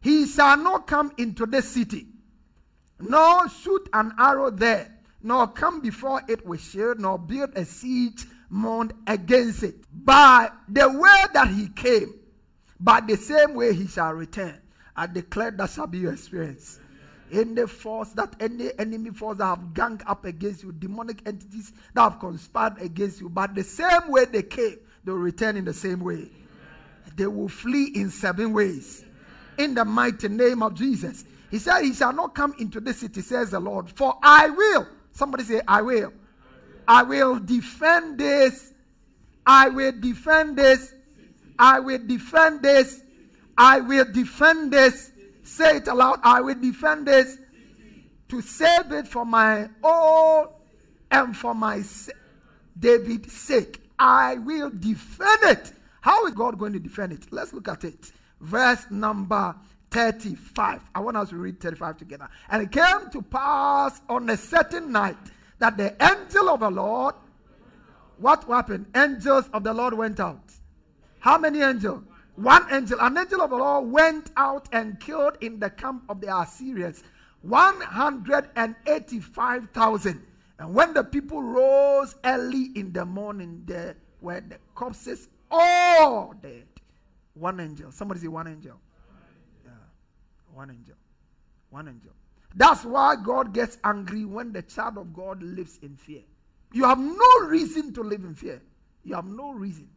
He 0.00 0.26
shall 0.26 0.56
not 0.56 0.86
come 0.86 1.12
into 1.18 1.44
this 1.44 1.68
city, 1.68 2.06
nor 2.98 3.46
shoot 3.50 3.88
an 3.92 4.12
arrow 4.18 4.50
there, 4.50 4.90
nor 5.22 5.48
come 5.48 5.80
before 5.80 6.22
it 6.26 6.46
with 6.46 6.62
shield, 6.62 6.98
nor 6.98 7.18
build 7.18 7.50
a 7.56 7.66
siege 7.66 8.24
mound 8.48 8.94
against 9.06 9.62
it. 9.62 9.76
By 9.92 10.48
the 10.66 10.88
way 10.88 11.24
that 11.34 11.48
he 11.48 11.68
came, 11.68 12.14
by 12.80 13.00
the 13.00 13.16
same 13.16 13.54
way 13.54 13.74
he 13.74 13.86
shall 13.86 14.12
return. 14.12 14.58
I 14.96 15.06
declare 15.06 15.50
that 15.50 15.70
shall 15.70 15.86
be 15.86 15.98
your 15.98 16.14
experience 16.14 16.78
any 17.32 17.66
force 17.66 18.10
that 18.10 18.34
any 18.40 18.70
enemy 18.78 19.10
force 19.10 19.38
that 19.38 19.46
have 19.46 19.74
ganged 19.74 20.02
up 20.06 20.24
against 20.24 20.62
you, 20.62 20.72
demonic 20.72 21.26
entities 21.26 21.72
that 21.94 22.02
have 22.02 22.20
conspired 22.20 22.80
against 22.80 23.20
you, 23.20 23.28
but 23.28 23.54
the 23.54 23.64
same 23.64 24.08
way 24.08 24.24
they 24.26 24.42
came, 24.42 24.78
they 25.04 25.12
will 25.12 25.18
return 25.18 25.56
in 25.56 25.64
the 25.64 25.74
same 25.74 26.00
way. 26.00 26.14
Amen. 26.14 26.30
They 27.16 27.26
will 27.26 27.48
flee 27.48 27.92
in 27.94 28.10
seven 28.10 28.52
ways. 28.52 29.04
Amen. 29.58 29.70
In 29.70 29.74
the 29.74 29.84
mighty 29.84 30.28
name 30.28 30.62
of 30.62 30.74
Jesus. 30.74 31.24
He 31.50 31.58
said, 31.58 31.82
He 31.82 31.92
shall 31.92 32.12
not 32.12 32.34
come 32.34 32.54
into 32.58 32.80
this 32.80 32.98
city, 32.98 33.20
says 33.20 33.50
the 33.50 33.60
Lord, 33.60 33.90
for 33.90 34.18
I 34.22 34.48
will. 34.48 34.86
Somebody 35.12 35.44
say, 35.44 35.60
I 35.68 35.82
will. 35.82 36.12
I 36.88 37.02
will 37.02 37.38
defend 37.38 38.18
this. 38.18 38.72
I 39.46 39.68
will 39.68 39.92
defend 39.92 40.56
this. 40.56 40.94
I 41.58 41.80
will 41.80 41.98
defend 41.98 42.62
this. 42.62 43.02
I 43.56 43.80
will 43.80 44.10
defend 44.10 44.72
this. 44.72 45.11
Say 45.52 45.76
it 45.76 45.86
aloud. 45.86 46.18
I 46.22 46.40
will 46.40 46.54
defend 46.54 47.06
this 47.06 47.36
to 48.30 48.40
save 48.40 48.90
it 48.90 49.06
for 49.06 49.26
my 49.26 49.68
own 49.84 50.48
and 51.10 51.36
for 51.36 51.54
my 51.54 51.82
David's 52.78 53.34
sake. 53.34 53.82
I 53.98 54.36
will 54.36 54.70
defend 54.70 55.42
it. 55.42 55.72
How 56.00 56.24
is 56.26 56.32
God 56.32 56.58
going 56.58 56.72
to 56.72 56.78
defend 56.78 57.12
it? 57.12 57.26
Let's 57.30 57.52
look 57.52 57.68
at 57.68 57.84
it. 57.84 58.12
Verse 58.40 58.86
number 58.90 59.54
35. 59.90 60.88
I 60.94 61.00
want 61.00 61.18
us 61.18 61.28
to 61.28 61.36
read 61.36 61.60
35 61.60 61.98
together. 61.98 62.30
And 62.48 62.62
it 62.62 62.72
came 62.72 63.10
to 63.10 63.20
pass 63.20 64.00
on 64.08 64.30
a 64.30 64.38
certain 64.38 64.90
night 64.90 65.18
that 65.58 65.76
the 65.76 65.94
angel 66.02 66.48
of 66.48 66.60
the 66.60 66.70
Lord, 66.70 67.14
what 68.16 68.44
happened? 68.44 68.86
Angels 68.96 69.50
of 69.52 69.64
the 69.64 69.74
Lord 69.74 69.92
went 69.92 70.18
out. 70.18 70.50
How 71.20 71.36
many 71.36 71.60
angels? 71.60 72.04
One 72.36 72.72
angel, 72.72 72.98
an 73.00 73.18
angel 73.18 73.42
of 73.42 73.50
the 73.50 73.56
Lord 73.56 73.90
went 73.90 74.30
out 74.36 74.68
and 74.72 74.98
killed 74.98 75.36
in 75.40 75.60
the 75.60 75.70
camp 75.70 76.02
of 76.08 76.20
the 76.20 76.36
Assyrians 76.36 77.04
185,000 77.42 80.26
and 80.62 80.74
when 80.74 80.94
the 80.94 81.02
people 81.02 81.42
rose 81.42 82.14
early 82.24 82.70
in 82.76 82.92
the 82.92 83.04
morning, 83.04 83.64
there 83.66 83.96
were 84.20 84.40
the 84.40 84.58
corpses 84.76 85.26
all 85.50 86.34
dead. 86.40 86.68
One 87.34 87.58
angel. 87.58 87.90
Somebody 87.90 88.20
say 88.20 88.28
one 88.28 88.46
angel. 88.46 88.78
Yeah. 89.64 89.72
One 90.54 90.70
angel. 90.70 90.94
One 91.70 91.88
angel. 91.88 92.12
That's 92.54 92.84
why 92.84 93.16
God 93.16 93.52
gets 93.52 93.78
angry 93.82 94.24
when 94.24 94.52
the 94.52 94.62
child 94.62 94.98
of 94.98 95.12
God 95.12 95.42
lives 95.42 95.80
in 95.82 95.96
fear. 95.96 96.22
You 96.72 96.84
have 96.84 97.00
no 97.00 97.46
reason 97.46 97.92
to 97.94 98.02
live 98.02 98.22
in 98.22 98.36
fear. 98.36 98.62
You 99.02 99.16
have 99.16 99.26
no 99.26 99.50
reason. 99.50 99.88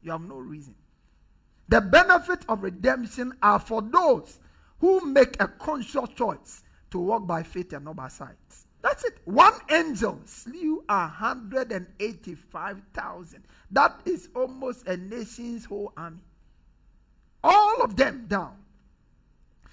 You 0.00 0.12
have 0.12 0.22
no 0.22 0.36
reason. 0.36 0.74
The 1.68 1.80
benefit 1.80 2.44
of 2.48 2.62
redemption 2.62 3.32
are 3.42 3.58
for 3.58 3.82
those 3.82 4.38
who 4.80 5.00
make 5.00 5.40
a 5.40 5.48
conscious 5.48 6.10
choice 6.14 6.62
to 6.90 6.98
walk 6.98 7.26
by 7.26 7.42
faith 7.42 7.72
and 7.72 7.86
not 7.86 7.96
by 7.96 8.08
sight. 8.08 8.36
That's 8.82 9.02
it. 9.04 9.16
One 9.24 9.54
angel 9.70 10.20
slew 10.26 10.84
185,000. 10.88 13.44
That 13.70 13.98
is 14.04 14.28
almost 14.36 14.86
a 14.86 14.98
nation's 14.98 15.64
whole 15.64 15.94
army. 15.96 16.20
All 17.42 17.80
of 17.82 17.96
them 17.96 18.26
down. 18.28 18.56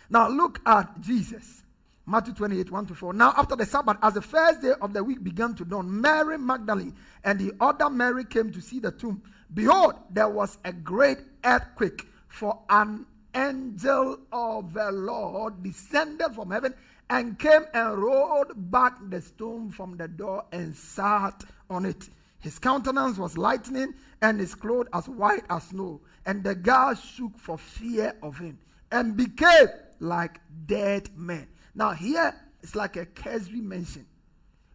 Now 0.09 0.29
look 0.29 0.61
at 0.65 1.01
Jesus. 1.01 1.63
Matthew 2.05 2.33
28, 2.33 2.71
1 2.71 2.85
to 2.87 2.95
4. 2.95 3.13
Now, 3.13 3.33
after 3.37 3.55
the 3.55 3.65
Sabbath, 3.65 3.97
as 4.01 4.15
the 4.15 4.21
first 4.21 4.61
day 4.61 4.73
of 4.81 4.91
the 4.93 5.01
week 5.03 5.23
began 5.23 5.53
to 5.55 5.63
dawn, 5.63 6.01
Mary 6.01 6.37
Magdalene 6.37 6.93
and 7.23 7.39
the 7.39 7.53
other 7.59 7.89
Mary 7.89 8.25
came 8.25 8.51
to 8.51 8.59
see 8.59 8.79
the 8.79 8.91
tomb. 8.91 9.21
Behold, 9.53 9.95
there 10.09 10.29
was 10.29 10.57
a 10.63 10.71
great 10.71 11.19
earthquake, 11.43 12.07
for 12.27 12.61
an 12.69 13.05
angel 13.35 14.19
of 14.31 14.73
the 14.73 14.91
Lord 14.91 15.61
descended 15.63 16.33
from 16.33 16.51
heaven 16.51 16.73
and 17.09 17.37
came 17.37 17.65
and 17.73 17.97
rolled 17.97 18.71
back 18.71 18.97
the 19.09 19.21
stone 19.21 19.69
from 19.69 19.97
the 19.97 20.07
door 20.07 20.45
and 20.51 20.73
sat 20.73 21.43
on 21.69 21.85
it. 21.85 22.09
His 22.39 22.57
countenance 22.57 23.17
was 23.17 23.37
lightning 23.37 23.93
and 24.21 24.39
his 24.39 24.55
clothes 24.55 24.87
as 24.93 25.09
white 25.09 25.43
as 25.49 25.63
snow. 25.63 26.01
And 26.25 26.43
the 26.43 26.55
guards 26.55 27.01
shook 27.03 27.37
for 27.37 27.57
fear 27.57 28.15
of 28.23 28.37
him 28.37 28.59
and 28.91 29.17
became 29.17 29.67
like 29.99 30.39
dead 30.65 31.09
men. 31.15 31.47
Now, 31.75 31.91
here 31.91 32.33
it's 32.61 32.75
like 32.75 32.95
a 32.95 33.05
cursory 33.05 33.61
mention. 33.61 34.05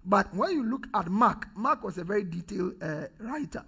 But 0.05 0.33
when 0.35 0.53
you 0.53 0.65
look 0.65 0.87
at 0.95 1.09
Mark, 1.09 1.49
Mark 1.57 1.83
was 1.83 1.99
a 1.99 2.05
very 2.05 2.25
detailed 2.25 2.75
uh, 2.83 3.07
writer. 3.19 3.65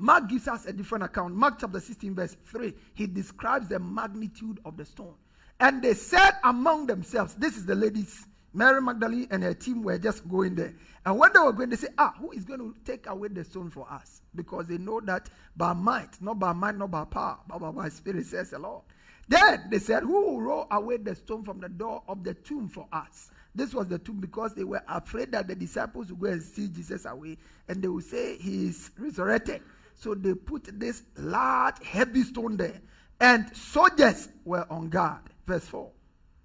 Mark 0.00 0.28
gives 0.28 0.46
us 0.46 0.64
a 0.64 0.72
different 0.72 1.02
account. 1.02 1.34
Mark 1.34 1.58
chapter 1.58 1.80
16, 1.80 2.14
verse 2.14 2.36
3, 2.46 2.72
he 2.94 3.08
describes 3.08 3.68
the 3.68 3.80
magnitude 3.80 4.60
of 4.64 4.76
the 4.76 4.84
stone. 4.84 5.14
And 5.58 5.82
they 5.82 5.94
said 5.94 6.34
among 6.44 6.86
themselves, 6.86 7.34
This 7.34 7.56
is 7.56 7.66
the 7.66 7.74
ladies. 7.74 8.26
Mary 8.54 8.80
Magdalene 8.80 9.26
and 9.30 9.42
her 9.42 9.54
team 9.54 9.82
were 9.82 9.98
just 9.98 10.26
going 10.28 10.54
there. 10.54 10.72
And 11.04 11.18
when 11.18 11.32
they 11.32 11.40
were 11.40 11.52
going, 11.52 11.70
they 11.70 11.76
said, 11.76 11.94
Ah, 11.98 12.14
who 12.16 12.30
is 12.30 12.44
going 12.44 12.60
to 12.60 12.74
take 12.84 13.08
away 13.08 13.26
the 13.26 13.42
stone 13.42 13.70
for 13.70 13.90
us? 13.90 14.22
Because 14.36 14.68
they 14.68 14.78
know 14.78 15.00
that 15.00 15.28
by 15.56 15.72
might, 15.72 16.22
not 16.22 16.38
by 16.38 16.52
might, 16.52 16.78
not 16.78 16.92
by 16.92 17.04
power, 17.04 17.38
but 17.48 17.58
by 17.58 17.72
my 17.72 17.88
spirit, 17.88 18.24
says 18.24 18.50
the 18.50 18.58
Lord. 18.60 18.82
Then 19.26 19.64
they 19.68 19.80
said, 19.80 20.04
Who 20.04 20.12
will 20.12 20.40
roll 20.40 20.68
away 20.70 20.98
the 20.98 21.16
stone 21.16 21.42
from 21.42 21.58
the 21.58 21.68
door 21.68 22.04
of 22.06 22.22
the 22.22 22.34
tomb 22.34 22.68
for 22.68 22.86
us? 22.92 23.32
This 23.52 23.74
was 23.74 23.88
the 23.88 23.98
tomb 23.98 24.20
because 24.20 24.54
they 24.54 24.62
were 24.62 24.82
afraid 24.88 25.32
that 25.32 25.48
the 25.48 25.56
disciples 25.56 26.10
would 26.10 26.20
go 26.20 26.28
and 26.28 26.42
see 26.42 26.68
Jesus 26.68 27.04
away 27.04 27.36
and 27.66 27.82
they 27.82 27.88
would 27.88 28.04
say 28.04 28.36
he 28.36 28.68
is 28.68 28.92
resurrected. 28.96 29.60
So 29.98 30.14
they 30.14 30.34
put 30.34 30.78
this 30.78 31.02
large, 31.16 31.84
heavy 31.84 32.22
stone 32.22 32.56
there. 32.56 32.80
And 33.20 33.54
soldiers 33.54 34.28
were 34.44 34.64
on 34.70 34.88
guard. 34.88 35.22
Verse 35.44 35.64
4. 35.64 35.90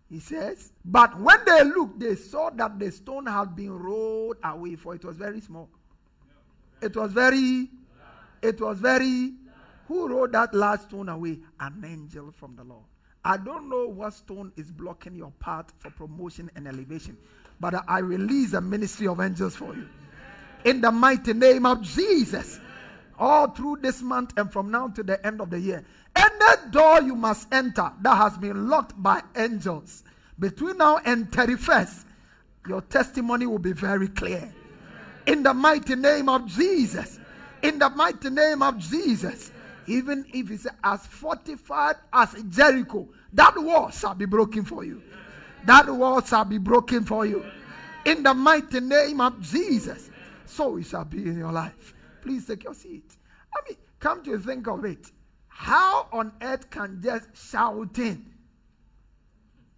He 0.09 0.19
says, 0.19 0.71
But 0.83 1.19
when 1.19 1.37
they 1.45 1.63
looked, 1.63 1.99
they 1.99 2.15
saw 2.15 2.49
that 2.49 2.79
the 2.79 2.91
stone 2.91 3.27
had 3.27 3.55
been 3.55 3.71
rolled 3.71 4.37
away, 4.43 4.75
for 4.75 4.95
it 4.95 5.05
was 5.05 5.17
very 5.17 5.39
small. 5.39 5.69
It 6.81 6.95
was 6.95 7.11
very, 7.13 7.69
it 8.41 8.59
was 8.59 8.79
very. 8.79 9.33
Who 9.87 10.07
rolled 10.07 10.31
that 10.31 10.53
large 10.53 10.81
stone 10.81 11.09
away? 11.09 11.39
An 11.59 11.83
angel 11.85 12.31
from 12.31 12.55
the 12.55 12.63
Lord. 12.63 12.83
I 13.23 13.37
don't 13.37 13.69
know 13.69 13.87
what 13.87 14.13
stone 14.13 14.51
is 14.57 14.71
blocking 14.71 15.15
your 15.15 15.31
path 15.39 15.71
for 15.77 15.91
promotion 15.91 16.49
and 16.55 16.67
elevation, 16.67 17.17
but 17.59 17.75
I 17.87 17.99
release 17.99 18.53
a 18.53 18.61
ministry 18.61 19.07
of 19.07 19.21
angels 19.21 19.55
for 19.55 19.75
you. 19.75 19.87
In 20.65 20.81
the 20.81 20.91
mighty 20.91 21.33
name 21.33 21.65
of 21.65 21.81
Jesus. 21.81 22.59
All 23.19 23.47
through 23.47 23.77
this 23.81 24.01
month 24.01 24.33
and 24.37 24.51
from 24.51 24.71
now 24.71 24.87
to 24.89 25.03
the 25.03 25.23
end 25.25 25.41
of 25.41 25.49
the 25.49 25.59
year. 25.59 25.85
Any 26.15 26.71
door 26.71 27.01
you 27.01 27.15
must 27.15 27.53
enter 27.53 27.91
that 28.01 28.15
has 28.15 28.37
been 28.37 28.67
locked 28.67 29.01
by 29.01 29.21
angels 29.35 30.03
between 30.39 30.77
now 30.77 30.99
and 31.05 31.29
31st, 31.31 32.05
your 32.67 32.81
testimony 32.81 33.45
will 33.45 33.59
be 33.59 33.73
very 33.73 34.07
clear. 34.07 34.53
In 35.25 35.43
the 35.43 35.53
mighty 35.53 35.95
name 35.95 36.29
of 36.29 36.47
Jesus. 36.47 37.19
In 37.61 37.79
the 37.79 37.89
mighty 37.89 38.29
name 38.29 38.61
of 38.61 38.77
Jesus. 38.77 39.51
Even 39.87 40.25
if 40.33 40.49
it's 40.49 40.67
as 40.83 41.05
fortified 41.07 41.95
as 42.11 42.35
Jericho, 42.49 43.07
that 43.33 43.53
wall 43.57 43.89
shall 43.89 44.15
be 44.15 44.25
broken 44.25 44.63
for 44.63 44.83
you. 44.83 45.01
That 45.65 45.89
wall 45.89 46.21
shall 46.21 46.45
be 46.45 46.57
broken 46.57 47.05
for 47.05 47.25
you. 47.25 47.45
In 48.05 48.23
the 48.23 48.33
mighty 48.33 48.79
name 48.79 49.21
of 49.21 49.41
Jesus. 49.41 50.09
So 50.45 50.77
it 50.77 50.85
shall 50.85 51.05
be 51.05 51.23
in 51.23 51.37
your 51.37 51.51
life. 51.51 51.92
Please 52.23 52.47
take 52.47 52.63
your 52.63 52.73
seat. 52.73 53.17
I 53.53 53.59
mean, 53.67 53.77
come 53.99 54.23
to 54.23 54.39
think 54.39 54.67
of 54.67 54.85
it. 54.85 55.11
How 55.47 56.07
on 56.11 56.31
earth 56.41 56.69
can 56.69 57.01
just 57.03 57.27
shouting 57.35 58.25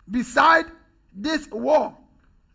beside 0.10 0.66
this 1.12 1.50
wall 1.50 2.08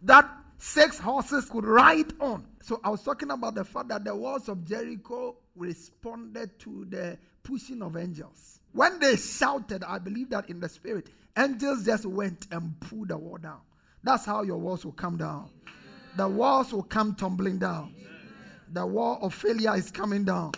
that 0.03 0.31
six 0.59 0.99
horses 0.99 1.51
could 1.51 1.65
ride 1.65 2.13
on. 2.21 2.47
So 2.63 2.81
I 2.85 2.91
was 2.91 3.03
talking 3.03 3.31
about 3.31 3.57
the 3.57 3.65
fact 3.65 3.89
that 3.89 4.05
the 4.05 4.15
walls 4.15 4.49
of 4.49 4.65
Jericho 4.65 5.37
responded 5.57 6.59
to 6.61 6.87
the 6.89 7.19
pushing 7.43 7.83
of 7.83 7.97
angels. 7.97 8.61
When 8.73 9.01
they 9.01 9.17
shouted, 9.17 9.83
I 9.83 9.99
believe 9.99 10.31
that 10.31 10.49
in 10.49 10.61
the 10.61 10.69
spirit, 10.69 11.09
angels 11.37 11.85
just 11.85 12.07
went 12.07 12.47
and 12.53 12.79
pulled 12.81 13.09
the 13.09 13.19
wall 13.19 13.39
down. 13.39 13.61
That's 14.05 14.25
how 14.25 14.43
your 14.43 14.59
walls 14.59 14.85
will 14.85 14.93
come 14.93 15.17
down. 15.17 15.51
The 16.17 16.29
walls 16.29 16.73
will 16.73 16.85
come 16.85 17.17
tumbling 17.17 17.59
down. 17.59 17.95
The 18.73 18.87
wall 18.87 19.19
of 19.23 19.35
failure 19.35 19.77
is 19.77 19.91
coming 19.91 20.25
down. 20.25 20.53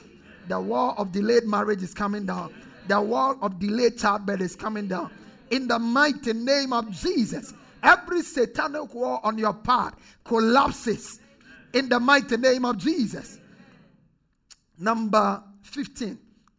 The 0.49 0.61
wall 0.61 0.95
of 0.99 1.13
delayed 1.13 1.45
marriage 1.45 1.83
is 1.83 1.95
coming 1.95 2.27
down. 2.27 2.53
The 2.89 3.01
wall 3.01 3.39
of 3.41 3.59
delayed 3.59 3.99
childbirth 3.99 4.41
is 4.41 4.57
coming 4.57 4.89
down. 4.89 5.11
In 5.51 5.69
the 5.69 5.79
mighty 5.79 6.33
name 6.33 6.73
of 6.73 6.91
Jesus, 6.91 7.55
every 7.83 8.23
satanic 8.23 8.95
wall 8.95 9.21
on 9.23 9.39
your 9.39 9.55
path 9.55 9.95
collapses. 10.25 11.21
In 11.73 11.89
the 11.89 12.01
mighty 12.01 12.37
name 12.37 12.65
of 12.65 12.79
Jesus. 12.79 13.39
Number 14.79 15.43
15, 15.63 16.19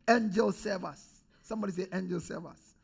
angel 0.10 0.51
servers. 0.51 1.04
Somebody 1.41 1.74
say 1.74 1.88
angel 1.93 2.20
servers. 2.20 2.76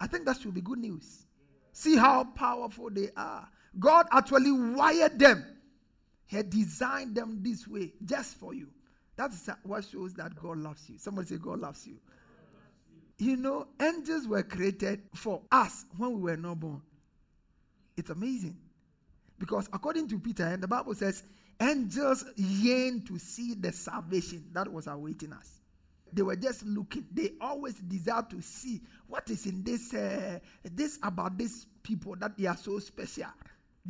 I 0.00 0.06
think 0.06 0.24
that 0.24 0.40
should 0.40 0.54
be 0.54 0.60
good 0.60 0.78
news. 0.78 1.26
See 1.72 1.96
how 1.96 2.24
powerful 2.24 2.90
they 2.90 3.10
are. 3.16 3.48
God 3.78 4.06
actually 4.12 4.52
wired 4.52 5.18
them. 5.18 5.44
He 6.30 6.40
designed 6.44 7.16
them 7.16 7.40
this 7.42 7.66
way 7.66 7.92
just 8.04 8.36
for 8.36 8.54
you. 8.54 8.68
That's 9.16 9.50
what 9.64 9.84
shows 9.84 10.14
that 10.14 10.36
God 10.40 10.58
loves 10.58 10.88
you. 10.88 10.96
Somebody 10.96 11.26
say, 11.26 11.38
God 11.38 11.58
loves 11.58 11.84
you. 11.88 11.96
You 13.18 13.36
know, 13.36 13.66
angels 13.82 14.28
were 14.28 14.44
created 14.44 15.02
for 15.12 15.42
us 15.50 15.84
when 15.96 16.12
we 16.12 16.22
were 16.30 16.36
not 16.36 16.60
born. 16.60 16.80
It's 17.96 18.10
amazing. 18.10 18.56
Because 19.40 19.68
according 19.72 20.06
to 20.08 20.20
Peter, 20.20 20.44
and 20.44 20.62
the 20.62 20.68
Bible 20.68 20.94
says, 20.94 21.24
angels 21.60 22.24
yearn 22.36 23.04
to 23.06 23.18
see 23.18 23.54
the 23.54 23.72
salvation 23.72 24.44
that 24.52 24.72
was 24.72 24.86
awaiting 24.86 25.32
us. 25.32 25.60
They 26.12 26.22
were 26.22 26.36
just 26.36 26.64
looking. 26.64 27.06
They 27.12 27.32
always 27.40 27.74
desire 27.74 28.24
to 28.30 28.40
see 28.40 28.82
what 29.08 29.28
is 29.30 29.46
in 29.46 29.64
this, 29.64 29.92
uh, 29.94 30.38
this 30.62 30.96
about 31.02 31.36
these 31.36 31.66
people 31.82 32.14
that 32.20 32.38
they 32.38 32.46
are 32.46 32.56
so 32.56 32.78
special. 32.78 33.26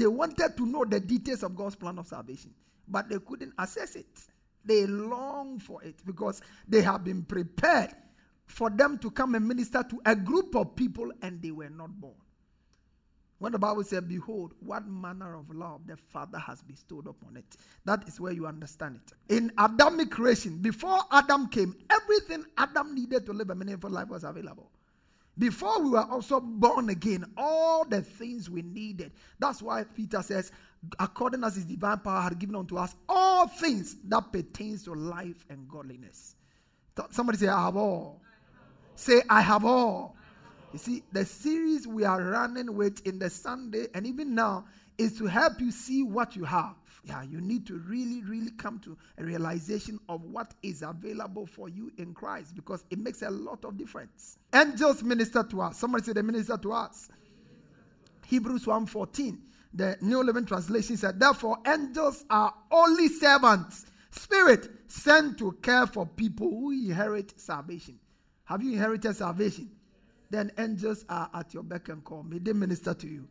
They 0.01 0.07
wanted 0.07 0.57
to 0.57 0.65
know 0.65 0.87
the 0.87 0.99
details 0.99 1.43
of 1.43 1.55
God's 1.55 1.77
plan 1.77 1.99
of 1.99 2.07
salvation, 2.07 2.55
but 2.89 3.11
they 3.11 3.19
couldn't 3.19 3.53
access 3.59 3.97
it. 3.97 4.07
They 4.65 4.87
long 4.87 5.59
for 5.59 5.85
it 5.85 5.97
because 6.07 6.41
they 6.67 6.81
have 6.81 7.05
been 7.05 7.23
prepared 7.23 7.91
for 8.47 8.71
them 8.71 8.97
to 9.01 9.11
come 9.11 9.35
and 9.35 9.47
minister 9.47 9.83
to 9.91 10.01
a 10.07 10.17
group 10.17 10.55
of 10.57 10.75
people 10.75 11.13
and 11.21 11.43
they 11.43 11.51
were 11.51 11.69
not 11.69 11.91
born. 12.01 12.15
When 13.41 13.53
the 13.53 13.59
Bible 13.59 13.85
said, 13.85 14.09
Behold, 14.09 14.55
what 14.61 14.87
manner 14.87 15.35
of 15.37 15.55
love 15.55 15.83
the 15.87 15.99
Father 15.99 16.39
has 16.39 16.63
bestowed 16.63 17.07
upon 17.07 17.37
it. 17.37 17.57
That 17.85 18.09
is 18.09 18.19
where 18.19 18.33
you 18.33 18.47
understand 18.47 19.01
it. 19.05 19.35
In 19.35 19.53
Adamic 19.59 20.11
creation, 20.11 20.63
before 20.63 21.01
Adam 21.13 21.47
came, 21.49 21.77
everything 21.91 22.47
Adam 22.57 22.95
needed 22.95 23.27
to 23.27 23.35
live 23.35 23.51
a 23.51 23.55
meaningful 23.55 23.91
life 23.91 24.09
was 24.09 24.25
available. 24.25 24.71
Before 25.41 25.83
we 25.83 25.89
were 25.89 26.05
also 26.05 26.39
born 26.39 26.91
again, 26.91 27.25
all 27.35 27.87
the 27.87 28.03
things 28.03 28.51
we 28.51 28.61
needed. 28.61 29.11
That's 29.39 29.63
why 29.63 29.85
Peter 29.85 30.21
says, 30.21 30.53
according 30.99 31.45
as 31.45 31.55
his 31.55 31.65
divine 31.65 32.01
power 32.01 32.21
had 32.21 32.39
given 32.39 32.57
unto 32.57 32.77
us 32.77 32.95
all 33.09 33.49
things 33.49 33.97
that 34.05 34.31
pertains 34.31 34.85
to 34.85 34.93
life 34.93 35.47
and 35.49 35.67
godliness. 35.67 36.37
Somebody 37.09 37.39
say, 37.39 37.49
I 37.49 37.65
have 37.65 37.77
all. 37.79 38.21
Say, 38.97 39.23
I 39.31 39.41
have 39.41 39.65
all. 39.65 40.15
You 40.75 40.79
see, 40.79 41.03
the 41.11 41.25
series 41.25 41.87
we 41.87 42.05
are 42.05 42.23
running 42.23 42.75
with 42.75 43.07
in 43.07 43.19
the 43.19 43.31
Sunday 43.31 43.87
and 43.95 44.07
even 44.07 44.35
now 44.35 44.67
is 44.99 45.17
to 45.17 45.27
help 45.27 45.59
you 45.59 45.71
see 45.71 46.03
what 46.03 46.37
you 46.37 46.45
have. 46.45 46.75
Yeah, 47.05 47.23
you 47.23 47.41
need 47.41 47.67
to 47.67 47.79
really, 47.79 48.23
really 48.23 48.51
come 48.51 48.79
to 48.81 48.97
a 49.19 49.25
realization 49.25 49.99
of 50.09 50.23
what 50.25 50.55
is 50.63 50.83
available 50.83 51.47
for 51.47 51.69
you 51.69 51.91
in 51.97 52.13
Christ 52.13 52.55
because 52.55 52.85
it 52.91 52.99
makes 52.99 53.23
a 53.23 53.31
lot 53.31 53.65
of 53.65 53.79
difference. 53.79 54.39
Angels 54.55 55.03
minister 55.03 55.43
to 55.43 55.63
us. 55.63 55.79
Somebody 55.79 56.05
say 56.05 56.13
they 56.13 56.23
minister 56.23 56.59
to 56.59 56.73
us. 56.73 57.09
Hebrews 58.27 58.67
1:14. 58.67 59.39
The 59.73 59.97
New 60.01 60.23
Living 60.23 60.45
Translation 60.47 60.97
said, 60.97 61.21
Therefore, 61.21 61.59
angels 61.67 62.25
are 62.29 62.53
only 62.73 63.09
servants, 63.09 63.87
spirit 64.11 64.69
sent 64.89 65.39
to 65.39 65.53
care 65.63 65.87
for 65.87 66.07
people 66.07 66.51
who 66.51 66.73
inherit 66.73 67.39
salvation. 67.41 67.99
Have 68.45 68.65
you 68.65 68.73
inherited 68.73 69.15
salvation? 69.15 69.71
Then 70.29 70.51
angels 70.59 71.05
are 71.09 71.31
at 71.33 71.55
your 71.55 71.63
beck 71.63 71.89
and 71.89 72.03
call. 72.03 72.25
May 72.25 72.39
they 72.39 72.53
minister 72.53 72.95
to 72.95 73.07
you. 73.07 73.29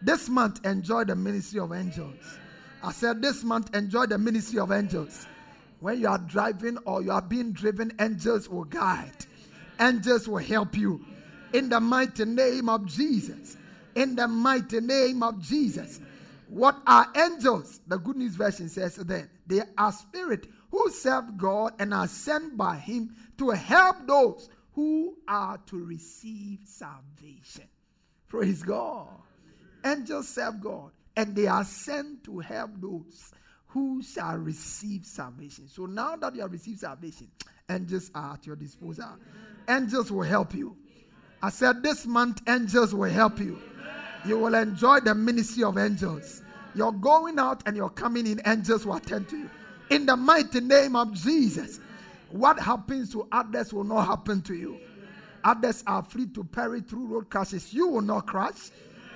This 0.00 0.28
month, 0.28 0.64
enjoy 0.64 1.04
the 1.04 1.16
ministry 1.16 1.60
of 1.60 1.72
angels. 1.72 2.38
I 2.82 2.92
said, 2.92 3.22
This 3.22 3.44
month, 3.44 3.74
enjoy 3.74 4.06
the 4.06 4.18
ministry 4.18 4.58
of 4.58 4.72
angels. 4.72 5.26
When 5.80 6.00
you 6.00 6.08
are 6.08 6.18
driving 6.18 6.78
or 6.84 7.02
you 7.02 7.10
are 7.10 7.22
being 7.22 7.52
driven, 7.52 7.92
angels 7.98 8.48
will 8.48 8.64
guide, 8.64 9.26
angels 9.80 10.28
will 10.28 10.38
help 10.38 10.76
you. 10.76 11.04
In 11.52 11.68
the 11.68 11.80
mighty 11.80 12.24
name 12.24 12.68
of 12.68 12.86
Jesus 12.86 13.56
in 13.94 14.16
the 14.16 14.28
mighty 14.28 14.80
name 14.80 15.22
of 15.22 15.40
Jesus. 15.40 16.00
What 16.48 16.76
are 16.86 17.08
angels? 17.16 17.80
The 17.86 17.98
Good 17.98 18.16
News 18.16 18.34
Version 18.34 18.68
says 18.68 18.96
that 18.96 19.28
they 19.46 19.62
are 19.78 19.92
spirit 19.92 20.46
who 20.70 20.90
serve 20.90 21.36
God 21.36 21.74
and 21.78 21.92
are 21.94 22.08
sent 22.08 22.56
by 22.56 22.76
Him 22.76 23.14
to 23.38 23.50
help 23.50 24.06
those 24.06 24.48
who 24.74 25.16
are 25.28 25.58
to 25.66 25.84
receive 25.84 26.60
salvation. 26.64 27.68
Praise 28.28 28.62
God. 28.62 29.08
Angels 29.84 30.28
serve 30.28 30.60
God 30.60 30.90
and 31.16 31.34
they 31.34 31.46
are 31.46 31.64
sent 31.64 32.24
to 32.24 32.38
help 32.38 32.70
those 32.80 33.32
who 33.68 34.02
shall 34.02 34.36
receive 34.36 35.04
salvation. 35.04 35.68
So 35.68 35.86
now 35.86 36.16
that 36.16 36.34
you 36.34 36.42
have 36.42 36.52
received 36.52 36.80
salvation, 36.80 37.28
angels 37.70 38.10
are 38.14 38.34
at 38.34 38.46
your 38.46 38.56
disposal. 38.56 39.16
Angels 39.68 40.10
will 40.10 40.22
help 40.22 40.54
you. 40.54 40.76
I 41.42 41.50
said 41.50 41.82
this 41.82 42.06
month, 42.06 42.42
angels 42.46 42.94
will 42.94 43.10
help 43.10 43.38
you 43.38 43.58
you 44.24 44.38
will 44.38 44.54
enjoy 44.54 45.00
the 45.00 45.14
ministry 45.14 45.64
of 45.64 45.78
angels. 45.78 46.42
You're 46.74 46.92
going 46.92 47.38
out 47.38 47.62
and 47.66 47.76
you're 47.76 47.90
coming 47.90 48.26
in, 48.26 48.40
angels 48.46 48.86
will 48.86 48.96
attend 48.96 49.28
to 49.30 49.36
you. 49.36 49.50
In 49.90 50.06
the 50.06 50.16
mighty 50.16 50.60
name 50.60 50.96
of 50.96 51.12
Jesus, 51.12 51.80
what 52.30 52.58
happens 52.58 53.12
to 53.12 53.28
others 53.30 53.72
will 53.72 53.84
not 53.84 54.06
happen 54.06 54.40
to 54.42 54.54
you. 54.54 54.78
Others 55.44 55.82
are 55.86 56.02
free 56.02 56.26
to 56.26 56.44
perish 56.44 56.84
through 56.84 57.06
road 57.06 57.28
crashes. 57.28 57.74
You 57.74 57.88
will 57.88 58.00
not 58.00 58.26
crash. 58.26 58.70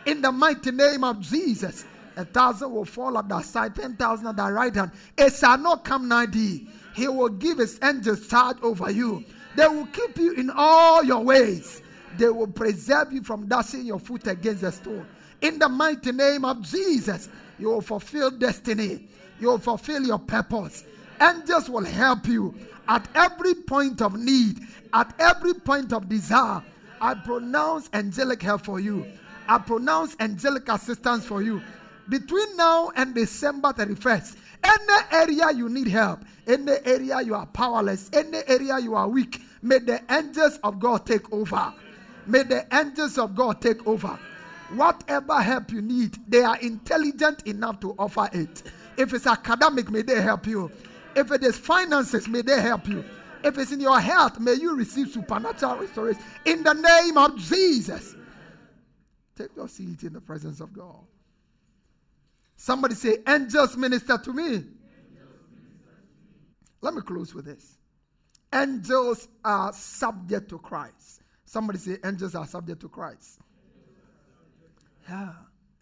In 0.06 0.22
the 0.22 0.30
mighty 0.30 0.70
name 0.70 1.02
of 1.02 1.20
Jesus, 1.20 1.84
a 2.16 2.24
thousand 2.24 2.72
will 2.72 2.84
fall 2.84 3.18
at 3.18 3.28
thy 3.28 3.42
side, 3.42 3.74
ten 3.74 3.96
thousand 3.96 4.28
at 4.28 4.36
thy 4.36 4.50
right 4.50 4.74
hand. 4.74 4.92
It 5.18 5.34
shall 5.34 5.58
not 5.58 5.84
come 5.84 6.08
nigh 6.08 6.26
thee. 6.26 6.68
He 6.94 7.08
will 7.08 7.28
give 7.28 7.58
his 7.58 7.78
angels 7.82 8.26
charge 8.28 8.56
over 8.62 8.90
you. 8.90 9.24
They 9.56 9.66
will 9.66 9.86
keep 9.86 10.16
you 10.16 10.32
in 10.34 10.50
all 10.54 11.04
your 11.04 11.22
ways. 11.22 11.82
They 12.16 12.28
will 12.28 12.46
preserve 12.46 13.12
you 13.12 13.22
from 13.22 13.48
dashing 13.48 13.84
your 13.84 13.98
foot 13.98 14.26
against 14.28 14.62
the 14.62 14.72
stone. 14.72 15.06
In 15.42 15.58
the 15.58 15.68
mighty 15.68 16.12
name 16.12 16.44
of 16.44 16.62
Jesus, 16.62 17.28
you 17.58 17.68
will 17.68 17.82
fulfill 17.82 18.30
destiny. 18.30 19.08
You 19.40 19.48
will 19.48 19.58
fulfill 19.58 20.02
your 20.02 20.18
purpose. 20.18 20.84
Angels 21.20 21.68
will 21.68 21.84
help 21.84 22.26
you 22.26 22.54
at 22.88 23.06
every 23.14 23.54
point 23.54 24.00
of 24.00 24.18
need, 24.18 24.60
at 24.92 25.12
every 25.18 25.54
point 25.54 25.92
of 25.92 26.08
desire. 26.08 26.62
I 27.00 27.14
pronounce 27.14 27.90
angelic 27.92 28.42
help 28.42 28.62
for 28.62 28.80
you. 28.80 29.04
I 29.48 29.58
pronounce 29.58 30.16
angelic 30.20 30.68
assistance 30.68 31.24
for 31.24 31.42
you. 31.42 31.62
Between 32.08 32.56
now 32.56 32.90
and 32.94 33.14
December 33.14 33.72
31st, 33.72 34.36
any 34.64 34.94
area 35.12 35.50
you 35.52 35.68
need 35.68 35.88
help, 35.88 36.20
any 36.46 36.72
area 36.84 37.20
you 37.22 37.34
are 37.34 37.46
powerless, 37.46 38.10
any 38.12 38.38
area 38.46 38.78
you 38.78 38.94
are 38.94 39.08
weak, 39.08 39.42
may 39.62 39.78
the 39.78 40.00
angels 40.10 40.58
of 40.62 40.78
God 40.78 41.06
take 41.06 41.32
over. 41.32 41.72
May 42.26 42.42
the 42.42 42.66
angels 42.72 43.18
of 43.18 43.34
God 43.34 43.60
take 43.60 43.86
over. 43.86 44.18
Whatever 44.74 45.40
help 45.40 45.70
you 45.70 45.80
need, 45.80 46.18
they 46.28 46.42
are 46.42 46.58
intelligent 46.58 47.46
enough 47.46 47.78
to 47.80 47.94
offer 47.98 48.28
it. 48.32 48.64
If 48.96 49.12
it's 49.12 49.26
academic, 49.26 49.90
may 49.90 50.02
they 50.02 50.20
help 50.20 50.46
you. 50.46 50.70
If 51.14 51.30
it 51.30 51.44
is 51.44 51.56
finances, 51.56 52.26
may 52.26 52.42
they 52.42 52.60
help 52.60 52.88
you. 52.88 53.04
If 53.44 53.58
it's 53.58 53.70
in 53.70 53.80
your 53.80 54.00
health, 54.00 54.40
may 54.40 54.54
you 54.54 54.74
receive 54.74 55.08
supernatural 55.10 55.76
restoration 55.76 56.20
in 56.44 56.64
the 56.64 56.72
name 56.72 57.16
of 57.16 57.36
Jesus. 57.36 58.15
Take 59.36 59.54
your 59.54 59.68
seat 59.68 60.02
in 60.02 60.12
the 60.12 60.20
presence 60.20 60.60
of 60.60 60.72
God. 60.72 61.04
Somebody 62.56 62.94
say, 62.94 63.18
Angels 63.28 63.76
minister 63.76 64.16
to 64.18 64.32
me. 64.32 64.64
Let 66.80 66.94
me 66.94 67.02
close 67.02 67.34
with 67.34 67.44
this. 67.44 67.78
Angels 68.52 69.28
are 69.44 69.72
subject 69.72 70.48
to 70.50 70.58
Christ. 70.58 71.22
Somebody 71.44 71.78
say 71.78 71.98
angels 72.04 72.34
are 72.34 72.46
subject 72.46 72.80
to 72.80 72.88
Christ. 72.88 73.38
Yeah, 75.08 75.32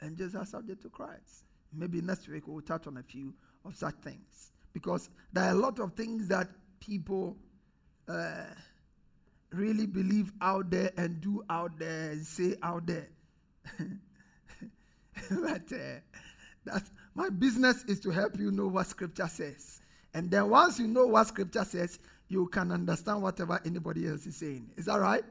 angels 0.02 0.34
are 0.34 0.44
subject 0.44 0.82
to 0.82 0.90
Christ. 0.90 1.44
Maybe 1.72 2.00
next 2.00 2.28
week 2.28 2.46
we'll 2.46 2.60
touch 2.60 2.86
on 2.86 2.98
a 2.98 3.02
few 3.02 3.34
of 3.64 3.74
such 3.74 3.94
things 4.02 4.52
because 4.72 5.08
there 5.32 5.44
are 5.44 5.50
a 5.50 5.54
lot 5.54 5.78
of 5.78 5.94
things 5.94 6.28
that 6.28 6.48
people 6.80 7.36
uh, 8.08 8.44
really 9.52 9.86
believe 9.86 10.32
out 10.40 10.70
there 10.70 10.90
and 10.96 11.20
do 11.20 11.42
out 11.48 11.78
there 11.78 12.10
and 12.10 12.26
say 12.26 12.56
out 12.62 12.86
there. 12.86 13.08
but 15.30 15.72
uh, 15.72 16.00
That's, 16.64 16.90
my 17.14 17.28
business 17.30 17.84
is 17.84 18.00
to 18.00 18.10
help 18.10 18.38
you 18.38 18.50
know 18.50 18.66
what 18.68 18.86
scripture 18.86 19.28
says. 19.28 19.80
And 20.12 20.30
then 20.30 20.48
once 20.48 20.78
you 20.78 20.88
know 20.88 21.06
what 21.06 21.26
scripture 21.26 21.64
says, 21.64 21.98
you 22.28 22.46
can 22.48 22.72
understand 22.72 23.22
whatever 23.22 23.60
anybody 23.64 24.08
else 24.08 24.26
is 24.26 24.36
saying. 24.36 24.70
Is 24.76 24.86
that 24.86 24.96
right? 24.96 25.24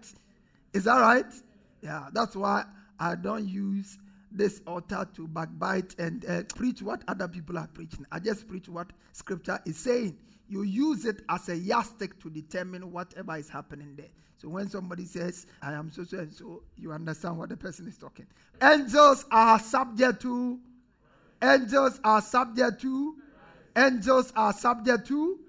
Is 0.74 0.84
that 0.84 0.98
right? 1.00 1.34
Yeah, 1.82 2.08
that's 2.14 2.36
why 2.36 2.66
I 3.00 3.16
don't 3.16 3.48
use 3.48 3.98
this 4.32 4.62
altar 4.66 5.08
to 5.16 5.28
backbite 5.28 5.98
and 6.00 6.26
uh, 6.26 6.44
preach 6.56 6.82
what 6.82 7.04
other 7.08 7.28
people 7.28 7.58
are 7.58 7.68
preaching. 7.68 8.06
I 8.12 8.20
just 8.20 8.48
preach 8.48 8.70
what 8.70 8.92
scripture 9.12 9.60
is 9.66 9.78
saying. 9.78 10.18
You 10.48 10.64
use 10.64 11.06
it 11.06 11.22
as 11.30 11.50
a 11.50 11.58
yardstick 11.58 12.20
to 12.22 12.30
determine 12.30 12.92
whatever 12.92 13.38
is 13.38 13.50
happening 13.50 13.96
there. 13.96 14.10
So 14.44 14.50
when 14.50 14.68
somebody 14.68 15.06
says, 15.06 15.46
I 15.62 15.72
am 15.72 15.90
so 15.90 16.04
so 16.04 16.18
and 16.18 16.34
so, 16.34 16.64
you 16.76 16.92
understand 16.92 17.38
what 17.38 17.48
the 17.48 17.56
person 17.56 17.88
is 17.88 17.98
talking. 17.98 18.26
Angels 18.62 19.24
are 19.32 19.58
subject 19.58 20.22
to, 20.24 20.60
angels 21.42 21.98
are 22.04 22.22
subject 22.22 22.82
to, 22.82 23.16
angels 23.78 24.34
are 24.36 24.52
subject 24.52 25.08
to, 25.08 25.40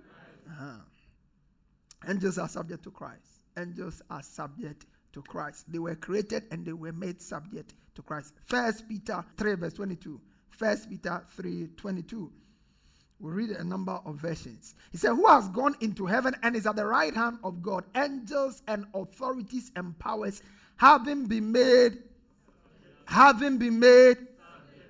uh-huh. 0.49 2.09
angels 2.09 2.39
are 2.39 2.49
subject 2.49 2.85
to 2.85 2.93
Christ. 2.93 3.41
Angels 3.59 4.01
are 4.09 4.23
subject 4.23 4.87
to 5.13 5.23
Christ. 5.23 5.73
They 5.73 5.81
were 5.81 5.97
created 5.97 6.45
and 6.53 6.65
they 6.65 6.73
were 6.73 6.93
made 6.93 7.21
subject 7.21 7.75
to 7.97 8.03
Christ. 8.03 8.35
First 8.45 8.89
Peter 8.89 9.25
3, 9.37 9.55
verse 9.57 9.73
22. 9.73 10.21
First 10.51 10.89
Peter 10.89 11.21
3, 11.37 11.71
22. 11.77 12.31
We 13.21 13.31
read 13.31 13.51
a 13.51 13.65
number 13.65 13.99
of 14.05 14.17
versions. 14.17 14.75
He 14.91 14.99
said, 14.99 15.15
Who 15.15 15.27
has 15.27 15.49
gone 15.49 15.77
into 15.81 16.07
heaven 16.07 16.35
and 16.43 16.57
is 16.57 16.67
at 16.67 16.77
the 16.77 16.87
right 16.87 17.15
hand 17.15 17.39
of 17.45 17.63
God, 17.63 17.85
angels 17.97 18.63
and 18.67 18.87
authorities 18.95 19.71
and 19.77 19.99
powers, 19.99 20.43
having 20.77 21.27
been 21.27 21.53
made, 21.53 22.03
having 23.07 23.59
been 23.59 23.79
made, 23.79 24.19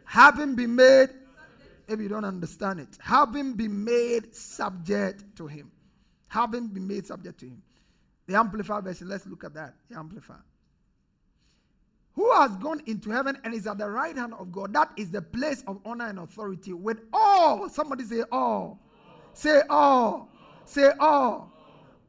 having 0.04 0.54
been 0.54 0.74
made, 0.74 1.10
if 1.86 2.00
you 2.00 2.08
don't 2.08 2.24
understand 2.24 2.80
it, 2.80 2.96
having 3.00 3.52
been 3.52 3.84
made 3.84 4.34
subject 4.34 5.36
to 5.36 5.46
him. 5.46 5.70
Having 6.28 6.68
been 6.68 6.86
made 6.88 7.06
subject 7.06 7.38
to 7.40 7.46
him. 7.46 7.62
The 8.26 8.36
Amplified 8.36 8.84
version, 8.84 9.08
let's 9.08 9.26
look 9.26 9.44
at 9.44 9.54
that. 9.54 9.74
The 9.88 9.98
Amplified 9.98 10.38
who 12.14 12.30
has 12.32 12.54
gone 12.56 12.80
into 12.86 13.10
heaven 13.10 13.36
and 13.44 13.54
is 13.54 13.66
at 13.66 13.78
the 13.78 13.88
right 13.88 14.16
hand 14.16 14.34
of 14.38 14.52
God. 14.52 14.72
That 14.72 14.92
is 14.96 15.10
the 15.10 15.22
place 15.22 15.62
of 15.66 15.80
honor 15.84 16.06
and 16.06 16.18
authority 16.18 16.72
with 16.72 17.00
all. 17.12 17.68
Somebody 17.68 18.04
say 18.04 18.22
all. 18.30 18.78
Say 19.32 19.62
all. 19.68 20.28
Say 20.64 20.90
all. 21.00 21.52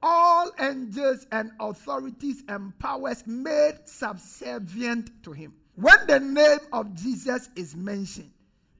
All 0.04 0.52
angels 0.60 1.26
and 1.32 1.52
authorities 1.60 2.44
and 2.48 2.78
powers 2.78 3.26
made 3.26 3.80
subservient 3.86 5.24
to 5.24 5.32
him. 5.32 5.54
When 5.76 5.98
the 6.08 6.20
name 6.20 6.60
of 6.72 6.94
Jesus 6.94 7.50
is 7.56 7.76
mentioned, 7.76 8.32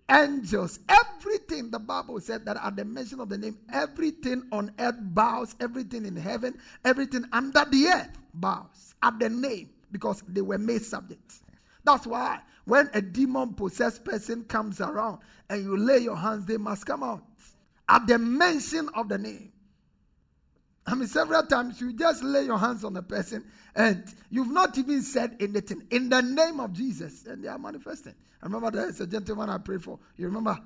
angels, 0.10 0.80
everything 0.88 1.72
the 1.72 1.80
Bible 1.80 2.20
said 2.20 2.46
that 2.46 2.58
at 2.64 2.76
the 2.76 2.86
mention 2.86 3.20
of 3.20 3.30
the 3.30 3.40
name, 3.40 3.58
everything 3.74 4.44
on 4.52 4.72
earth 4.78 4.96
bows, 5.00 5.56
everything 5.60 6.06
in 6.06 6.16
heaven, 6.16 6.60
everything 6.86 7.26
under 7.34 7.66
the 7.66 7.88
earth 7.88 8.12
bows 8.36 8.94
at 9.02 9.18
the 9.20 9.30
name 9.30 9.72
because 9.96 10.22
they 10.28 10.42
were 10.42 10.58
made 10.58 10.82
subjects. 10.82 11.42
That's 11.86 12.06
why 12.06 12.40
when 12.66 12.90
a 12.94 13.02
demon 13.02 13.54
possessed 13.54 14.04
person 14.04 14.44
comes 14.44 14.82
around 14.82 15.20
and 15.50 15.64
you 15.64 15.78
lay 15.78 16.00
your 16.00 16.18
hands, 16.18 16.46
they 16.46 16.58
must 16.58 16.86
come 16.86 17.02
out 17.02 17.24
at 17.88 18.06
the 18.08 18.18
mention 18.18 18.90
of 18.94 19.08
the 19.08 19.18
name. 19.18 19.54
I 20.86 20.96
mean, 20.96 21.08
several 21.08 21.44
times 21.44 21.80
you 21.80 21.94
just 21.94 22.24
lay 22.24 22.44
your 22.44 22.58
hands 22.58 22.84
on 22.84 22.98
a 22.98 23.02
person 23.02 23.46
and 23.76 24.04
you've 24.30 24.52
not 24.52 24.78
even 24.78 25.02
said 25.02 25.38
anything 25.40 25.88
in 25.90 26.10
the 26.10 26.22
name 26.22 26.60
of 26.60 26.74
Jesus, 26.74 27.26
and 27.26 27.44
they 27.44 27.48
are 27.48 27.58
manifesting. 27.58 28.16
I 28.42 28.46
remember 28.48 28.72
there's 28.72 29.00
a 29.00 29.08
gentleman 29.08 29.50
I 29.50 29.58
prayed 29.60 29.84
for. 29.84 29.98
You 30.18 30.26
remember 30.26 30.60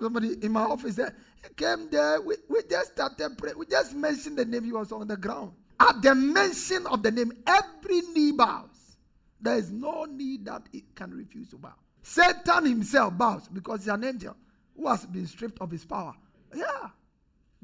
somebody 0.00 0.36
in 0.40 0.52
my 0.52 0.62
office 0.62 0.94
there? 0.94 1.14
He 1.42 1.54
came 1.54 1.90
there. 1.90 2.20
We, 2.20 2.36
we 2.48 2.62
just 2.70 2.92
started 2.92 3.36
praying. 3.36 3.58
We 3.58 3.66
just 3.66 3.94
mentioned 3.94 4.38
the 4.38 4.44
name. 4.44 4.64
He 4.64 4.72
was 4.72 4.92
on 4.92 5.08
the 5.08 5.16
ground. 5.16 5.52
At 5.88 6.00
the 6.00 6.14
mention 6.14 6.86
of 6.86 7.02
the 7.02 7.10
name, 7.10 7.32
every 7.44 8.02
knee 8.14 8.30
bows. 8.32 8.96
There 9.40 9.56
is 9.56 9.72
no 9.72 10.04
knee 10.04 10.38
that 10.44 10.62
it 10.72 10.94
can 10.94 11.10
refuse 11.10 11.50
to 11.50 11.56
bow. 11.56 11.74
Satan 12.02 12.66
himself 12.66 13.18
bows 13.18 13.48
because 13.48 13.80
he's 13.80 13.88
an 13.88 14.04
angel 14.04 14.36
who 14.76 14.86
has 14.86 15.04
been 15.06 15.26
stripped 15.26 15.60
of 15.60 15.72
his 15.72 15.84
power. 15.84 16.14
Yeah. 16.54 16.88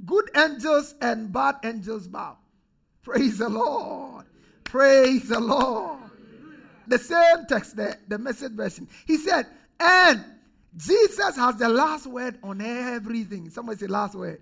Good 0.04 0.30
angels 0.36 0.96
and 1.00 1.32
bad 1.32 1.56
angels 1.62 2.08
bow. 2.08 2.36
Praise 3.02 3.38
the 3.38 3.48
Lord. 3.48 4.26
Praise 4.64 5.28
the 5.28 5.38
Lord. 5.38 6.00
The 6.88 6.98
same 6.98 7.46
text 7.48 7.76
there, 7.76 8.00
the 8.08 8.18
message 8.18 8.52
version. 8.52 8.88
He 9.06 9.16
said, 9.16 9.46
and 9.78 10.24
Jesus 10.76 11.36
has 11.36 11.56
the 11.56 11.68
last 11.68 12.06
word 12.06 12.38
on 12.42 12.60
everything. 12.60 13.48
Somebody 13.50 13.78
say 13.78 13.86
last 13.86 14.16
word. 14.16 14.40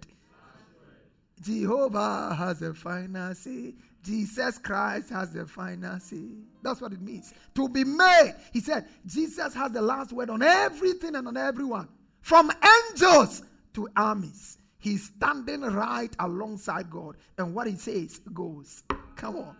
Jehovah 1.42 2.34
has 2.34 2.60
the 2.60 2.74
final 2.74 3.34
say. 3.34 3.74
Jesus 4.02 4.58
Christ 4.58 5.10
has 5.10 5.32
the 5.32 5.46
final 5.46 5.98
say. 5.98 6.28
That's 6.62 6.80
what 6.80 6.92
it 6.92 7.00
means. 7.00 7.34
To 7.56 7.68
be 7.68 7.84
made. 7.84 8.34
He 8.52 8.60
said, 8.60 8.86
Jesus 9.04 9.52
has 9.54 9.72
the 9.72 9.82
last 9.82 10.12
word 10.12 10.30
on 10.30 10.42
everything 10.42 11.16
and 11.16 11.26
on 11.26 11.36
everyone. 11.36 11.88
From 12.20 12.50
angels 12.92 13.42
to 13.74 13.88
armies. 13.96 14.58
He's 14.78 15.06
standing 15.06 15.62
right 15.62 16.14
alongside 16.20 16.88
God. 16.90 17.16
And 17.36 17.54
what 17.54 17.66
he 17.66 17.74
says 17.76 18.20
goes. 18.32 18.84
Come 19.16 19.36
on. 19.36 19.56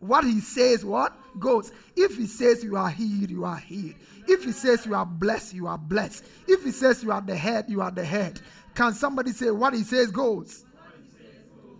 What 0.00 0.24
he 0.24 0.40
says, 0.40 0.84
what? 0.84 1.16
Goes. 1.38 1.72
If 1.96 2.16
he 2.16 2.26
says 2.26 2.62
you 2.62 2.76
are 2.76 2.90
healed, 2.90 3.30
you 3.30 3.44
are 3.44 3.56
healed. 3.56 3.94
If 4.28 4.44
he 4.44 4.52
says 4.52 4.84
you 4.84 4.94
are 4.94 5.06
blessed, 5.06 5.54
you 5.54 5.68
are 5.68 5.78
blessed. 5.78 6.24
If 6.46 6.64
he 6.64 6.70
says 6.70 7.02
you 7.02 7.12
are 7.12 7.20
the 7.20 7.36
head, 7.36 7.66
you 7.68 7.80
are 7.80 7.90
the 7.90 8.04
head. 8.04 8.40
Can 8.74 8.92
somebody 8.92 9.32
say 9.32 9.50
what 9.50 9.72
he 9.72 9.84
says 9.84 10.10
goes? 10.10 10.65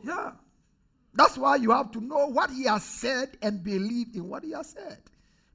Yeah. 0.06 0.32
That's 1.14 1.36
why 1.36 1.56
you 1.56 1.70
have 1.70 1.90
to 1.92 2.00
know 2.00 2.26
what 2.26 2.50
he 2.50 2.64
has 2.64 2.84
said 2.84 3.36
and 3.42 3.62
believe 3.64 4.08
in 4.14 4.28
what 4.28 4.44
he 4.44 4.52
has 4.52 4.70
said. 4.70 4.98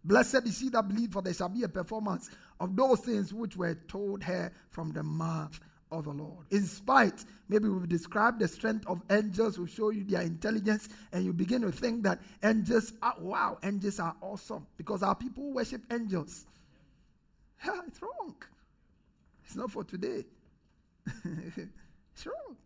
Blessed 0.04 0.47
is 0.47 0.60
he 0.60 0.70
that 0.70 0.88
believe, 0.88 1.12
for 1.14 1.22
there 1.22 1.34
shall 1.34 1.49
be 1.49 1.64
a 1.64 1.70
performance 1.70 2.30
of 2.60 2.76
those 2.76 3.02
things 3.02 3.34
which 3.34 3.56
were 3.56 3.76
told 3.88 4.24
her 4.24 4.52
from 4.72 4.91
the 4.91 5.04
mouth 5.04 5.60
of 5.91 6.06
the 6.06 6.12
Lord. 6.12 6.45
In 6.49 6.66
spite, 6.66 7.24
maybe 7.47 7.70
we've 7.70 7.88
described 7.88 8.39
the 8.39 8.47
strength 8.47 8.88
of 8.88 9.02
angels, 9.12 9.60
we 9.60 9.68
show 9.68 9.91
you 9.91 10.04
their 10.04 10.22
intelligence, 10.22 10.89
and 11.12 11.24
you 11.24 11.34
begin 11.34 11.62
to 11.62 11.72
think 11.72 12.04
that 12.04 12.20
angels 12.43 12.93
are, 13.04 13.16
wow, 13.20 13.60
angels 13.64 13.99
are 13.99 14.16
awesome 14.22 14.66
because 14.78 15.04
our 15.04 15.16
people 15.16 15.52
worship 15.52 15.82
angels. 15.91 16.45
Yeah, 17.64 17.82
it's 17.88 18.02
wrong. 18.02 18.36
It's 19.45 19.56
not 19.56 19.70
for 19.70 19.84
today. 19.84 20.26
it's 21.26 22.26
wrong. 22.26 22.58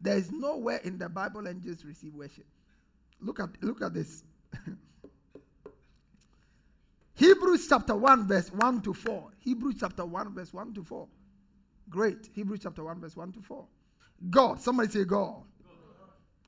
There 0.00 0.16
is 0.16 0.30
nowhere 0.30 0.78
in 0.84 0.98
the 0.98 1.08
Bible 1.08 1.48
angels 1.48 1.84
receive 1.84 2.14
worship. 2.14 2.46
Look 3.20 3.40
at 3.40 3.50
look 3.62 3.82
at 3.82 3.94
this. 3.94 4.22
Hebrews 7.14 7.66
chapter 7.68 7.96
1, 7.96 8.28
verse 8.28 8.52
1 8.52 8.82
to 8.82 8.94
4. 8.94 9.30
Hebrews 9.38 9.74
chapter 9.80 10.04
1, 10.06 10.34
verse 10.34 10.52
1 10.52 10.74
to 10.74 10.84
4. 10.84 11.08
Great. 11.90 12.28
Hebrews 12.32 12.60
chapter 12.62 12.84
1, 12.84 13.00
verse 13.00 13.16
1 13.16 13.32
to 13.32 13.42
4. 13.42 13.66
God, 14.30 14.60
somebody 14.60 14.88
say 14.88 15.02
God. 15.04 15.42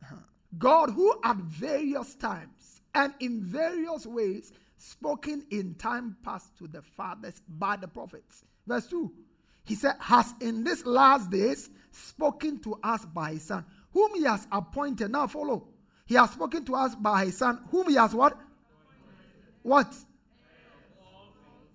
Uh-huh. 0.00 0.14
God, 0.58 0.90
who 0.90 1.12
at 1.24 1.38
various 1.38 2.14
times 2.14 2.82
and 2.94 3.12
in 3.18 3.42
various 3.42 4.06
ways 4.06 4.52
spoken 4.76 5.44
in 5.50 5.74
time 5.74 6.16
past 6.24 6.56
to 6.58 6.68
the 6.68 6.82
fathers 6.82 7.42
by 7.48 7.74
the 7.74 7.88
prophets. 7.88 8.44
Verse 8.66 8.86
2 8.86 9.12
he 9.64 9.74
said, 9.74 9.94
has 10.00 10.34
in 10.40 10.64
these 10.64 10.84
last 10.84 11.30
days 11.30 11.70
spoken 11.90 12.58
to 12.60 12.78
us 12.82 13.04
by 13.04 13.32
his 13.32 13.42
son, 13.44 13.64
whom 13.92 14.14
he 14.14 14.24
has 14.24 14.46
appointed. 14.50 15.10
Now 15.10 15.26
follow. 15.26 15.68
He 16.06 16.14
has 16.14 16.30
spoken 16.30 16.64
to 16.64 16.74
us 16.74 16.94
by 16.94 17.26
his 17.26 17.38
son, 17.38 17.60
whom 17.70 17.88
he 17.88 17.94
has 17.94 18.14
what? 18.14 18.38
What? 19.62 19.94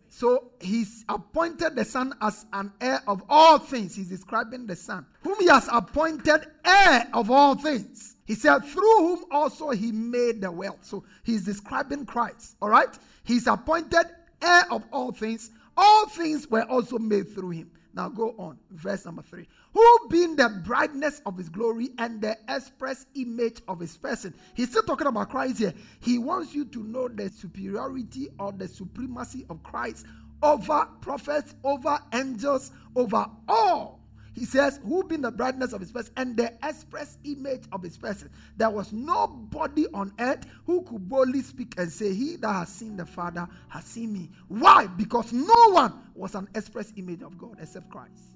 So 0.10 0.52
he's 0.62 1.04
appointed 1.10 1.76
the 1.76 1.84
son 1.84 2.14
as 2.22 2.46
an 2.54 2.72
heir 2.80 3.02
of 3.06 3.22
all 3.28 3.60
things. 3.60 3.96
He's 3.96 4.08
describing 4.08 4.66
the 4.66 4.76
son, 4.76 5.06
whom 5.22 5.38
he 5.40 5.48
has 5.48 5.68
appointed 5.70 6.48
heir 6.64 7.10
of 7.14 7.30
all 7.30 7.56
things. 7.56 8.16
He 8.26 8.34
said, 8.34 8.60
through 8.60 8.98
whom 9.00 9.26
also 9.30 9.72
he 9.72 9.92
made 9.92 10.40
the 10.40 10.50
world. 10.50 10.80
So 10.82 11.04
he's 11.24 11.44
describing 11.44 12.06
Christ. 12.06 12.56
All 12.62 12.70
right? 12.70 12.98
He's 13.26 13.46
appointed 13.46 14.06
heir 14.42 14.64
of 14.72 14.86
all 14.92 15.12
things, 15.12 15.52
all 15.78 16.08
things 16.08 16.50
were 16.50 16.64
also 16.64 16.98
made 16.98 17.34
through 17.34 17.52
him. 17.52 17.72
Now 17.94 18.10
go 18.10 18.36
on. 18.38 18.60
Verse 18.72 19.06
number 19.06 19.22
three. 19.22 19.48
Who 19.74 20.08
being 20.10 20.36
the 20.36 20.50
brightness 20.66 21.22
of 21.26 21.38
his 21.38 21.48
glory 21.48 21.92
and 21.98 22.22
the 22.22 22.38
express 22.50 23.06
image 23.16 23.62
of 23.68 23.80
his 23.80 23.96
person. 23.96 24.34
He's 24.54 24.70
still 24.70 24.84
talking 24.84 25.08
about 25.08 25.30
Christ 25.30 25.60
here. 25.60 25.74
He 26.02 26.18
wants 26.18 26.54
you 26.54 26.66
to 26.66 26.84
know 26.84 27.08
the 27.08 27.30
superiority 27.30 28.28
or 28.38 28.52
the 28.52 28.68
supremacy 28.68 29.46
of 29.50 29.64
Christ 29.64 30.06
over 30.44 30.88
prophets, 31.00 31.56
over 31.64 31.98
angels, 32.14 32.72
over 32.96 33.26
all. 33.48 34.02
He 34.36 34.46
says, 34.46 34.80
Who 34.84 35.04
being 35.04 35.22
the 35.22 35.32
brightness 35.32 35.74
of 35.74 35.80
his 35.80 35.92
person 35.92 36.14
and 36.18 36.36
the 36.38 36.54
express 36.64 37.18
image 37.24 37.64
of 37.72 37.82
his 37.82 37.98
person. 37.98 38.30
There 38.58 38.70
was 38.70 38.92
nobody 38.92 39.88
on 39.94 40.14
earth 40.20 40.46
who 40.66 40.82
could 40.84 41.08
boldly 41.08 41.42
speak 41.42 41.76
and 41.78 41.92
say, 41.92 42.14
He 42.14 42.36
that 42.38 42.52
has 42.54 42.70
seen 42.70 42.98
the 42.98 43.06
Father 43.06 43.48
has 43.70 43.86
seen 43.86 44.14
me. 44.14 44.30
Why? 44.50 44.88
Because 44.88 45.32
no 45.32 45.72
one 45.72 45.94
was 46.14 46.36
an 46.36 46.50
express 46.54 46.92
image 46.98 47.22
of 47.22 47.38
God 47.38 47.58
except 47.62 47.90
Christ. 47.90 48.36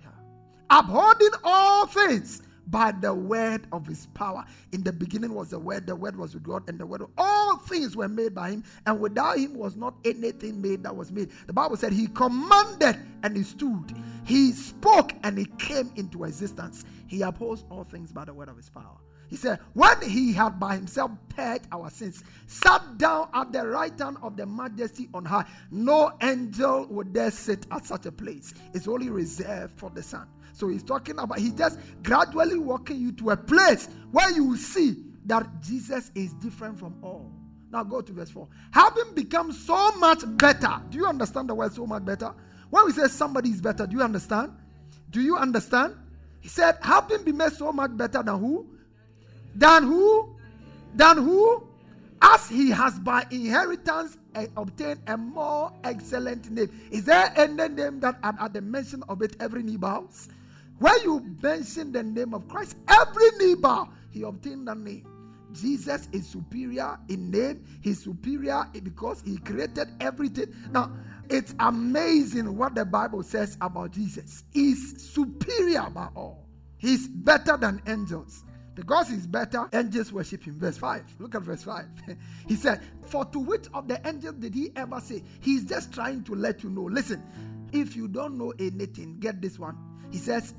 Yeah. 0.00 0.08
All 1.44 1.86
things 1.86 2.42
by 2.66 2.92
the 2.92 3.12
word 3.12 3.66
of 3.72 3.86
his 3.86 4.06
power. 4.06 4.44
In 4.72 4.82
the 4.82 4.92
beginning 4.92 5.34
was 5.34 5.50
the 5.50 5.58
word, 5.58 5.86
the 5.86 5.96
word 5.96 6.16
was 6.16 6.34
with 6.34 6.42
God, 6.42 6.68
and 6.68 6.78
the 6.78 6.86
word 6.86 7.02
all 7.18 7.56
things 7.58 7.96
were 7.96 8.08
made 8.08 8.34
by 8.34 8.50
him, 8.50 8.64
and 8.86 9.00
without 9.00 9.38
him 9.38 9.54
was 9.54 9.76
not 9.76 9.94
anything 10.04 10.60
made 10.60 10.82
that 10.82 10.94
was 10.94 11.12
made. 11.12 11.30
The 11.46 11.52
Bible 11.52 11.76
said 11.76 11.92
he 11.92 12.06
commanded 12.08 12.98
and 13.22 13.36
he 13.36 13.42
stood. 13.42 13.94
He 14.24 14.52
spoke 14.52 15.12
and 15.22 15.38
it 15.38 15.58
came 15.58 15.90
into 15.96 16.24
existence. 16.24 16.84
He 17.06 17.22
upholds 17.22 17.64
all 17.70 17.84
things 17.84 18.12
by 18.12 18.24
the 18.24 18.34
word 18.34 18.48
of 18.48 18.56
his 18.56 18.70
power. 18.70 18.98
He 19.28 19.36
said, 19.36 19.58
When 19.72 20.00
he 20.02 20.32
had 20.32 20.60
by 20.60 20.76
himself 20.76 21.10
purged 21.28 21.66
our 21.72 21.90
sins, 21.90 22.22
sat 22.46 22.98
down 22.98 23.28
at 23.34 23.52
the 23.52 23.66
right 23.66 23.98
hand 23.98 24.18
of 24.22 24.36
the 24.36 24.46
majesty 24.46 25.08
on 25.14 25.24
high, 25.24 25.44
no 25.70 26.12
angel 26.22 26.86
would 26.90 27.12
dare 27.12 27.30
sit 27.30 27.66
at 27.70 27.86
such 27.86 28.06
a 28.06 28.12
place. 28.12 28.54
It's 28.74 28.86
only 28.86 29.10
reserved 29.10 29.78
for 29.78 29.90
the 29.90 30.02
Son. 30.02 30.28
So 30.64 30.70
he's 30.70 30.82
talking 30.82 31.18
about, 31.18 31.38
he's 31.38 31.52
just 31.52 31.78
gradually 32.02 32.56
walking 32.58 32.98
you 32.98 33.12
to 33.12 33.30
a 33.30 33.36
place 33.36 33.86
where 34.10 34.30
you 34.30 34.44
will 34.44 34.56
see 34.56 34.96
that 35.26 35.46
Jesus 35.60 36.10
is 36.14 36.32
different 36.32 36.78
from 36.78 36.94
all. 37.02 37.30
Now 37.70 37.84
go 37.84 38.00
to 38.00 38.12
verse 38.14 38.30
4. 38.30 38.48
Having 38.70 39.14
become 39.14 39.52
so 39.52 39.92
much 39.98 40.22
better. 40.38 40.80
Do 40.88 40.96
you 40.96 41.04
understand 41.04 41.50
the 41.50 41.54
word 41.54 41.74
so 41.74 41.86
much 41.86 42.02
better? 42.02 42.32
When 42.70 42.86
we 42.86 42.92
say 42.92 43.08
somebody 43.08 43.50
is 43.50 43.60
better, 43.60 43.86
do 43.86 43.94
you 43.94 44.02
understand? 44.02 44.52
Do 45.10 45.20
you 45.20 45.36
understand? 45.36 45.96
He 46.40 46.48
said, 46.48 46.78
having 46.80 47.24
been 47.24 47.36
made 47.36 47.52
so 47.52 47.70
much 47.70 47.94
better 47.94 48.22
than 48.22 48.38
who? 48.38 48.66
Than 49.54 49.82
who? 49.82 50.34
Than 50.94 51.18
who? 51.18 51.62
As 52.22 52.48
he 52.48 52.70
has 52.70 52.98
by 53.00 53.26
inheritance 53.30 54.16
uh, 54.34 54.46
obtained 54.56 55.00
a 55.08 55.18
more 55.18 55.74
excellent 55.84 56.50
name. 56.50 56.70
Is 56.90 57.04
there 57.04 57.30
any 57.36 57.68
name 57.68 58.00
that 58.00 58.18
at, 58.22 58.40
at 58.40 58.54
the 58.54 58.62
mention 58.62 59.02
of 59.10 59.20
it 59.20 59.36
every 59.40 59.62
knee 59.62 59.76
bows? 59.76 60.30
When 60.84 61.02
you 61.02 61.34
mention 61.42 61.92
the 61.92 62.02
name 62.02 62.34
of 62.34 62.46
Christ, 62.46 62.76
every 62.88 63.54
bow, 63.54 63.88
he 64.10 64.22
obtained 64.22 64.68
that 64.68 64.76
name. 64.76 65.06
Jesus 65.50 66.10
is 66.12 66.28
superior 66.28 66.98
in 67.08 67.30
name. 67.30 67.64
He's 67.80 68.04
superior 68.04 68.66
because 68.82 69.22
he 69.22 69.38
created 69.38 69.88
everything. 69.98 70.54
Now, 70.72 70.92
it's 71.30 71.54
amazing 71.58 72.54
what 72.54 72.74
the 72.74 72.84
Bible 72.84 73.22
says 73.22 73.56
about 73.62 73.92
Jesus. 73.92 74.44
He's 74.52 75.10
superior 75.10 75.88
by 75.88 76.08
all. 76.14 76.46
He's 76.76 77.08
better 77.08 77.56
than 77.56 77.80
angels. 77.86 78.44
Because 78.74 79.08
he's 79.08 79.26
better, 79.26 79.66
angels 79.72 80.12
worship 80.12 80.44
him. 80.44 80.60
Verse 80.60 80.76
5. 80.76 81.16
Look 81.18 81.34
at 81.34 81.40
verse 81.40 81.62
5. 81.62 81.86
he 82.46 82.56
said, 82.56 82.82
For 83.06 83.24
to 83.24 83.38
which 83.38 83.68
of 83.72 83.88
the 83.88 84.06
angels 84.06 84.34
did 84.34 84.54
he 84.54 84.70
ever 84.76 85.00
say? 85.00 85.22
He's 85.40 85.64
just 85.64 85.94
trying 85.94 86.24
to 86.24 86.34
let 86.34 86.62
you 86.62 86.68
know. 86.68 86.82
Listen, 86.82 87.22
if 87.72 87.96
you 87.96 88.06
don't 88.06 88.36
know 88.36 88.52
anything, 88.58 89.16
get 89.18 89.40
this 89.40 89.58
one. 89.58 89.78
He 90.10 90.18
says, 90.18 90.52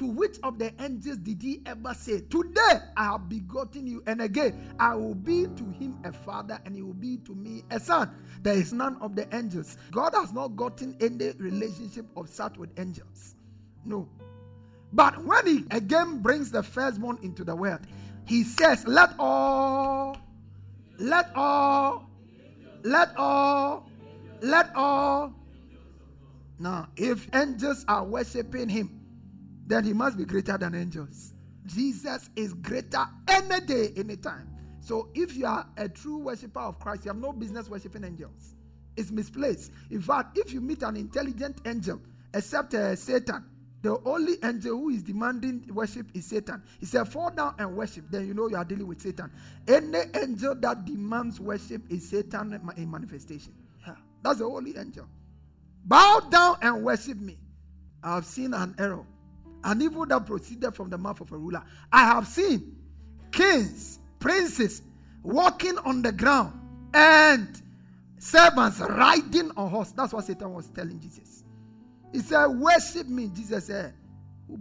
To 0.00 0.06
which 0.06 0.38
of 0.42 0.58
the 0.58 0.72
angels 0.82 1.18
did 1.18 1.42
he 1.42 1.60
ever 1.66 1.92
say, 1.92 2.22
Today 2.22 2.80
I 2.96 3.04
have 3.04 3.28
begotten 3.28 3.86
you, 3.86 4.02
and 4.06 4.22
again 4.22 4.74
I 4.80 4.94
will 4.94 5.14
be 5.14 5.42
to 5.44 5.64
him 5.78 5.98
a 6.04 6.10
father, 6.10 6.58
and 6.64 6.74
he 6.74 6.80
will 6.80 6.94
be 6.94 7.18
to 7.18 7.34
me 7.34 7.64
a 7.70 7.78
son? 7.78 8.10
There 8.42 8.54
is 8.54 8.72
none 8.72 8.96
of 9.02 9.14
the 9.14 9.28
angels. 9.36 9.76
God 9.90 10.14
has 10.14 10.32
not 10.32 10.56
gotten 10.56 10.96
any 11.02 11.32
relationship 11.32 12.06
of 12.16 12.30
such 12.30 12.56
with 12.56 12.70
angels. 12.80 13.34
No. 13.84 14.08
But 14.90 15.22
when 15.22 15.46
he 15.46 15.64
again 15.70 16.20
brings 16.22 16.50
the 16.50 16.62
firstborn 16.62 17.18
into 17.22 17.44
the 17.44 17.54
world, 17.54 17.80
he 18.24 18.42
says, 18.42 18.86
Let 18.86 19.10
all, 19.18 20.16
let 20.98 21.30
all, 21.34 22.08
let 22.84 23.14
all, 23.18 23.90
let 24.40 24.74
all 24.74 25.34
now, 26.60 26.88
if 26.94 27.26
angels 27.34 27.86
are 27.88 28.04
worshiping 28.04 28.68
him, 28.68 28.99
then 29.70 29.84
he 29.84 29.92
must 29.92 30.16
be 30.16 30.24
greater 30.24 30.58
than 30.58 30.74
angels. 30.74 31.34
Jesus 31.66 32.30
is 32.36 32.54
greater 32.54 33.04
any 33.28 33.60
day, 33.60 33.92
any 33.96 34.16
time. 34.16 34.48
So 34.80 35.08
if 35.14 35.36
you 35.36 35.46
are 35.46 35.66
a 35.76 35.88
true 35.88 36.18
worshiper 36.18 36.60
of 36.60 36.78
Christ, 36.78 37.04
you 37.04 37.10
have 37.10 37.20
no 37.20 37.32
business 37.32 37.68
worshiping 37.68 38.04
angels. 38.04 38.54
It's 38.96 39.10
misplaced. 39.10 39.72
In 39.90 40.00
fact, 40.00 40.38
if 40.38 40.52
you 40.52 40.60
meet 40.60 40.82
an 40.82 40.96
intelligent 40.96 41.58
angel, 41.64 42.00
except 42.34 42.74
uh, 42.74 42.96
Satan, 42.96 43.44
the 43.82 43.98
only 44.04 44.34
angel 44.44 44.76
who 44.76 44.90
is 44.90 45.02
demanding 45.02 45.64
worship 45.72 46.06
is 46.12 46.26
Satan. 46.26 46.62
He 46.78 46.86
said, 46.86 47.08
Fall 47.08 47.30
down 47.30 47.54
and 47.58 47.76
worship. 47.76 48.04
Then 48.10 48.26
you 48.26 48.34
know 48.34 48.48
you 48.48 48.56
are 48.56 48.64
dealing 48.64 48.86
with 48.86 49.00
Satan. 49.00 49.30
Any 49.66 50.00
angel 50.20 50.54
that 50.56 50.84
demands 50.84 51.40
worship 51.40 51.82
is 51.88 52.08
Satan 52.08 52.60
in 52.76 52.90
manifestation. 52.90 53.54
Yeah, 53.86 53.94
that's 54.22 54.40
the 54.40 54.44
only 54.44 54.76
angel. 54.76 55.06
Bow 55.84 56.20
down 56.30 56.56
and 56.60 56.84
worship 56.84 57.18
me. 57.18 57.38
I 58.02 58.16
have 58.16 58.26
seen 58.26 58.52
an 58.52 58.74
error, 58.78 59.04
an 59.64 59.82
evil 59.82 60.06
that 60.06 60.26
proceeded 60.26 60.74
from 60.74 60.90
the 60.90 60.98
mouth 60.98 61.20
of 61.20 61.30
a 61.32 61.36
ruler. 61.36 61.62
I 61.92 62.04
have 62.04 62.26
seen 62.26 62.76
kings, 63.32 63.98
princes 64.18 64.82
walking 65.22 65.78
on 65.78 66.02
the 66.02 66.12
ground 66.12 66.58
and 66.94 67.60
servants 68.18 68.80
riding 68.80 69.50
on 69.56 69.70
horse. 69.70 69.92
That's 69.92 70.12
what 70.12 70.24
Satan 70.24 70.52
was 70.52 70.68
telling 70.68 71.00
Jesus. 71.00 71.44
He 72.12 72.20
said, 72.20 72.46
Worship 72.46 73.06
me. 73.06 73.30
Jesus 73.34 73.66
said, 73.66 73.94
Who 74.48 74.56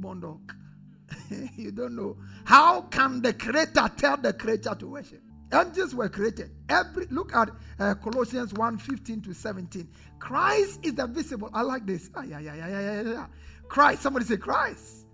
you 1.56 1.72
don't 1.72 1.96
know. 1.96 2.18
How 2.46 2.82
can 2.82 3.22
the 3.22 3.34
creator 3.34 3.90
tell 3.98 4.18
the 4.18 4.34
creature 4.34 4.76
to 4.76 4.88
worship? 4.88 5.22
Angels 5.52 5.96
were 5.96 6.10
created. 6.10 6.52
Every 6.68 7.08
look 7.08 7.36
at 7.36 7.50
uh, 7.80 7.96
Colossians 7.96 8.54
1 8.54 8.78
15 8.78 9.22
to 9.22 9.34
17. 9.34 9.88
Christ 10.20 10.80
is 10.84 10.94
the 10.94 11.08
visible. 11.08 11.50
I 11.54 11.62
like 11.62 11.86
this. 11.86 12.10
Ah, 12.14 12.22
yeah, 12.22 12.40
yeah, 12.40 12.56
yeah, 12.56 12.70
yeah, 12.70 13.02
yeah. 13.02 13.26
Christ. 13.70 14.02
Somebody 14.02 14.26
say 14.26 14.38
Christ. 14.38 15.06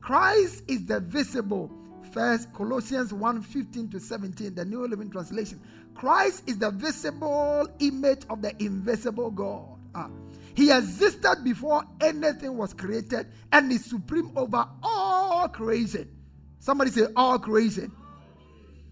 Christ 0.00 0.64
is 0.66 0.84
the 0.84 1.00
visible. 1.00 1.70
First 2.12 2.52
Colossians 2.52 3.12
1 3.12 3.42
15 3.42 3.90
to 3.90 4.00
17, 4.00 4.54
the 4.54 4.64
New 4.64 4.86
Living 4.86 5.10
Translation. 5.10 5.60
Christ 5.94 6.42
is 6.48 6.58
the 6.58 6.70
visible 6.70 7.68
image 7.78 8.22
of 8.28 8.42
the 8.42 8.54
invisible 8.62 9.30
God. 9.30 9.78
Ah. 9.94 10.10
He 10.54 10.70
existed 10.70 11.36
before 11.44 11.84
anything 12.00 12.56
was 12.56 12.72
created 12.74 13.26
and 13.52 13.70
is 13.72 13.84
supreme 13.84 14.30
over 14.36 14.68
all 14.82 15.48
creation. 15.48 16.08
Somebody 16.58 16.90
say 16.90 17.06
all 17.16 17.38
creation 17.38 17.92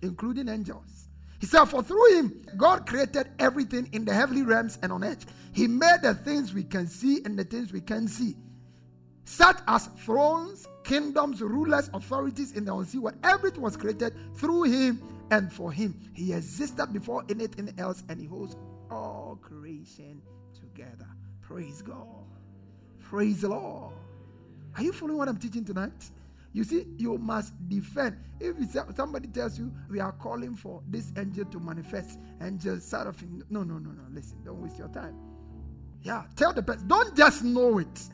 including 0.03 0.49
angels. 0.49 1.09
He 1.41 1.47
said, 1.47 1.65
For 1.65 1.83
through 1.83 2.19
him, 2.19 2.45
God 2.57 2.87
created 2.87 3.31
everything 3.39 3.89
in 3.93 4.05
the 4.05 4.13
heavenly 4.13 4.43
realms 4.43 4.79
and 4.83 4.93
on 4.93 5.03
earth. 5.03 5.25
He 5.53 5.67
made 5.67 5.99
the 6.03 6.15
things 6.15 6.53
we 6.53 6.65
can 6.65 6.87
see 6.87 7.23
and 7.25 7.39
the 7.39 7.45
things 7.45 7.73
we 7.73 7.81
can't 7.81 8.11
see, 8.11 8.37
such 9.25 9.59
as 9.69 9.87
thrones, 10.05 10.69
kingdoms, 10.85 11.41
rulers, 11.41 11.91
authorities 11.95 12.53
in 12.53 12.65
the 12.65 12.75
unseen 12.75 13.03
world. 13.03 13.17
Everything 13.23 13.63
was 13.63 13.77
created 13.77 14.15
through 14.37 14.65
him 14.65 15.03
and 15.31 15.53
for 15.53 15.73
him. 15.73 15.99
He 16.13 16.33
existed 16.33 16.93
before 16.93 17.25
anything 17.29 17.73
else 17.79 18.03
and 18.09 18.21
he 18.21 18.27
holds 18.27 18.57
all 18.91 19.39
creation 19.41 20.21
together. 20.55 21.09
Praise 21.41 21.83
God. 21.83 22.27
Praise 23.01 23.43
the 23.43 23.49
Lord. 23.49 23.95
Are 24.77 24.83
you 24.83 24.93
following 24.93 25.19
what 25.19 25.29
I'm 25.29 25.37
teaching 25.37 25.65
tonight? 25.65 26.11
You 26.55 26.65
see, 26.65 26.87
you 26.99 27.17
must 27.17 27.55
defend. 27.69 28.19
If 28.39 28.57
somebody 28.95 29.29
tells 29.29 29.59
you 29.59 29.73
we 29.91 30.01
are 30.01 30.13
calling 30.13 30.55
for 30.55 30.83
this 30.89 31.13
angel 31.17 31.47
to 31.47 31.61
manifest, 31.61 32.19
angel 32.43 32.79
seraphim, 32.81 33.43
no, 33.49 33.63
no, 33.63 33.79
no, 33.79 33.91
no. 33.91 34.03
Listen, 34.13 34.39
don't 34.45 34.61
waste 34.63 34.79
your 34.79 34.89
time. 34.89 35.17
Yeah, 36.03 36.25
tell 36.37 36.53
the 36.53 36.63
person. 36.63 36.89
Don't 36.89 37.17
just 37.17 37.45
know 37.45 37.79
it. 37.79 38.09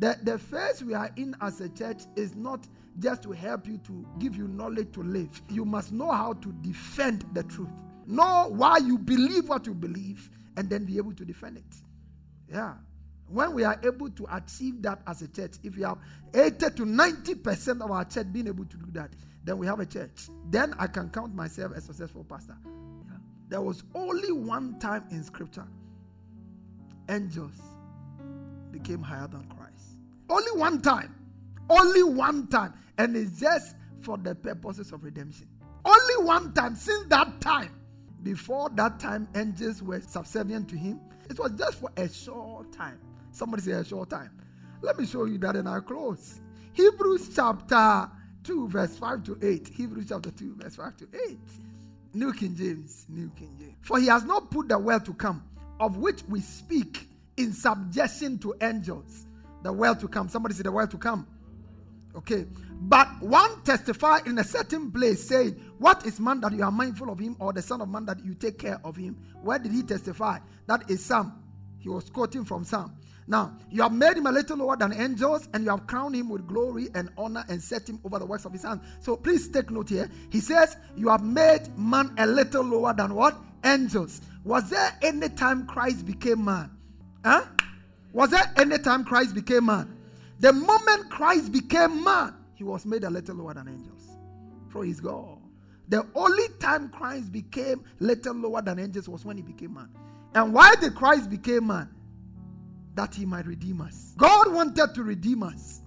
The, 0.00 0.18
the 0.22 0.38
phase 0.38 0.82
we 0.82 0.94
are 0.94 1.10
in 1.16 1.36
as 1.42 1.60
a 1.60 1.68
church 1.68 2.04
is 2.16 2.34
not 2.34 2.66
just 2.98 3.22
to 3.22 3.32
help 3.32 3.66
you 3.66 3.76
to 3.78 4.06
give 4.18 4.34
you 4.34 4.48
knowledge 4.48 4.92
to 4.92 5.02
live. 5.02 5.42
You 5.50 5.66
must 5.66 5.92
know 5.92 6.10
how 6.10 6.32
to 6.32 6.52
defend 6.62 7.26
the 7.34 7.42
truth. 7.42 7.68
Know 8.06 8.48
why 8.48 8.78
you 8.78 8.96
believe 8.98 9.48
what 9.48 9.66
you 9.66 9.74
believe, 9.74 10.30
and 10.56 10.70
then 10.70 10.86
be 10.86 10.96
able 10.96 11.12
to 11.12 11.24
defend 11.24 11.58
it. 11.58 11.76
Yeah. 12.50 12.74
When 13.28 13.52
we 13.52 13.62
are 13.62 13.78
able 13.84 14.08
to 14.10 14.26
achieve 14.32 14.80
that 14.82 15.02
as 15.06 15.20
a 15.20 15.28
church, 15.28 15.52
if 15.62 15.76
we 15.76 15.82
have 15.82 15.98
80 16.34 16.58
to 16.58 16.86
90% 16.86 17.82
of 17.82 17.90
our 17.90 18.04
church 18.06 18.32
being 18.32 18.48
able 18.48 18.64
to 18.64 18.76
do 18.78 18.86
that, 18.92 19.10
then 19.44 19.58
we 19.58 19.66
have 19.66 19.80
a 19.80 19.86
church. 19.86 20.28
Then 20.48 20.74
I 20.78 20.86
can 20.86 21.10
count 21.10 21.34
myself 21.34 21.72
a 21.72 21.80
successful 21.80 22.24
pastor. 22.24 22.56
Yeah. 22.64 23.18
There 23.50 23.60
was 23.60 23.84
only 23.94 24.32
one 24.32 24.78
time 24.78 25.04
in 25.10 25.22
scripture 25.22 25.66
angels 27.08 27.60
became 28.72 29.02
higher 29.02 29.28
than. 29.28 29.46
Only 30.30 30.52
one 30.52 30.80
time. 30.80 31.14
Only 31.68 32.02
one 32.04 32.46
time. 32.46 32.72
And 32.96 33.16
it's 33.16 33.40
just 33.40 33.74
for 34.00 34.16
the 34.16 34.34
purposes 34.34 34.92
of 34.92 35.04
redemption. 35.04 35.48
Only 35.84 36.24
one 36.24 36.52
time. 36.54 36.76
Since 36.76 37.08
that 37.08 37.40
time, 37.40 37.74
before 38.22 38.70
that 38.70 39.00
time, 39.00 39.28
angels 39.34 39.82
were 39.82 40.00
subservient 40.00 40.68
to 40.68 40.76
him. 40.76 41.00
It 41.28 41.38
was 41.38 41.52
just 41.52 41.80
for 41.80 41.90
a 41.96 42.08
short 42.08 42.72
time. 42.72 42.98
Somebody 43.32 43.62
say 43.62 43.72
a 43.72 43.84
short 43.84 44.10
time. 44.10 44.30
Let 44.82 44.98
me 44.98 45.06
show 45.06 45.24
you 45.24 45.38
that 45.38 45.56
in 45.56 45.66
our 45.66 45.80
close. 45.80 46.40
Hebrews 46.72 47.30
chapter 47.34 48.10
2, 48.44 48.68
verse 48.68 48.96
5 48.96 49.24
to 49.24 49.38
8. 49.42 49.68
Hebrews 49.68 50.06
chapter 50.08 50.30
2, 50.30 50.56
verse 50.56 50.76
5 50.76 50.96
to 50.98 51.08
8. 51.28 51.38
New 52.14 52.32
King 52.32 52.54
James. 52.54 53.06
New 53.08 53.30
King 53.36 53.54
James. 53.58 53.74
For 53.82 53.98
he 53.98 54.06
has 54.06 54.24
not 54.24 54.50
put 54.50 54.68
the 54.68 54.78
world 54.78 55.04
to 55.06 55.14
come, 55.14 55.42
of 55.78 55.96
which 55.96 56.22
we 56.28 56.40
speak 56.40 57.08
in 57.36 57.52
subjection 57.52 58.38
to 58.38 58.54
angels. 58.60 59.26
The 59.62 59.72
world 59.72 60.00
to 60.00 60.08
come. 60.08 60.28
Somebody 60.28 60.54
say 60.54 60.62
the 60.62 60.72
world 60.72 60.90
to 60.90 60.98
come. 60.98 61.26
Okay. 62.16 62.46
But 62.82 63.08
one 63.20 63.62
testified 63.62 64.26
in 64.26 64.38
a 64.38 64.44
certain 64.44 64.90
place, 64.90 65.28
saying, 65.28 65.52
What 65.78 66.06
is 66.06 66.18
man 66.18 66.40
that 66.40 66.52
you 66.52 66.62
are 66.62 66.70
mindful 66.70 67.10
of 67.10 67.18
him, 67.18 67.36
or 67.38 67.52
the 67.52 67.62
Son 67.62 67.80
of 67.80 67.88
Man 67.88 68.06
that 68.06 68.24
you 68.24 68.34
take 68.34 68.58
care 68.58 68.80
of 68.84 68.96
him? 68.96 69.16
Where 69.42 69.58
did 69.58 69.72
he 69.72 69.82
testify? 69.82 70.38
That 70.66 70.90
is 70.90 71.04
Psalm. 71.04 71.34
He 71.78 71.88
was 71.88 72.08
quoting 72.08 72.44
from 72.44 72.64
Psalm. 72.64 72.96
Now, 73.26 73.56
you 73.70 73.82
have 73.82 73.92
made 73.92 74.16
him 74.16 74.26
a 74.26 74.32
little 74.32 74.56
lower 74.56 74.76
than 74.76 74.92
angels, 74.92 75.48
and 75.52 75.62
you 75.62 75.70
have 75.70 75.86
crowned 75.86 76.16
him 76.16 76.30
with 76.30 76.48
glory 76.48 76.88
and 76.94 77.10
honor 77.16 77.44
and 77.48 77.62
set 77.62 77.88
him 77.88 78.00
over 78.02 78.18
the 78.18 78.26
works 78.26 78.44
of 78.44 78.52
his 78.52 78.64
hands. 78.64 78.80
So 78.98 79.16
please 79.16 79.48
take 79.48 79.70
note 79.70 79.90
here. 79.90 80.10
He 80.30 80.40
says, 80.40 80.76
You 80.96 81.10
have 81.10 81.22
made 81.22 81.68
man 81.76 82.14
a 82.18 82.26
little 82.26 82.64
lower 82.64 82.94
than 82.94 83.14
what? 83.14 83.38
Angels. 83.62 84.22
Was 84.42 84.70
there 84.70 84.96
any 85.02 85.28
time 85.28 85.66
Christ 85.66 86.06
became 86.06 86.44
man? 86.44 86.70
Huh? 87.24 87.44
Was 88.12 88.30
there 88.30 88.52
any 88.56 88.78
time 88.78 89.04
Christ 89.04 89.34
became 89.34 89.66
man? 89.66 89.96
The 90.40 90.52
moment 90.52 91.10
Christ 91.10 91.52
became 91.52 92.02
man, 92.02 92.34
he 92.54 92.64
was 92.64 92.86
made 92.86 93.04
a 93.04 93.10
little 93.10 93.36
lower 93.36 93.54
than 93.54 93.68
angels. 93.68 94.08
Praise 94.68 95.00
God. 95.00 95.38
The 95.88 96.06
only 96.14 96.44
time 96.60 96.88
Christ 96.88 97.32
became 97.32 97.84
little 97.98 98.34
lower 98.34 98.62
than 98.62 98.78
angels 98.78 99.08
was 99.08 99.24
when 99.24 99.36
he 99.36 99.42
became 99.42 99.74
man. 99.74 99.88
And 100.34 100.52
why 100.52 100.74
did 100.80 100.94
Christ 100.94 101.28
became 101.28 101.66
man? 101.66 101.88
That 102.94 103.14
he 103.14 103.26
might 103.26 103.46
redeem 103.46 103.80
us. 103.80 104.14
God 104.16 104.52
wanted 104.52 104.94
to 104.94 105.02
redeem 105.02 105.42
us. 105.42 105.82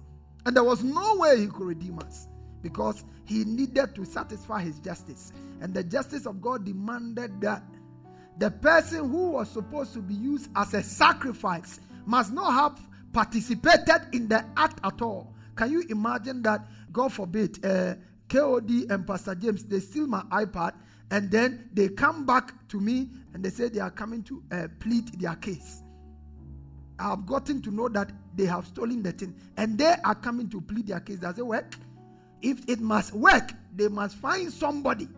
And 0.46 0.54
there 0.54 0.64
was 0.64 0.84
no 0.84 1.16
way 1.16 1.40
he 1.40 1.46
could 1.46 1.66
redeem 1.66 1.98
us 2.00 2.28
because 2.60 3.04
he 3.24 3.44
needed 3.44 3.94
to 3.94 4.04
satisfy 4.04 4.62
his 4.62 4.78
justice. 4.78 5.32
And 5.60 5.72
the 5.72 5.82
justice 5.82 6.26
of 6.26 6.42
God 6.42 6.64
demanded 6.64 7.40
that 7.40 7.62
the 8.38 8.50
person 8.50 9.08
who 9.08 9.30
was 9.30 9.48
supposed 9.50 9.94
to 9.94 10.00
be 10.00 10.14
used 10.14 10.50
as 10.56 10.74
a 10.74 10.82
sacrifice 10.82 11.80
must 12.06 12.32
not 12.32 12.52
have 12.52 12.80
participated 13.12 14.08
in 14.12 14.28
the 14.28 14.44
act 14.56 14.80
at 14.84 15.00
all. 15.02 15.34
Can 15.56 15.70
you 15.70 15.84
imagine 15.88 16.42
that? 16.42 16.66
God 16.92 17.12
forbid, 17.12 17.64
uh, 17.64 17.94
KOD 18.28 18.90
and 18.90 19.06
Pastor 19.06 19.34
James, 19.34 19.64
they 19.64 19.80
steal 19.80 20.06
my 20.06 20.22
iPad 20.30 20.74
and 21.10 21.30
then 21.30 21.68
they 21.72 21.88
come 21.88 22.26
back 22.26 22.68
to 22.68 22.80
me 22.80 23.10
and 23.32 23.44
they 23.44 23.50
say 23.50 23.68
they 23.68 23.80
are 23.80 23.90
coming 23.90 24.22
to 24.24 24.42
uh, 24.50 24.68
plead 24.80 25.08
their 25.20 25.34
case. 25.36 25.82
I 26.98 27.10
have 27.10 27.26
gotten 27.26 27.60
to 27.62 27.70
know 27.70 27.88
that 27.88 28.12
they 28.36 28.46
have 28.46 28.66
stolen 28.66 29.02
the 29.02 29.12
thing 29.12 29.34
and 29.56 29.76
they 29.76 29.94
are 30.04 30.14
coming 30.14 30.48
to 30.50 30.60
plead 30.60 30.86
their 30.86 31.00
case. 31.00 31.18
Does 31.18 31.38
it 31.38 31.46
work? 31.46 31.74
If 32.42 32.68
it 32.68 32.80
must 32.80 33.12
work, 33.12 33.52
they 33.74 33.88
must 33.88 34.16
find 34.16 34.52
somebody 34.52 35.08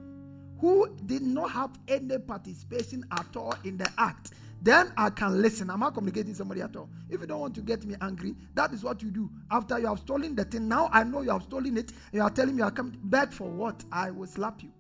who 0.58 0.94
did 1.04 1.22
not 1.22 1.50
have 1.50 1.70
any 1.88 2.18
participation 2.18 3.04
at 3.10 3.36
all 3.36 3.54
in 3.64 3.76
the 3.76 3.90
act 3.98 4.32
then 4.66 4.92
I 4.96 5.10
can 5.10 5.40
listen. 5.40 5.70
I'm 5.70 5.80
not 5.80 5.94
communicating 5.94 6.34
somebody 6.34 6.60
at 6.60 6.74
all. 6.74 6.90
If 7.08 7.20
you 7.20 7.26
don't 7.26 7.40
want 7.40 7.54
to 7.54 7.60
get 7.60 7.84
me 7.84 7.94
angry, 8.00 8.34
that 8.54 8.72
is 8.72 8.82
what 8.82 9.00
you 9.00 9.10
do. 9.10 9.30
After 9.50 9.78
you 9.78 9.86
have 9.86 10.00
stolen 10.00 10.34
the 10.34 10.44
thing, 10.44 10.66
now 10.66 10.90
I 10.92 11.04
know 11.04 11.22
you 11.22 11.30
have 11.30 11.44
stolen 11.44 11.76
it. 11.76 11.92
You 12.12 12.22
are 12.22 12.30
telling 12.30 12.56
me 12.56 12.62
you 12.62 12.64
are 12.64 12.72
coming 12.72 12.98
back 13.04 13.32
for 13.32 13.48
what? 13.48 13.84
I 13.92 14.10
will 14.10 14.26
slap 14.26 14.62
you. 14.62 14.72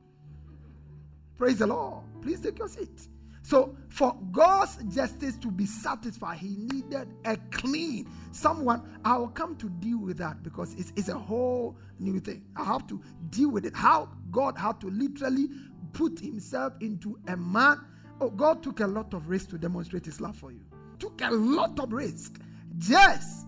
Praise 1.38 1.58
the 1.58 1.68
Lord. 1.68 2.02
Please 2.20 2.40
take 2.40 2.58
your 2.58 2.68
seat. 2.68 3.08
So, 3.42 3.76
for 3.90 4.18
God's 4.32 4.82
justice 4.92 5.36
to 5.36 5.52
be 5.52 5.66
satisfied, 5.66 6.38
He 6.38 6.56
needed 6.56 7.06
a 7.24 7.36
clean 7.52 8.10
someone. 8.32 8.82
I 9.04 9.16
will 9.16 9.28
come 9.28 9.54
to 9.56 9.68
deal 9.68 9.98
with 9.98 10.18
that 10.18 10.42
because 10.42 10.74
it's, 10.74 10.92
it's 10.96 11.08
a 11.08 11.16
whole 11.16 11.76
new 12.00 12.18
thing. 12.18 12.44
I 12.56 12.64
have 12.64 12.88
to 12.88 13.00
deal 13.30 13.50
with 13.50 13.64
it. 13.64 13.76
How 13.76 14.08
God 14.32 14.58
had 14.58 14.80
to 14.80 14.88
literally 14.88 15.48
put 15.92 16.18
Himself 16.18 16.72
into 16.80 17.20
a 17.28 17.36
man 17.36 17.80
Oh, 18.20 18.30
God 18.30 18.62
took 18.62 18.80
a 18.80 18.86
lot 18.86 19.12
of 19.14 19.28
risk 19.28 19.50
to 19.50 19.58
demonstrate 19.58 20.04
his 20.06 20.20
love 20.20 20.36
for 20.36 20.50
you. 20.50 20.64
Took 20.98 21.20
a 21.22 21.30
lot 21.30 21.78
of 21.78 21.92
risk 21.92 22.40
just 22.78 23.46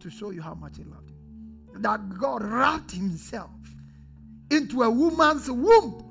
to 0.00 0.10
show 0.10 0.30
you 0.30 0.42
how 0.42 0.54
much 0.54 0.76
he 0.76 0.84
loved 0.84 1.10
you. 1.10 1.80
That 1.80 2.08
God 2.18 2.42
wrapped 2.42 2.90
himself 2.90 3.50
into 4.50 4.82
a 4.82 4.90
woman's 4.90 5.50
womb 5.50 6.04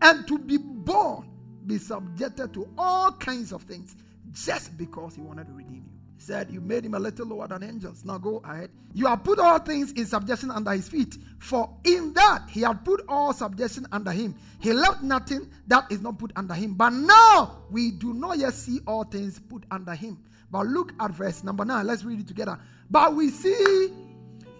and 0.00 0.26
to 0.26 0.38
be 0.38 0.56
born, 0.56 1.28
be 1.66 1.78
subjected 1.78 2.52
to 2.54 2.68
all 2.76 3.12
kinds 3.12 3.52
of 3.52 3.62
things 3.62 3.94
just 4.32 4.76
because 4.76 5.14
he 5.14 5.20
wanted 5.20 5.46
to 5.46 5.52
redeem 5.52 5.81
said, 6.22 6.50
You 6.50 6.60
made 6.60 6.84
him 6.84 6.94
a 6.94 6.98
little 6.98 7.26
lower 7.26 7.48
than 7.48 7.62
angels. 7.62 8.04
Now 8.04 8.18
go 8.18 8.38
ahead. 8.44 8.70
You 8.94 9.06
have 9.06 9.24
put 9.24 9.38
all 9.38 9.58
things 9.58 9.92
in 9.92 10.06
subjection 10.06 10.50
under 10.50 10.70
his 10.72 10.88
feet. 10.88 11.16
For 11.38 11.68
in 11.84 12.12
that 12.14 12.44
he 12.48 12.60
had 12.60 12.84
put 12.84 13.04
all 13.08 13.32
subjection 13.32 13.86
under 13.92 14.12
him. 14.12 14.34
He 14.60 14.72
left 14.72 15.02
nothing 15.02 15.50
that 15.66 15.90
is 15.90 16.00
not 16.00 16.18
put 16.18 16.32
under 16.36 16.54
him. 16.54 16.74
But 16.74 16.90
now 16.90 17.62
we 17.70 17.90
do 17.90 18.14
not 18.14 18.38
yet 18.38 18.54
see 18.54 18.80
all 18.86 19.04
things 19.04 19.38
put 19.38 19.64
under 19.70 19.94
him. 19.94 20.18
But 20.50 20.66
look 20.66 20.92
at 21.00 21.10
verse 21.10 21.42
number 21.42 21.64
nine. 21.64 21.86
Let's 21.86 22.04
read 22.04 22.20
it 22.20 22.28
together. 22.28 22.58
But 22.90 23.14
we 23.14 23.30
see, 23.30 23.92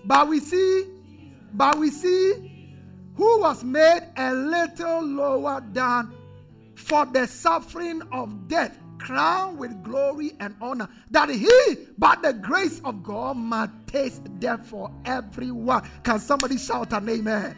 but 0.05 0.29
we 0.29 0.41
see, 0.41 0.87
but 1.53 1.79
we 1.79 1.91
see 1.91 2.77
who 3.15 3.41
was 3.41 3.63
made 3.63 4.09
a 4.17 4.33
little 4.33 5.03
lower 5.03 5.63
than 5.73 6.13
for 6.75 7.07
the 7.07 7.27
suffering 7.27 8.03
of 8.11 8.49
death 8.49 8.77
crowned 9.03 9.59
with 9.59 9.83
glory 9.83 10.33
and 10.41 10.55
honor, 10.61 10.89
that 11.11 11.29
he, 11.29 11.77
by 11.99 12.17
the 12.23 12.33
grace 12.33 12.81
of 12.85 13.03
God, 13.03 13.37
might 13.37 13.71
taste 13.87 14.23
death 14.39 14.67
for 14.67 14.91
everyone. 15.05 15.83
Can 16.03 16.19
somebody 16.19 16.57
shout 16.57 16.93
an 16.93 17.09
amen? 17.09 17.57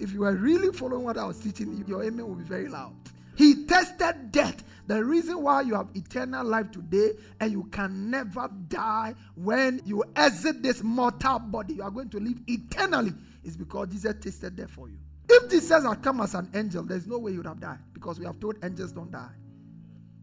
If 0.00 0.12
you 0.12 0.24
are 0.24 0.34
really 0.34 0.72
following 0.76 1.04
what 1.04 1.18
I 1.18 1.24
was 1.24 1.38
teaching, 1.38 1.84
your 1.86 2.02
amen 2.02 2.26
will 2.26 2.34
be 2.34 2.44
very 2.44 2.68
loud. 2.68 2.94
He 3.36 3.64
tasted 3.66 4.30
death. 4.30 4.62
The 4.88 5.02
reason 5.02 5.40
why 5.42 5.62
you 5.62 5.74
have 5.74 5.88
eternal 5.94 6.44
life 6.44 6.70
today 6.70 7.12
and 7.40 7.52
you 7.52 7.64
can 7.64 8.10
never 8.10 8.50
die 8.68 9.14
when 9.36 9.80
you 9.84 10.04
exit 10.16 10.62
this 10.62 10.82
mortal 10.82 11.38
body, 11.38 11.74
you 11.74 11.82
are 11.82 11.90
going 11.90 12.10
to 12.10 12.18
live 12.18 12.40
eternally, 12.46 13.14
is 13.44 13.56
because 13.56 13.88
Jesus 13.88 14.14
tasted 14.20 14.56
death 14.56 14.70
for 14.70 14.88
you. 14.88 14.98
If 15.28 15.50
Jesus 15.50 15.84
had 15.84 16.02
come 16.02 16.20
as 16.20 16.34
an 16.34 16.50
angel, 16.52 16.82
there's 16.82 17.06
no 17.06 17.18
way 17.18 17.30
you 17.30 17.38
would 17.38 17.46
have 17.46 17.60
died 17.60 17.78
because 17.94 18.18
we 18.18 18.26
have 18.26 18.38
told 18.40 18.56
angels 18.62 18.92
don't 18.92 19.10
die. 19.10 19.30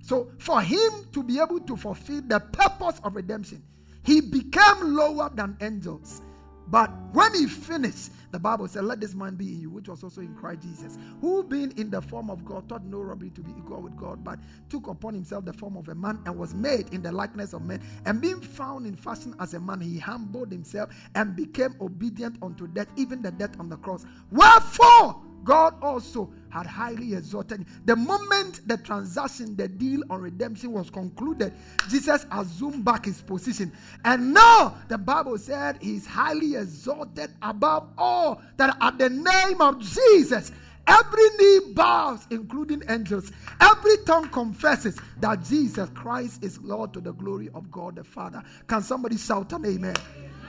So, 0.02 0.32
for 0.40 0.62
him 0.62 1.08
to 1.12 1.24
be 1.24 1.40
able 1.40 1.60
to 1.60 1.76
fulfill 1.76 2.22
the 2.22 2.40
purpose 2.40 3.00
of 3.04 3.16
redemption, 3.16 3.64
he 4.04 4.22
became 4.22 4.96
lower 4.96 5.30
than 5.34 5.58
angels. 5.62 6.22
But 6.70 6.92
when 7.14 7.34
he 7.34 7.48
finished, 7.48 8.12
the 8.32 8.38
Bible 8.38 8.68
said, 8.68 8.84
Let 8.84 9.02
this 9.02 9.16
man 9.16 9.36
be 9.36 9.54
in 9.54 9.62
you, 9.62 9.70
which 9.72 9.88
was 9.88 10.04
also 10.04 10.22
in 10.22 10.36
Christ 10.36 10.62
Jesus, 10.62 10.98
who 11.20 11.44
being 11.44 11.74
in 11.78 11.90
the 11.90 12.02
form 12.02 12.30
of 12.30 12.46
God, 12.46 12.70
thought 12.70 12.86
no 12.86 13.00
robbery 13.00 13.32
to 13.32 13.42
be 13.42 13.52
equal 13.58 13.82
with 13.82 13.98
God, 13.98 14.24
but 14.24 14.38
took 14.70 14.88
upon 14.88 15.16
himself 15.16 15.46
the 15.46 15.54
form 15.54 15.78
of 15.78 15.90
a 15.90 15.96
man 15.96 16.20
and 16.26 16.38
was 16.38 16.54
made 16.54 16.94
in 16.94 17.02
the 17.02 17.12
likeness 17.12 17.54
of 17.54 17.64
men. 17.66 17.82
And 18.06 18.22
being 18.22 18.40
found 18.40 18.86
in 18.86 18.96
fashion 18.96 19.34
as 19.40 19.56
a 19.56 19.60
man, 19.60 19.82
he 19.82 19.98
humbled 19.98 20.52
himself 20.52 20.92
and 21.16 21.36
became 21.36 21.74
obedient 21.82 22.38
unto 22.44 22.68
death, 22.68 22.88
even 22.96 23.24
the 23.24 23.32
death 23.32 23.60
on 23.60 23.68
the 23.68 23.78
cross. 23.78 24.06
Wherefore, 24.32 25.24
God 25.44 25.76
also 25.82 26.32
had 26.50 26.66
highly 26.66 27.14
exalted. 27.14 27.66
The 27.86 27.96
moment 27.96 28.68
the 28.68 28.78
transaction, 28.78 29.56
the 29.56 29.68
deal 29.68 30.02
on 30.10 30.22
redemption 30.22 30.72
was 30.72 30.90
concluded, 30.90 31.54
Jesus 31.90 32.26
assumed 32.32 32.84
back 32.84 33.06
his 33.06 33.22
position. 33.22 33.72
And 34.04 34.34
now 34.34 34.78
the 34.88 34.98
Bible 34.98 35.38
said 35.38 35.78
he's 35.82 36.06
highly 36.06 36.56
exalted 36.56 37.32
above 37.42 37.90
all, 37.98 38.42
that 38.58 38.76
at 38.82 38.98
the 38.98 39.10
name 39.10 39.62
of 39.62 39.80
Jesus, 39.80 40.52
every 40.88 41.30
knee 41.38 41.74
bows, 41.74 42.26
including 42.32 42.82
angels. 42.90 43.32
Every 43.62 43.98
tongue 44.06 44.30
confesses 44.30 45.00
that 45.20 45.44
Jesus 45.44 45.90
Christ 45.94 46.44
is 46.44 46.60
Lord 46.60 46.94
to 46.94 47.02
the 47.02 47.14
glory 47.14 47.50
of 47.54 47.72
God 47.72 47.96
the 47.96 48.04
Father. 48.04 48.44
Can 48.68 48.82
somebody 48.82 49.18
shout 49.18 49.54
an 49.54 49.66
amen? 49.66 49.96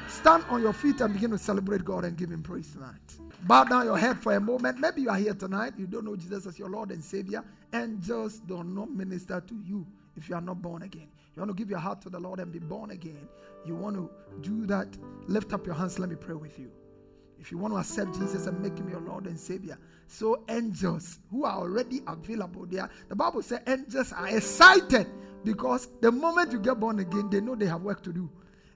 Stand 0.08 0.44
on 0.48 0.62
your 0.62 0.72
feet 0.72 1.00
and 1.00 1.12
begin 1.12 1.30
to 1.30 1.38
celebrate 1.38 1.84
God 1.84 2.04
and 2.04 2.16
give 2.16 2.30
him 2.30 2.42
praise 2.42 2.72
tonight. 2.72 3.29
Bow 3.42 3.64
down 3.64 3.86
your 3.86 3.98
head 3.98 4.18
for 4.18 4.34
a 4.34 4.40
moment. 4.40 4.78
Maybe 4.78 5.02
you 5.02 5.10
are 5.10 5.16
here 5.16 5.34
tonight. 5.34 5.74
You 5.78 5.86
don't 5.86 6.04
know 6.04 6.16
Jesus 6.16 6.46
as 6.46 6.58
your 6.58 6.68
Lord 6.68 6.90
and 6.90 7.02
Savior. 7.02 7.42
Angels 7.72 8.40
do 8.40 8.62
not 8.62 8.90
minister 8.90 9.40
to 9.40 9.54
you 9.64 9.86
if 10.16 10.28
you 10.28 10.34
are 10.34 10.40
not 10.40 10.60
born 10.60 10.82
again. 10.82 11.08
You 11.34 11.40
want 11.40 11.50
to 11.50 11.56
give 11.56 11.70
your 11.70 11.78
heart 11.78 12.02
to 12.02 12.10
the 12.10 12.18
Lord 12.18 12.40
and 12.40 12.52
be 12.52 12.58
born 12.58 12.90
again. 12.90 13.28
You 13.64 13.76
want 13.76 13.96
to 13.96 14.10
do 14.40 14.66
that. 14.66 14.88
Lift 15.26 15.52
up 15.52 15.66
your 15.66 15.74
hands. 15.74 15.98
Let 15.98 16.10
me 16.10 16.16
pray 16.16 16.34
with 16.34 16.58
you. 16.58 16.70
If 17.38 17.50
you 17.50 17.56
want 17.56 17.72
to 17.72 17.78
accept 17.78 18.18
Jesus 18.18 18.46
and 18.46 18.60
make 18.60 18.76
him 18.76 18.90
your 18.90 19.00
Lord 19.00 19.26
and 19.26 19.38
Savior, 19.38 19.78
so 20.06 20.44
angels 20.50 21.20
who 21.30 21.44
are 21.44 21.56
already 21.56 22.02
available 22.06 22.66
there, 22.66 22.90
the 23.08 23.16
Bible 23.16 23.42
says 23.42 23.60
angels 23.66 24.12
are 24.12 24.28
excited 24.28 25.06
because 25.42 25.88
the 26.02 26.12
moment 26.12 26.52
you 26.52 26.60
get 26.60 26.78
born 26.78 26.98
again, 26.98 27.30
they 27.30 27.40
know 27.40 27.54
they 27.54 27.66
have 27.66 27.80
work 27.80 28.02
to 28.02 28.12
do. 28.12 28.30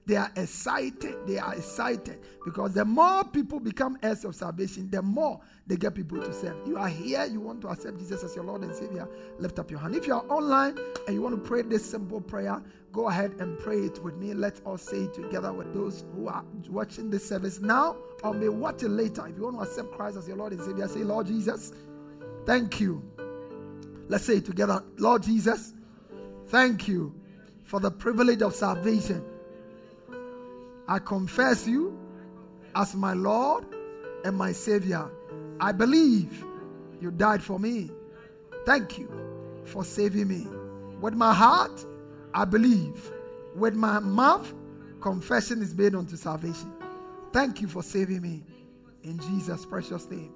They 0.05 0.17
are 0.17 0.31
excited. 0.35 1.15
They 1.25 1.39
are 1.39 1.55
excited 1.55 2.19
because 2.43 2.73
the 2.73 2.85
more 2.85 3.23
people 3.23 3.59
become 3.59 3.97
heirs 4.03 4.23
of 4.23 4.35
salvation, 4.35 4.89
the 4.91 5.01
more 5.01 5.39
they 5.65 5.77
get 5.77 5.95
people 5.95 6.21
to 6.21 6.31
serve. 6.31 6.55
You 6.67 6.77
are 6.77 6.87
here, 6.87 7.25
you 7.25 7.41
want 7.41 7.61
to 7.61 7.69
accept 7.69 7.97
Jesus 7.97 8.23
as 8.23 8.35
your 8.35 8.45
Lord 8.45 8.61
and 8.61 8.73
Savior, 8.75 9.07
lift 9.39 9.57
up 9.57 9.71
your 9.71 9.79
hand. 9.79 9.95
If 9.95 10.05
you 10.05 10.13
are 10.13 10.25
online 10.29 10.77
and 11.07 11.15
you 11.15 11.21
want 11.23 11.35
to 11.35 11.41
pray 11.41 11.63
this 11.63 11.83
simple 11.83 12.21
prayer, 12.21 12.61
go 12.91 13.09
ahead 13.09 13.33
and 13.39 13.57
pray 13.57 13.79
it 13.79 14.01
with 14.03 14.15
me. 14.17 14.35
Let 14.35 14.61
us 14.67 14.83
say 14.83 15.05
it 15.05 15.13
together 15.15 15.51
with 15.51 15.73
those 15.73 16.05
who 16.13 16.27
are 16.27 16.45
watching 16.69 17.09
this 17.09 17.27
service 17.27 17.59
now 17.59 17.97
or 18.23 18.33
may 18.33 18.49
watch 18.49 18.83
it 18.83 18.89
later. 18.89 19.25
If 19.27 19.37
you 19.37 19.43
want 19.43 19.57
to 19.57 19.63
accept 19.63 19.91
Christ 19.91 20.17
as 20.17 20.27
your 20.27 20.37
Lord 20.37 20.53
and 20.53 20.61
Savior, 20.61 20.87
say, 20.87 20.99
Lord 20.99 21.25
Jesus, 21.25 21.73
thank 22.45 22.79
you. 22.79 23.03
Let's 24.07 24.25
say 24.25 24.37
it 24.37 24.45
together. 24.45 24.83
Lord 24.97 25.23
Jesus, 25.23 25.73
thank 26.49 26.87
you 26.87 27.19
for 27.63 27.79
the 27.79 27.89
privilege 27.89 28.43
of 28.43 28.53
salvation. 28.53 29.25
I 30.87 30.99
confess 30.99 31.67
you 31.67 31.97
as 32.75 32.95
my 32.95 33.13
Lord 33.13 33.65
and 34.23 34.37
my 34.37 34.51
Savior. 34.51 35.09
I 35.59 35.71
believe 35.71 36.43
you 37.01 37.11
died 37.11 37.41
for 37.41 37.59
me. 37.59 37.89
Thank 38.65 38.97
you 38.97 39.09
for 39.65 39.83
saving 39.83 40.27
me. 40.27 40.47
With 40.99 41.13
my 41.13 41.33
heart, 41.33 41.85
I 42.33 42.45
believe. 42.45 43.11
With 43.55 43.73
my 43.73 43.99
mouth, 43.99 44.53
confession 45.01 45.61
is 45.61 45.73
made 45.73 45.95
unto 45.95 46.17
salvation. 46.17 46.71
Thank 47.31 47.61
you 47.61 47.67
for 47.67 47.83
saving 47.83 48.21
me. 48.21 48.43
In 49.03 49.19
Jesus' 49.19 49.65
precious 49.65 50.09
name. 50.09 50.31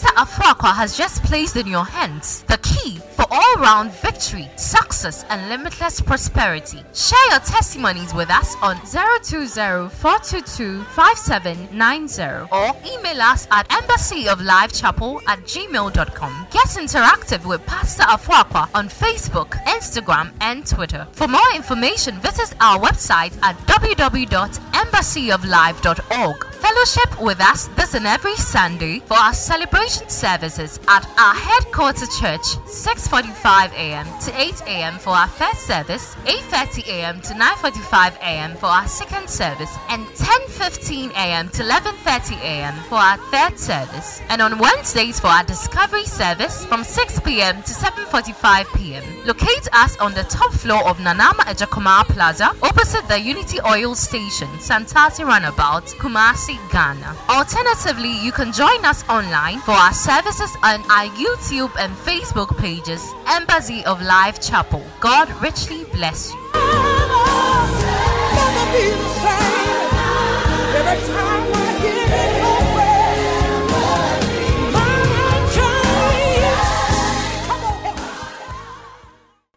Pastor 0.00 0.16
Afrakwa 0.16 0.74
has 0.76 0.96
just 0.96 1.24
placed 1.24 1.56
in 1.56 1.66
your 1.66 1.84
hands 1.84 2.42
the 2.42 2.56
key 2.58 3.00
for 3.16 3.26
all 3.32 3.54
round 3.56 3.90
victory, 3.90 4.48
success, 4.56 5.24
and 5.28 5.48
limitless 5.48 6.00
prosperity. 6.00 6.84
Share 6.94 7.30
your 7.30 7.40
testimonies 7.40 8.14
with 8.14 8.30
us 8.30 8.54
on 8.62 8.76
020 8.86 9.88
422 9.88 10.84
5790 10.84 12.22
or 12.52 12.76
email 12.86 13.20
us 13.22 13.48
at 13.50 13.68
embassyoflifechapel 13.70 15.20
at 15.26 15.40
gmail.com. 15.40 16.46
Get 16.52 16.68
interactive 16.68 17.44
with 17.44 17.66
Pastor 17.66 18.04
Afrakwa 18.04 18.68
on 18.74 18.88
Facebook, 18.88 19.60
Instagram, 19.64 20.30
and 20.40 20.64
Twitter. 20.64 21.08
For 21.10 21.26
more 21.26 21.50
information, 21.56 22.20
visit 22.20 22.54
our 22.60 22.78
website 22.78 23.36
at 23.42 23.56
www.embassyoflife.org. 23.66 26.47
Fellowship 26.60 27.20
with 27.20 27.40
us 27.40 27.66
this 27.76 27.94
and 27.94 28.06
every 28.06 28.34
Sunday 28.36 29.00
for 29.00 29.14
our 29.14 29.32
celebration 29.34 30.08
services 30.08 30.78
at 30.88 31.04
our 31.18 31.34
headquarters 31.34 32.08
church, 32.18 32.46
6:45 32.66 33.72
a.m. 33.72 34.06
to 34.24 34.30
8 34.40 34.62
a.m. 34.66 34.98
for 34.98 35.10
our 35.10 35.28
first 35.28 35.66
service, 35.66 36.14
8:30 36.24 36.86
a.m. 36.88 37.20
to 37.22 37.34
9:45 37.34 38.16
a.m. 38.18 38.56
for 38.56 38.66
our 38.66 38.86
second 38.88 39.28
service, 39.28 39.74
and 39.88 40.04
10:15 40.16 41.10
a.m. 41.12 41.48
to 41.50 41.62
11:30 41.62 42.40
a.m. 42.42 42.74
for 42.88 42.96
our 42.96 43.18
third 43.32 43.58
service. 43.58 44.20
And 44.28 44.40
on 44.42 44.58
Wednesdays 44.58 45.20
for 45.20 45.28
our 45.28 45.44
discovery 45.44 46.04
service 46.06 46.64
from 46.66 46.84
6 46.84 47.20
p.m. 47.20 47.62
to 47.62 47.72
7:45 47.72 48.66
p.m. 48.76 49.04
Locate 49.26 49.68
us 49.72 49.96
on 49.98 50.12
the 50.14 50.24
top 50.24 50.52
floor 50.52 50.82
of 50.88 50.98
Nanama 50.98 51.44
Ejakoma 51.52 52.04
Plaza, 52.04 52.50
opposite 52.62 53.06
the 53.08 53.20
Unity 53.20 53.58
Oil 53.66 53.94
Station, 53.94 54.48
Santasi 54.58 55.24
Runabout, 55.24 55.84
Kumasi, 56.00 56.47
Ghana. 56.70 57.16
Alternatively, 57.28 58.12
you 58.24 58.32
can 58.32 58.52
join 58.52 58.84
us 58.84 59.04
online 59.08 59.58
for 59.60 59.72
our 59.72 59.92
services 59.92 60.56
on 60.62 60.80
our 60.90 61.06
YouTube 61.16 61.72
and 61.78 61.92
Facebook 61.96 62.56
pages, 62.56 63.04
Embassy 63.26 63.84
of 63.84 64.00
Life 64.00 64.40
Chapel. 64.40 64.84
God 65.00 65.28
richly 65.42 65.84
bless 65.92 66.32
you. 66.32 66.38